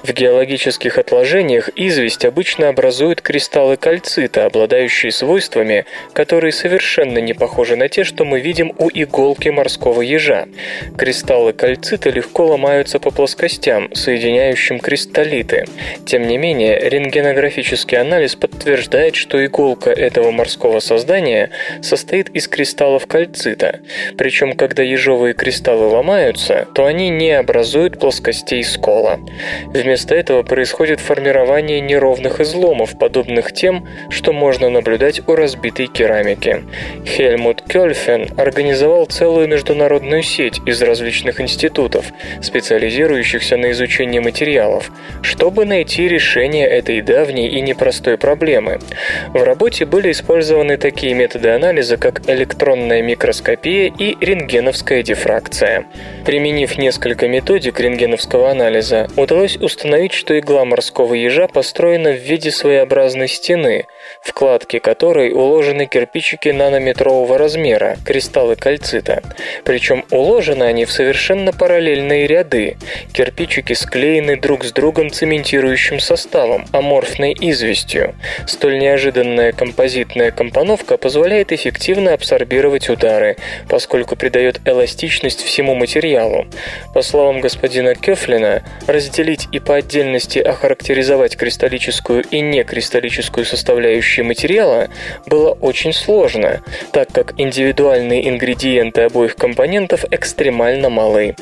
В 0.04 0.14
геологических 0.14 0.98
отложениях 0.98 1.70
известь 1.76 2.26
обычно 2.26 2.70
образует 2.70 3.22
кристаллы 3.22 3.78
кальцита, 3.78 4.46
обладающие 4.46 5.12
свойствами, 5.12 5.86
которые 6.14 6.52
совершенно 6.52 7.20
не 7.20 7.34
похожи 7.34 7.76
на 7.76 7.90
те, 7.90 8.04
что 8.04 8.26
мы 8.26 8.40
видим 8.40 8.74
у 8.78 8.90
иголки 8.94 9.50
морского 9.50 10.02
ежа. 10.02 10.46
Кристаллы 10.98 11.54
кальцита 11.54 12.10
легко 12.10 12.46
ломаются 12.46 13.00
по 13.00 13.12
плоскостям, 13.12 13.94
соединяющим 13.94 14.80
кристаллиты. 14.80 15.66
Тем 16.06 16.28
не 16.28 16.38
менее, 16.38 16.80
рентгенографический 16.80 17.98
анализ 18.00 18.36
подтверждает, 18.36 19.16
что 19.16 19.44
иголка 19.46 19.92
этого 19.92 20.32
морского 20.32 20.80
создания 20.80 21.50
состоит 21.82 22.30
из 22.30 22.48
кристаллов 22.48 23.08
кальцита. 23.08 23.80
Причем, 24.18 24.54
когда 24.54 24.84
ежовые 24.84 25.34
кристаллы 25.34 25.88
ломаются, 25.88 26.68
то 26.74 26.86
они 26.86 27.10
не 27.10 27.32
образуют 27.32 28.00
плоскостей 28.00 28.64
скотча 28.64 28.87
раскола. 28.88 29.20
Вместо 29.68 30.16
этого 30.16 30.44
происходит 30.44 31.00
формирование 31.00 31.82
неровных 31.82 32.40
изломов, 32.40 32.98
подобных 32.98 33.54
тем, 33.54 33.88
что 34.10 34.34
можно 34.34 34.70
наблюдать 34.70 35.22
у 35.28 35.36
разбитой 35.36 35.88
керамики. 35.88 36.64
Хельмут 37.06 37.62
Кёльфен 37.62 38.30
организовал 38.38 39.06
целую 39.06 39.48
международную 39.48 40.24
сеть 40.24 40.60
из 40.66 40.82
различных 40.82 41.42
институтов, 41.42 42.06
специализирующихся 42.42 43.58
на 43.58 43.72
изучении 43.72 44.20
материалов, 44.20 44.92
чтобы 45.22 45.66
найти 45.66 46.08
решение 46.08 46.68
этой 46.68 47.02
давней 47.02 47.48
и 47.48 47.62
непростой 47.62 48.18
проблемы. 48.18 48.80
В 49.34 49.44
работе 49.44 49.86
были 49.86 50.12
использованы 50.12 50.78
такие 50.78 51.14
методы 51.14 51.50
анализа, 51.50 51.98
как 51.98 52.30
электронная 52.30 53.02
микроскопия 53.02 53.92
и 53.98 54.18
рентгеновская 54.20 55.04
дифракция. 55.04 55.86
Применив 56.26 56.78
несколько 56.78 57.28
методик 57.28 57.80
рентгеновского 57.80 58.52
анализа, 58.52 58.77
удалось 59.16 59.58
установить, 59.58 60.14
что 60.14 60.38
игла 60.38 60.66
морского 60.66 61.14
ежа 61.14 61.48
построена 61.48 62.12
в 62.12 62.20
виде 62.20 62.52
своеобразной 62.52 63.28
стены, 63.28 63.88
вкладки 64.28 64.80
которой 64.80 65.32
уложены 65.32 65.86
кирпичики 65.86 66.50
нанометрового 66.50 67.38
размера, 67.38 67.98
кристаллы 68.06 68.56
кальцита. 68.56 69.24
Причем 69.64 70.06
уложены 70.12 70.64
они 70.64 70.86
в 70.86 70.92
совершенно 70.92 71.52
параллельные 71.54 72.28
ряды. 72.28 72.78
Кирпичики 73.14 73.74
склеены 73.74 74.36
друг 74.36 74.64
с 74.64 74.72
другом 74.72 75.10
цементирующим 75.10 76.00
составом, 76.00 76.66
аморфной 76.72 77.36
известью. 77.40 78.16
Столь 78.46 78.80
неожиданная 78.80 79.52
композитная 79.52 80.32
компоновка 80.32 80.98
позволяет 80.98 81.52
эффективно 81.52 82.14
абсорбировать 82.14 82.90
удары, 82.90 83.38
поскольку 83.70 84.16
придает 84.16 84.62
эластичность 84.66 85.42
всему 85.44 85.76
материалу. 85.76 86.48
По 86.94 87.02
словам 87.02 87.42
господина 87.42 87.96
Кёфлина, 87.96 88.64
разделить 88.88 89.48
и 89.52 89.60
по 89.60 89.76
отдельности 89.76 90.40
охарактеризовать 90.40 91.38
кристаллическую 91.38 92.24
и 92.24 92.40
некристаллическую 92.42 93.46
составляющие 93.46 94.17
материала 94.24 94.90
было 95.26 95.52
очень 95.52 95.94
сложно, 95.94 96.62
так 96.92 97.12
как 97.12 97.34
индивидуальные 97.38 98.30
ингредиенты 98.30 99.02
обоих 99.02 99.36
компонентов 99.36 100.06
экстремально 100.12 100.90
малы. 100.90 101.36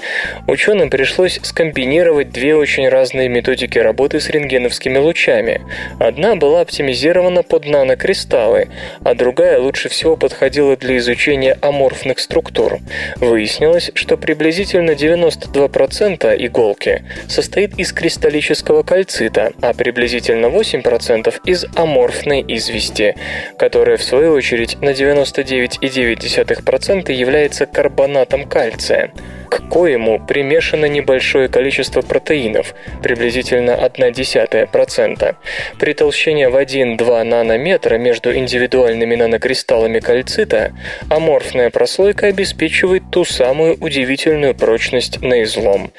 Ученым 0.47 0.89
пришлось 0.89 1.39
скомбинировать 1.43 2.31
две 2.31 2.55
очень 2.55 2.87
разные 2.89 3.29
методики 3.29 3.79
работы 3.79 4.19
с 4.19 4.29
рентгеновскими 4.29 4.97
лучами. 4.97 5.61
Одна 5.99 6.35
была 6.35 6.61
оптимизирована 6.61 7.43
под 7.43 7.65
нанокристаллы, 7.65 8.69
а 9.03 9.13
другая 9.13 9.59
лучше 9.59 9.89
всего 9.89 10.15
подходила 10.17 10.75
для 10.77 10.97
изучения 10.97 11.57
аморфных 11.61 12.19
структур. 12.19 12.79
Выяснилось, 13.17 13.91
что 13.93 14.17
приблизительно 14.17 14.91
92% 14.91 16.35
иголки 16.45 17.03
состоит 17.27 17.77
из 17.77 17.91
кристаллического 17.93 18.83
кальцита, 18.83 19.53
а 19.61 19.73
приблизительно 19.73 20.47
8% 20.47 21.33
из 21.45 21.65
аморфной 21.75 22.43
извести, 22.57 23.15
которая 23.57 23.97
в 23.97 24.03
свою 24.03 24.33
очередь 24.33 24.77
на 24.81 24.89
99,9% 24.89 27.11
является 27.11 27.65
карбонатом 27.65 28.45
кальция 28.45 29.11
к 29.45 29.69
коему 29.69 30.19
примешано 30.25 30.85
небольшое 30.85 31.47
количество 31.47 32.01
протеинов, 32.01 32.73
приблизительно 33.01 33.71
0,1%. 33.71 35.35
При 35.79 35.93
толщине 35.93 36.49
в 36.49 36.55
1-2 36.55 37.23
нанометра 37.23 37.97
между 37.97 38.35
индивидуальными 38.35 39.15
нанокристаллами 39.15 39.99
кальцита 39.99 40.73
аморфная 41.09 41.69
прослойка 41.69 42.27
обеспечивает 42.27 43.03
ту 43.11 43.25
самую 43.25 43.77
удивительную 43.79 44.55
прочность 44.55 45.21
на 45.21 45.43
излом. 45.43 45.91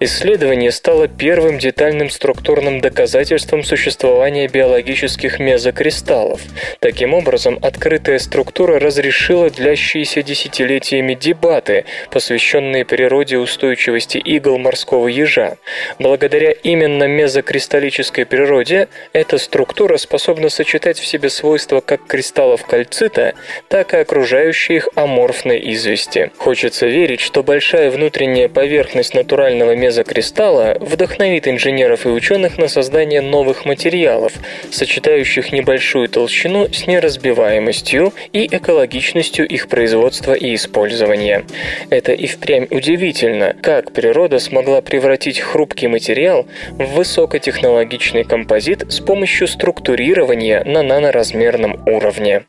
Исследование 0.00 0.70
стало 0.70 1.08
первым 1.08 1.58
детальным 1.58 2.10
структурным 2.10 2.80
доказательством 2.80 3.62
существования 3.62 4.48
биологических 4.48 5.38
мезокристаллов. 5.38 6.40
Таким 6.80 7.14
образом, 7.14 7.58
открытая 7.62 8.18
структура 8.18 8.78
разрешила 8.78 9.50
длящиеся 9.50 10.22
десятилетиями 10.22 11.14
дебаты, 11.14 11.84
посвященные 12.10 12.81
природе 12.84 13.38
устойчивости 13.38 14.18
игл 14.18 14.58
морского 14.58 15.08
ежа. 15.08 15.56
Благодаря 15.98 16.52
именно 16.52 17.04
мезокристаллической 17.04 18.26
природе 18.26 18.88
эта 19.12 19.38
структура 19.38 19.96
способна 19.96 20.48
сочетать 20.48 20.98
в 20.98 21.06
себе 21.06 21.30
свойства 21.30 21.80
как 21.80 22.06
кристаллов 22.06 22.64
кальцита, 22.66 23.34
так 23.68 23.94
и 23.94 23.98
окружающей 23.98 24.76
их 24.76 24.88
аморфной 24.94 25.60
извести. 25.72 26.30
Хочется 26.38 26.86
верить, 26.86 27.20
что 27.20 27.42
большая 27.42 27.90
внутренняя 27.90 28.48
поверхность 28.48 29.14
натурального 29.14 29.74
мезокристалла 29.74 30.76
вдохновит 30.80 31.48
инженеров 31.48 32.06
и 32.06 32.08
ученых 32.08 32.58
на 32.58 32.68
создание 32.68 33.20
новых 33.20 33.64
материалов, 33.64 34.32
сочетающих 34.70 35.52
небольшую 35.52 36.08
толщину 36.08 36.72
с 36.72 36.86
неразбиваемостью 36.86 38.12
и 38.32 38.46
экологичностью 38.46 39.46
их 39.46 39.68
производства 39.68 40.32
и 40.34 40.54
использования. 40.54 41.44
Это 41.90 42.12
и 42.12 42.26
впрямь 42.26 42.66
Удивительно, 42.72 43.54
как 43.60 43.92
природа 43.92 44.38
смогла 44.38 44.80
превратить 44.80 45.40
хрупкий 45.40 45.88
материал 45.88 46.46
в 46.70 46.94
высокотехнологичный 46.94 48.24
композит 48.24 48.90
с 48.90 48.98
помощью 48.98 49.46
структурирования 49.46 50.64
на 50.64 50.82
наноразмерном 50.82 51.86
уровне. 51.86 52.44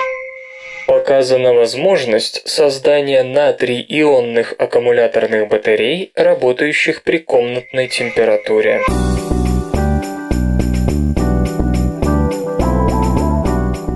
Показана 0.88 1.54
возможность 1.54 2.48
создания 2.48 3.24
натрий-ионных 3.24 4.56
аккумуляторных 4.58 5.50
батарей, 5.50 6.12
работающих 6.16 7.04
при 7.04 7.18
комнатной 7.18 7.90
температуре. 7.90 8.80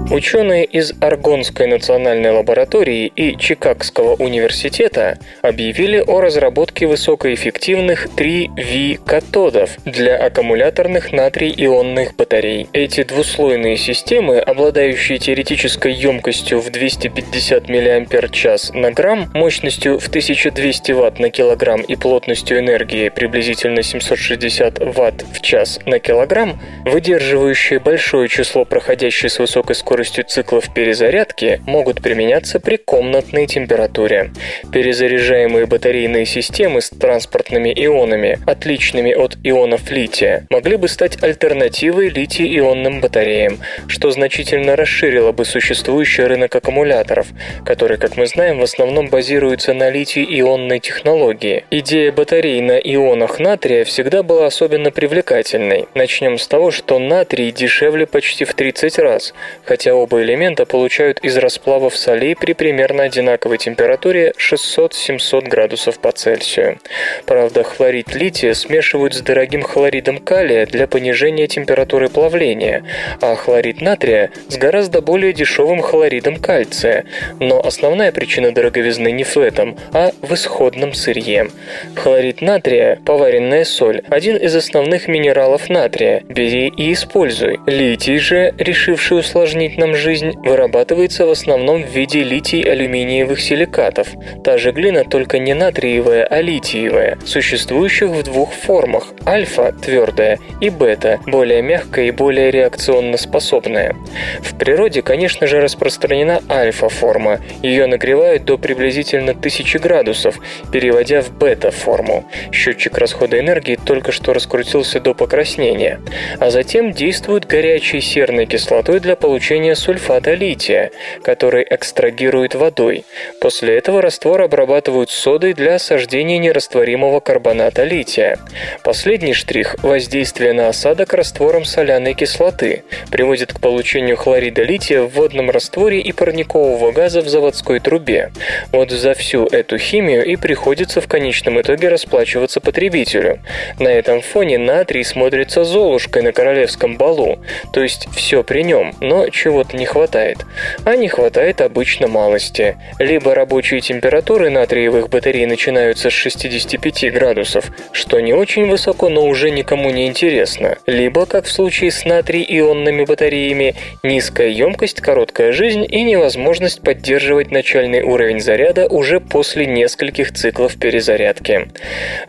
Ученые 0.09 0.63
из 0.63 0.93
Аргонской 1.01 1.67
национальной 1.67 2.31
лаборатории 2.31 3.11
и 3.13 3.37
Чикагского 3.37 4.15
университета 4.15 5.19
объявили 5.41 5.99
о 5.99 6.21
разработке 6.21 6.87
высокоэффективных 6.87 8.07
3V-катодов 8.15 9.71
для 9.83 10.15
аккумуляторных 10.15 11.11
натрий-ионных 11.11 12.15
батарей. 12.15 12.69
Эти 12.71 13.03
двуслойные 13.03 13.75
системы, 13.75 14.39
обладающие 14.39 15.19
теоретической 15.19 15.91
емкостью 15.91 16.61
в 16.61 16.69
250 16.69 17.67
мАч 17.67 18.69
на 18.73 18.91
грамм, 18.91 19.29
мощностью 19.33 19.99
в 19.99 20.07
1200 20.07 20.91
Вт 20.93 21.19
на 21.19 21.29
килограмм 21.29 21.81
и 21.81 21.97
плотностью 21.97 22.59
энергии 22.59 23.09
приблизительно 23.09 23.83
760 23.83 24.79
Вт 24.79 25.25
в 25.33 25.41
час 25.41 25.81
на 25.85 25.99
килограмм, 25.99 26.61
выдерживающие 26.85 27.79
большое 27.79 28.29
число 28.29 28.63
проходящей 28.63 29.29
с 29.29 29.39
высокой 29.39 29.75
скоростью 29.75 29.96
скоростью 29.97 30.25
циклов 30.25 30.71
перезарядки 30.75 31.59
могут 31.65 32.03
применяться 32.03 32.59
при 32.59 32.77
комнатной 32.77 33.47
температуре. 33.47 34.29
Перезаряжаемые 34.71 35.65
батарейные 35.65 36.27
системы 36.27 36.81
с 36.81 36.91
транспортными 36.91 37.73
ионами, 37.75 38.37
отличными 38.45 39.11
от 39.13 39.37
ионов 39.43 39.89
лития, 39.89 40.45
могли 40.51 40.75
бы 40.75 40.87
стать 40.87 41.23
альтернативой 41.23 42.09
литий-ионным 42.09 43.01
батареям, 43.01 43.57
что 43.87 44.11
значительно 44.11 44.75
расширило 44.75 45.31
бы 45.31 45.45
существующий 45.45 46.25
рынок 46.25 46.55
аккумуляторов, 46.55 47.25
который, 47.65 47.97
как 47.97 48.17
мы 48.17 48.27
знаем, 48.27 48.59
в 48.59 48.63
основном 48.63 49.07
базируется 49.07 49.73
на 49.73 49.89
литий-ионной 49.89 50.77
технологии. 50.77 51.63
Идея 51.71 52.11
батарей 52.11 52.61
на 52.61 52.77
ионах 52.77 53.39
натрия 53.39 53.83
всегда 53.83 54.21
была 54.21 54.45
особенно 54.45 54.91
привлекательной. 54.91 55.87
Начнем 55.95 56.37
с 56.37 56.47
того, 56.47 56.69
что 56.69 56.99
натрий 56.99 57.51
дешевле 57.51 58.05
почти 58.05 58.45
в 58.45 58.53
30 58.53 58.99
раз, 58.99 59.33
хотя 59.65 59.86
хотя 59.87 59.95
оба 59.95 60.21
элемента 60.21 60.65
получают 60.65 61.19
из 61.23 61.37
расплавов 61.37 61.95
солей 61.95 62.35
при 62.35 62.51
примерно 62.51 63.03
одинаковой 63.03 63.57
температуре 63.57 64.33
600-700 64.37 65.47
градусов 65.47 65.99
по 65.99 66.11
Цельсию. 66.11 66.79
Правда, 67.25 67.63
хлорид 67.63 68.13
лития 68.13 68.53
смешивают 68.53 69.13
с 69.13 69.21
дорогим 69.21 69.61
хлоридом 69.61 70.17
калия 70.17 70.65
для 70.65 70.87
понижения 70.87 71.47
температуры 71.47 72.09
плавления, 72.09 72.83
а 73.21 73.35
хлорид 73.35 73.79
натрия 73.79 74.31
с 74.49 74.57
гораздо 74.57 75.01
более 75.01 75.31
дешевым 75.31 75.81
хлоридом 75.81 76.35
кальция. 76.35 77.05
Но 77.39 77.61
основная 77.65 78.11
причина 78.11 78.51
дороговизны 78.51 79.13
не 79.13 79.23
в 79.23 79.37
этом, 79.37 79.77
а 79.93 80.11
в 80.21 80.33
исходном 80.33 80.93
сырье. 80.93 81.47
Хлорид 81.95 82.41
натрия, 82.41 82.99
поваренная 83.05 83.63
соль, 83.63 84.01
один 84.09 84.35
из 84.35 84.53
основных 84.53 85.07
минералов 85.07 85.69
натрия. 85.69 86.23
Бери 86.27 86.67
и 86.75 86.91
используй. 86.91 87.61
Литий 87.67 88.17
же, 88.17 88.53
решивший 88.57 89.19
усложнить 89.19 89.76
нам 89.77 89.87
нам 89.87 89.95
жизнь, 89.95 90.33
вырабатывается 90.43 91.25
в 91.25 91.29
основном 91.29 91.83
в 91.83 91.87
виде 91.87 92.21
литий-алюминиевых 92.21 93.39
силикатов. 93.39 94.09
Та 94.43 94.57
же 94.57 94.71
глина, 94.71 95.05
только 95.05 95.39
не 95.39 95.53
натриевая, 95.53 96.25
а 96.25 96.41
литиевая, 96.41 97.17
существующих 97.25 98.09
в 98.09 98.23
двух 98.23 98.51
формах– 98.51 99.13
альфа– 99.25 99.73
твердая 99.81 100.39
и 100.59 100.69
бета– 100.69 101.19
более 101.25 101.61
мягкая 101.61 102.07
и 102.07 102.11
более 102.11 102.51
реакционно 102.51 103.17
способная. 103.17 103.95
В 104.41 104.57
природе, 104.57 105.01
конечно 105.01 105.47
же, 105.47 105.61
распространена 105.61 106.41
альфа-форма. 106.49 107.39
Ее 107.63 107.87
нагревают 107.87 108.43
до 108.43 108.57
приблизительно 108.57 109.31
1000 109.31 109.79
градусов, 109.79 110.39
переводя 110.71 111.21
в 111.21 111.31
бета-форму. 111.31 112.25
Счетчик 112.51 112.97
расхода 112.97 113.39
энергии 113.39 113.77
только 113.85 114.11
что 114.11 114.33
раскрутился 114.33 114.99
до 114.99 115.13
покраснения. 115.13 116.01
А 116.39 116.49
затем 116.49 116.91
действует 116.91 117.45
горячей 117.45 118.01
серной 118.01 118.45
кислотой 118.45 118.99
для 118.99 119.15
получения 119.15 119.66
сульфата 119.75 120.33
лития, 120.33 120.91
который 121.23 121.65
экстрагирует 121.69 122.55
водой. 122.55 123.05
После 123.41 123.77
этого 123.77 124.01
раствор 124.01 124.41
обрабатывают 124.41 125.09
содой 125.09 125.53
для 125.53 125.75
осаждения 125.75 126.37
нерастворимого 126.37 127.19
карбоната 127.19 127.83
лития. 127.83 128.39
Последний 128.83 129.33
штрих– 129.33 129.75
воздействие 129.83 130.53
на 130.53 130.69
осадок 130.69 131.13
раствором 131.13 131.65
соляной 131.65 132.13
кислоты 132.13 132.83
приводит 133.11 133.53
к 133.53 133.59
получению 133.59 134.17
хлорида 134.17 134.63
лития 134.63 135.01
в 135.01 135.09
водном 135.09 135.49
растворе 135.49 135.99
и 135.99 136.11
парникового 136.11 136.91
газа 136.91 137.21
в 137.21 137.27
заводской 137.27 137.79
трубе. 137.79 138.31
Вот 138.71 138.91
за 138.91 139.13
всю 139.13 139.45
эту 139.45 139.77
химию 139.77 140.25
и 140.25 140.35
приходится 140.35 141.01
в 141.01 141.07
конечном 141.07 141.59
итоге 141.61 141.89
расплачиваться 141.89 142.59
потребителю. 142.59 143.39
На 143.79 143.89
этом 143.89 144.21
фоне 144.21 144.57
натрий 144.57 145.03
смотрится 145.03 145.63
золушкой 145.63 146.23
на 146.23 146.31
королевском 146.31 146.97
балу, 146.97 147.39
то 147.73 147.81
есть 147.81 148.07
все 148.15 148.43
при 148.43 148.63
нем, 148.63 148.93
но 148.99 149.29
чего-то 149.57 149.75
не 149.75 149.85
хватает. 149.85 150.45
А 150.85 150.95
не 150.95 151.07
хватает 151.07 151.61
обычно 151.61 152.07
малости. 152.07 152.77
Либо 152.99 153.33
рабочие 153.33 153.81
температуры 153.81 154.51
натриевых 154.51 155.09
батарей 155.09 155.47
начинаются 155.47 156.11
с 156.11 156.13
65 156.13 157.11
градусов, 157.11 157.71
что 157.91 158.19
не 158.19 158.33
очень 158.33 158.67
высоко, 158.69 159.09
но 159.09 159.25
уже 159.25 159.49
никому 159.49 159.89
не 159.89 160.05
интересно. 160.05 160.77
Либо, 160.85 161.25
как 161.25 161.45
в 161.45 161.51
случае 161.51 161.89
с 161.89 162.05
натрий-ионными 162.05 163.05
батареями, 163.05 163.73
низкая 164.03 164.49
емкость, 164.49 165.01
короткая 165.01 165.53
жизнь 165.53 165.85
и 165.89 166.03
невозможность 166.03 166.81
поддерживать 166.81 167.49
начальный 167.49 168.03
уровень 168.03 168.41
заряда 168.41 168.87
уже 168.87 169.19
после 169.19 169.65
нескольких 169.65 170.33
циклов 170.33 170.77
перезарядки. 170.77 171.69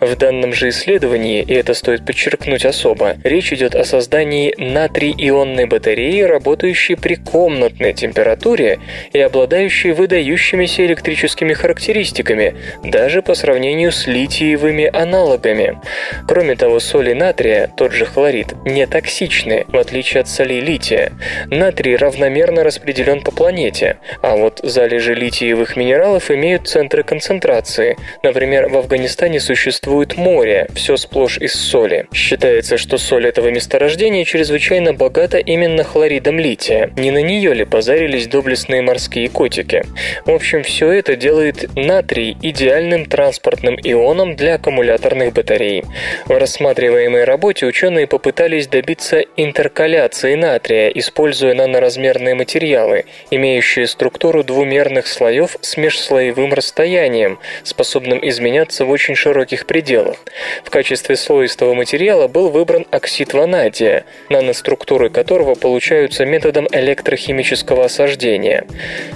В 0.01 0.17
данном 0.17 0.55
же 0.55 0.71
исследовании, 0.71 1.43
и 1.43 1.53
это 1.53 1.75
стоит 1.75 2.07
подчеркнуть 2.07 2.65
особо, 2.65 3.17
речь 3.23 3.53
идет 3.53 3.75
о 3.75 3.85
создании 3.85 4.55
натрий-ионной 4.57 5.67
батареи, 5.67 6.23
работающей 6.23 6.95
при 6.95 7.18
комнатной 7.25 7.93
температуре 7.93 8.79
и 9.13 9.21
обладающей 9.21 9.93
выдающимися 9.93 10.87
электрическими 10.87 11.53
характеристиками, 11.53 12.55
даже 12.85 13.23
по 13.23 13.35
сравнению 13.35 13.93
с 13.93 14.07
литиевыми 14.07 14.89
аналогами. 14.93 15.79
Кроме 16.27 16.57
того, 16.57 16.81
соли 16.81 17.13
натрия, 17.13 17.71
тот 17.77 17.93
же 17.93 18.07
хлорид, 18.07 18.55
не 18.65 18.87
токсичны, 18.87 19.65
в 19.69 19.77
отличие 19.77 20.21
от 20.21 20.29
солей 20.29 20.61
лития. 20.61 21.13
Натрий 21.47 21.97
равномерно 21.97 22.65
распределен 22.65 23.23
по 23.23 23.31
планете, 23.31 23.99
а 24.23 24.37
вот 24.37 24.61
залежи 24.63 25.15
литиевых 25.15 25.77
минералов 25.77 26.31
имеют 26.31 26.69
центры 26.69 27.03
концентрации. 27.03 27.97
Например, 28.23 28.69
в 28.69 28.77
Афганистане 28.77 29.41
существует 29.41 30.17
море, 30.17 30.69
все 30.75 30.97
сплошь 30.97 31.39
из 31.39 31.55
соли. 31.55 32.07
Считается, 32.13 32.79
что 32.79 32.99
соль 32.99 33.27
этого 33.27 33.49
месторождения 33.49 34.25
чрезвычайно 34.25 34.93
богата 34.93 35.39
именно 35.39 35.85
хлоридом 35.85 36.39
лития. 36.39 36.91
Не 36.97 37.08
на 37.11 37.23
нее 37.23 37.55
ли 37.55 37.65
позарились 37.65 38.27
доблестные 38.27 38.83
морские 38.83 39.29
котики? 39.29 39.85
В 40.25 40.31
общем, 40.31 40.63
все 40.63 40.91
это 40.91 41.17
делает 41.17 41.69
натрий 41.77 42.37
идеальным 42.43 43.07
транспортным 43.07 43.77
ионом 43.83 44.37
для 44.37 44.55
аккумуляторных 44.55 45.33
батарей. 45.33 45.85
В 46.27 46.37
рассматриваемой 46.37 47.25
работе 47.25 47.67
ученые 47.67 48.07
попытались 48.07 48.67
добиться 48.67 49.21
интеркаляции 49.37 50.35
натрия, 50.35 50.89
используя 50.89 51.55
наноразмерные 51.55 52.35
материалы, 52.35 53.05
имеющие 53.31 53.87
структуру 53.87 54.45
двумерных 54.45 55.07
слоев 55.07 55.57
с 55.61 55.77
межслоевым 55.77 56.53
расстоянием, 56.53 57.39
способным 57.63 58.27
изменяться 58.29 58.85
в 58.85 58.91
очень 58.91 59.15
широких 59.15 59.67
пределах. 59.67 60.17
В 60.65 60.71
качестве 60.71 61.17
слоистого 61.17 61.75
материала 61.75 62.29
был 62.29 62.51
выбран 62.51 62.87
оксид 62.91 63.33
ванадия, 63.33 64.05
наноструктуры 64.29 65.11
которого 65.11 65.55
получаются 65.55 66.25
методом 66.25 66.67
электрохимического 66.89 67.85
осаждения. 67.85 68.65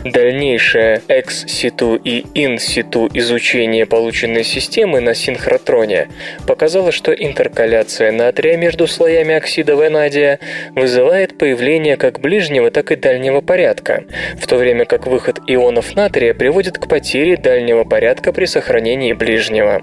Дальнейшее 0.05 1.03
ex-situ 1.09 2.01
и 2.03 2.25
in-situ 2.35 3.11
изучение 3.15 3.87
полученной 3.87 4.45
системы 4.45 5.01
на 5.01 5.15
синхротроне 5.15 6.09
показало, 6.47 6.93
что 6.93 7.13
интеркаляция 7.13 8.13
натрия 8.13 8.57
между 8.57 8.87
слоями 8.87 9.35
оксида 9.35 9.77
ванадия 9.77 10.39
вызывает 10.75 11.39
появление 11.39 11.97
как 11.97 12.21
ближнего, 12.21 12.71
так 12.71 12.93
и 12.93 12.97
дальнего 12.97 13.41
порядка, 13.41 14.05
в 14.37 14.47
то 14.47 14.57
время 14.57 14.85
как 14.85 15.07
выход 15.07 15.41
ионов 15.47 15.95
натрия 15.97 16.35
приводит 16.35 16.79
к 16.79 16.89
потере 16.89 17.37
дальнего 17.37 17.85
порядка 17.85 18.33
при 18.33 18.45
сохранении 18.45 19.13
ближнего. 19.13 19.83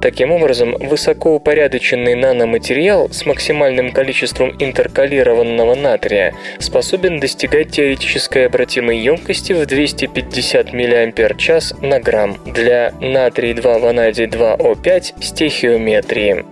Таким 0.00 0.32
образом, 0.32 0.76
высокоупорядоченный 0.78 2.14
наноматериал 2.14 3.10
с 3.10 3.26
максимальным 3.26 3.92
количеством 3.92 4.54
интеркалированного 4.58 5.74
натрия 5.74 6.34
способен 6.58 7.20
достигать 7.26 7.72
теоретической 7.72 8.46
обратимой 8.46 8.98
емкости 8.98 9.52
в 9.52 9.66
250 9.66 10.72
мАч 10.72 11.72
на 11.82 11.98
грамм 11.98 12.38
для 12.46 12.92
натрий-2 13.00 13.80
ванадий 13.80 14.26
2О5 14.26 15.24
стехиометрии. 15.24 16.44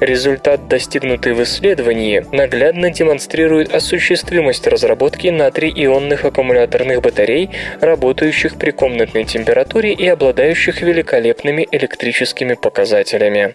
Результат, 0.00 0.68
достигнутый 0.68 1.34
в 1.34 1.42
исследовании, 1.42 2.24
наглядно 2.32 2.88
демонстрирует 2.88 3.74
осуществимость 3.74 4.66
разработки 4.66 5.28
натрий-ионных 5.28 6.24
аккумуляторных 6.24 7.02
батарей, 7.02 7.50
работающих 7.82 8.56
при 8.56 8.70
комнатной 8.70 9.24
температуре 9.24 9.92
и 9.92 10.08
обладающих 10.08 10.80
великолепными 10.80 11.68
электрическими 11.70 12.54
показателями. 12.54 13.54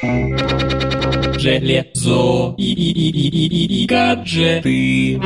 Железо 0.00 0.57
и, 0.57 0.57
и, 2.56 2.72
и, 2.72 3.08
и, 3.10 3.46
и, 3.46 3.82
и 3.82 3.86
гаджеты. 3.86 5.20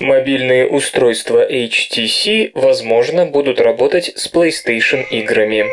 Мобильные 0.00 0.66
устройства 0.66 1.50
HTC, 1.50 2.50
возможно, 2.54 3.24
будут 3.24 3.60
работать 3.60 4.12
с 4.16 4.30
PlayStation 4.30 5.02
играми. 5.10 5.64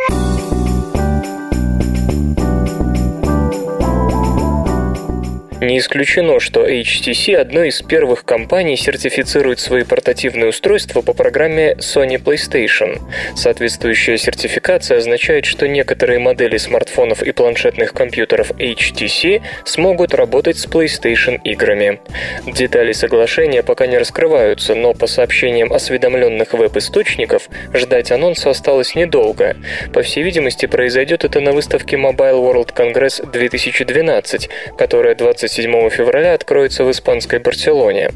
Не 5.61 5.77
исключено, 5.77 6.39
что 6.39 6.67
HTC 6.67 7.35
одной 7.35 7.67
из 7.69 7.83
первых 7.83 8.25
компаний 8.25 8.75
сертифицирует 8.75 9.59
свои 9.59 9.83
портативные 9.83 10.49
устройства 10.49 11.03
по 11.03 11.13
программе 11.13 11.73
Sony 11.73 12.19
PlayStation. 12.19 12.99
Соответствующая 13.35 14.17
сертификация 14.17 14.97
означает, 14.97 15.45
что 15.45 15.67
некоторые 15.67 16.17
модели 16.17 16.57
смартфонов 16.57 17.21
и 17.21 17.31
планшетных 17.31 17.93
компьютеров 17.93 18.49
HTC 18.53 19.43
смогут 19.63 20.15
работать 20.15 20.57
с 20.57 20.65
PlayStation 20.65 21.39
играми. 21.43 21.99
Детали 22.47 22.91
соглашения 22.91 23.61
пока 23.61 23.85
не 23.85 23.99
раскрываются, 23.99 24.73
но 24.73 24.95
по 24.95 25.05
сообщениям 25.05 25.71
осведомленных 25.71 26.53
веб-источников 26.53 27.49
ждать 27.71 28.11
анонса 28.11 28.49
осталось 28.49 28.95
недолго. 28.95 29.55
По 29.93 30.01
всей 30.01 30.23
видимости, 30.23 30.65
произойдет 30.65 31.23
это 31.23 31.39
на 31.39 31.51
выставке 31.51 31.97
Mobile 31.97 32.41
World 32.41 32.73
Congress 32.73 33.23
2012, 33.31 34.49
которая 34.75 35.13
20 35.13 35.50
27 35.51 35.89
февраля 35.89 36.33
откроется 36.33 36.85
в 36.85 36.91
испанской 36.91 37.39
Барселоне. 37.39 38.11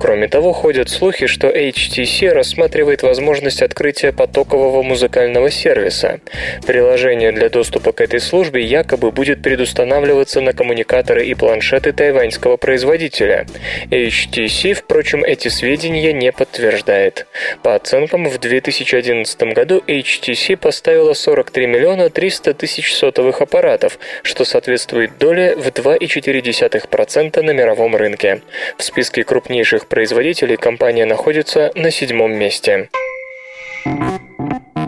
Кроме 0.00 0.26
того, 0.26 0.52
ходят 0.52 0.88
слухи, 0.88 1.26
что 1.26 1.46
HTC 1.46 2.30
рассматривает 2.30 3.04
возможность 3.04 3.62
открытия 3.62 4.12
потокового 4.12 4.82
музыкального 4.82 5.52
сервиса. 5.52 6.18
Приложение 6.66 7.30
для 7.30 7.48
доступа 7.48 7.92
к 7.92 8.00
этой 8.00 8.18
службе 8.18 8.64
якобы 8.64 9.12
будет 9.12 9.40
предустанавливаться 9.40 10.40
на 10.40 10.52
коммуникаторы 10.52 11.24
и 11.26 11.34
планшеты 11.34 11.92
тайваньского 11.92 12.56
производителя. 12.56 13.46
HTC, 13.92 14.74
впрочем, 14.74 15.22
эти 15.22 15.46
сведения 15.46 16.12
не 16.12 16.32
подтверждает. 16.32 17.28
По 17.62 17.76
оценкам, 17.76 18.28
в 18.28 18.38
2011 18.38 19.42
году 19.54 19.80
HTC 19.86 20.56
поставила 20.56 21.14
43 21.14 21.66
миллиона 21.68 22.10
300 22.10 22.54
тысяч 22.54 22.94
сотовых 22.94 23.42
аппаратов, 23.42 24.00
что 24.24 24.44
соответствует 24.44 25.18
доле 25.18 25.54
в 25.54 25.68
2,4 25.68 26.79
0,2% 26.80 27.42
на 27.42 27.50
мировом 27.50 27.96
рынке. 27.96 28.42
В 28.76 28.82
списке 28.82 29.24
крупнейших 29.24 29.86
производителей 29.86 30.56
компания 30.56 31.06
находится 31.06 31.70
на 31.74 31.90
седьмом 31.90 32.32
месте. 32.32 32.88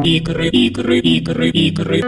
Игры, 0.05 0.49
игры, 0.49 0.99
игры, 0.99 1.49
игры. 1.51 2.03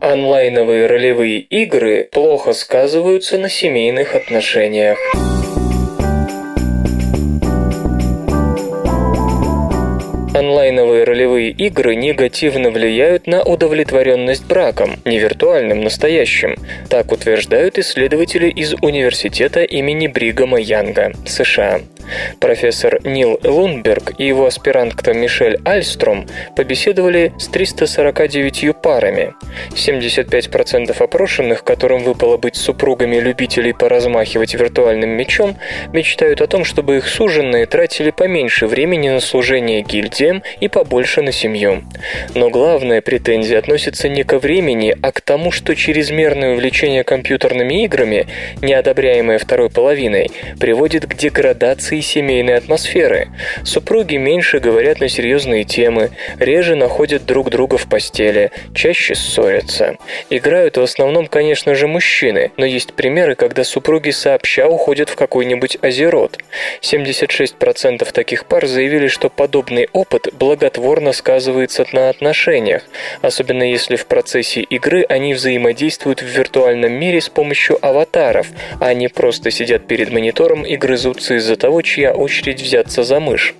Онлайновые 0.00 0.86
ролевые 0.86 1.40
игры 1.40 2.08
плохо 2.10 2.52
сказываются 2.52 3.38
на 3.38 3.48
семейных 3.48 4.14
отношениях. 4.14 4.98
Ролевые 11.04 11.50
игры 11.50 11.94
негативно 11.94 12.70
влияют 12.70 13.26
на 13.26 13.42
удовлетворенность 13.42 14.46
браком, 14.46 14.96
не 15.04 15.18
виртуальным, 15.18 15.82
настоящим. 15.82 16.56
Так 16.88 17.12
утверждают 17.12 17.78
исследователи 17.78 18.48
из 18.48 18.74
университета 18.80 19.62
имени 19.62 20.06
Бригама 20.06 20.58
Янга, 20.58 21.12
США. 21.26 21.80
Профессор 22.40 23.00
Нил 23.04 23.38
Лунберг 23.44 24.12
и 24.18 24.26
его 24.26 24.46
аспирантка 24.46 25.12
Мишель 25.12 25.60
Альстром 25.64 26.26
побеседовали 26.56 27.32
с 27.38 27.46
349 27.48 28.76
парами. 28.80 29.34
75% 29.70 31.02
опрошенных, 31.02 31.64
которым 31.64 32.02
выпало 32.02 32.36
быть 32.36 32.56
супругами 32.56 33.16
любителей 33.16 33.72
поразмахивать 33.72 34.54
виртуальным 34.54 35.10
мечом, 35.10 35.56
мечтают 35.92 36.40
о 36.40 36.46
том, 36.46 36.64
чтобы 36.64 36.96
их 36.96 37.08
суженные 37.08 37.66
тратили 37.66 38.10
поменьше 38.10 38.66
времени 38.66 39.08
на 39.08 39.20
служение 39.20 39.82
гильдиям 40.30 40.42
и 40.60 40.68
побольше 40.68 41.22
на 41.22 41.32
семью. 41.32 41.82
Но 42.34 42.50
главная 42.50 43.00
претензия 43.00 43.58
относится 43.58 44.08
не 44.08 44.22
ко 44.22 44.38
времени, 44.38 44.96
а 45.02 45.12
к 45.12 45.20
тому, 45.20 45.50
что 45.50 45.74
чрезмерное 45.74 46.54
увлечение 46.54 47.04
компьютерными 47.04 47.84
играми, 47.84 48.26
не 48.62 48.74
одобряемое 48.74 49.38
второй 49.38 49.70
половиной, 49.70 50.30
приводит 50.58 51.06
к 51.06 51.14
деградации 51.14 52.00
семейной 52.00 52.56
атмосферы. 52.56 53.28
Супруги 53.64 54.16
меньше 54.16 54.60
говорят 54.60 55.00
на 55.00 55.08
серьезные 55.08 55.64
темы, 55.64 56.10
реже 56.38 56.76
находят 56.76 57.26
друг 57.26 57.50
друга 57.50 57.78
в 57.78 57.88
постели, 57.88 58.50
чаще 58.74 59.14
ссорятся. 59.14 59.96
Играют 60.30 60.76
в 60.76 60.82
основном, 60.82 61.26
конечно 61.26 61.74
же, 61.74 61.86
мужчины, 61.86 62.52
но 62.56 62.64
есть 62.64 62.94
примеры, 62.94 63.34
когда 63.34 63.64
супруги 63.64 64.10
сообща 64.10 64.68
уходят 64.68 65.08
в 65.08 65.16
какой-нибудь 65.16 65.78
озерот. 65.82 66.38
76% 66.82 68.12
таких 68.12 68.44
пар 68.44 68.66
заявили, 68.66 69.08
что 69.08 69.28
подобный 69.30 69.88
опыт 69.92 70.19
благотворно 70.32 71.12
сказывается 71.12 71.84
на 71.92 72.08
отношениях, 72.08 72.82
особенно 73.22 73.62
если 73.62 73.96
в 73.96 74.06
процессе 74.06 74.60
игры 74.60 75.04
они 75.08 75.34
взаимодействуют 75.34 76.22
в 76.22 76.26
виртуальном 76.26 76.92
мире 76.92 77.20
с 77.20 77.28
помощью 77.28 77.78
аватаров, 77.84 78.48
а 78.80 78.92
не 78.94 79.08
просто 79.08 79.50
сидят 79.50 79.86
перед 79.86 80.10
монитором 80.10 80.64
и 80.64 80.76
грызутся 80.76 81.34
из-за 81.34 81.56
того, 81.56 81.82
чья 81.82 82.12
очередь 82.12 82.62
взяться 82.62 83.02
за 83.02 83.20
мышь. 83.20 83.54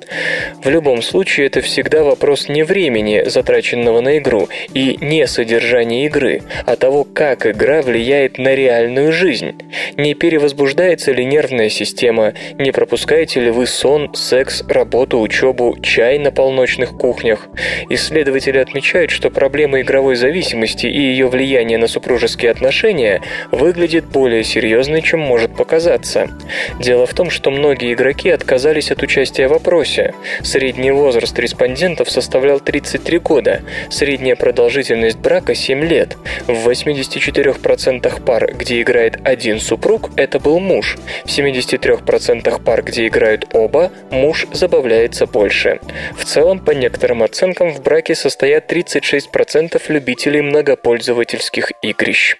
В 0.62 0.68
любом 0.68 1.02
случае, 1.02 1.46
это 1.46 1.60
всегда 1.60 2.02
вопрос 2.02 2.48
не 2.48 2.62
времени, 2.62 3.24
затраченного 3.26 4.00
на 4.00 4.18
игру, 4.18 4.48
и 4.74 4.98
не 5.00 5.26
содержания 5.26 6.06
игры, 6.06 6.42
а 6.66 6.76
того, 6.76 7.04
как 7.04 7.46
игра 7.46 7.82
влияет 7.82 8.38
на 8.38 8.54
реальную 8.54 9.12
жизнь. 9.12 9.54
Не 9.96 10.14
перевозбуждается 10.14 11.12
ли 11.12 11.24
нервная 11.24 11.68
система, 11.68 12.34
не 12.58 12.72
пропускаете 12.72 13.40
ли 13.40 13.50
вы 13.50 13.66
сон, 13.66 14.14
секс, 14.14 14.62
работу, 14.68 15.20
учебу, 15.20 15.76
чай 15.82 16.18
на 16.18 16.30
полночных 16.40 16.96
кухнях. 16.96 17.48
Исследователи 17.90 18.56
отмечают, 18.56 19.10
что 19.10 19.28
проблема 19.28 19.82
игровой 19.82 20.16
зависимости 20.16 20.86
и 20.86 20.98
ее 20.98 21.28
влияние 21.28 21.76
на 21.76 21.86
супружеские 21.86 22.50
отношения 22.50 23.20
выглядит 23.50 24.06
более 24.06 24.42
серьезной, 24.42 25.02
чем 25.02 25.20
может 25.20 25.54
показаться. 25.54 26.30
Дело 26.78 27.04
в 27.04 27.12
том, 27.12 27.28
что 27.28 27.50
многие 27.50 27.92
игроки 27.92 28.30
отказались 28.30 28.90
от 28.90 29.02
участия 29.02 29.48
в 29.48 29.52
опросе. 29.52 30.14
Средний 30.40 30.92
возраст 30.92 31.38
респондентов 31.38 32.08
составлял 32.10 32.58
33 32.58 33.18
года, 33.18 33.60
средняя 33.90 34.34
продолжительность 34.34 35.18
брака 35.18 35.54
7 35.54 35.84
лет. 35.84 36.16
В 36.46 36.70
84% 36.70 38.24
пар, 38.24 38.50
где 38.54 38.80
играет 38.80 39.18
один 39.24 39.60
супруг, 39.60 40.08
это 40.16 40.38
был 40.40 40.58
муж. 40.58 40.96
В 41.26 41.28
73% 41.28 42.64
пар, 42.64 42.82
где 42.82 43.08
играют 43.08 43.46
оба, 43.52 43.92
муж 44.10 44.46
забавляется 44.54 45.26
больше. 45.26 45.80
В 46.16 46.29
целом, 46.30 46.60
по 46.60 46.70
некоторым 46.70 47.24
оценкам, 47.24 47.72
в 47.72 47.82
браке 47.82 48.14
состоят 48.14 48.72
36% 48.72 49.82
любителей 49.88 50.42
многопользовательских 50.42 51.72
игрищ. 51.82 52.36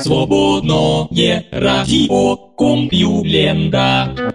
Свободное 0.00 1.44
радио 1.50 2.36
Компьюлента. 2.56 4.34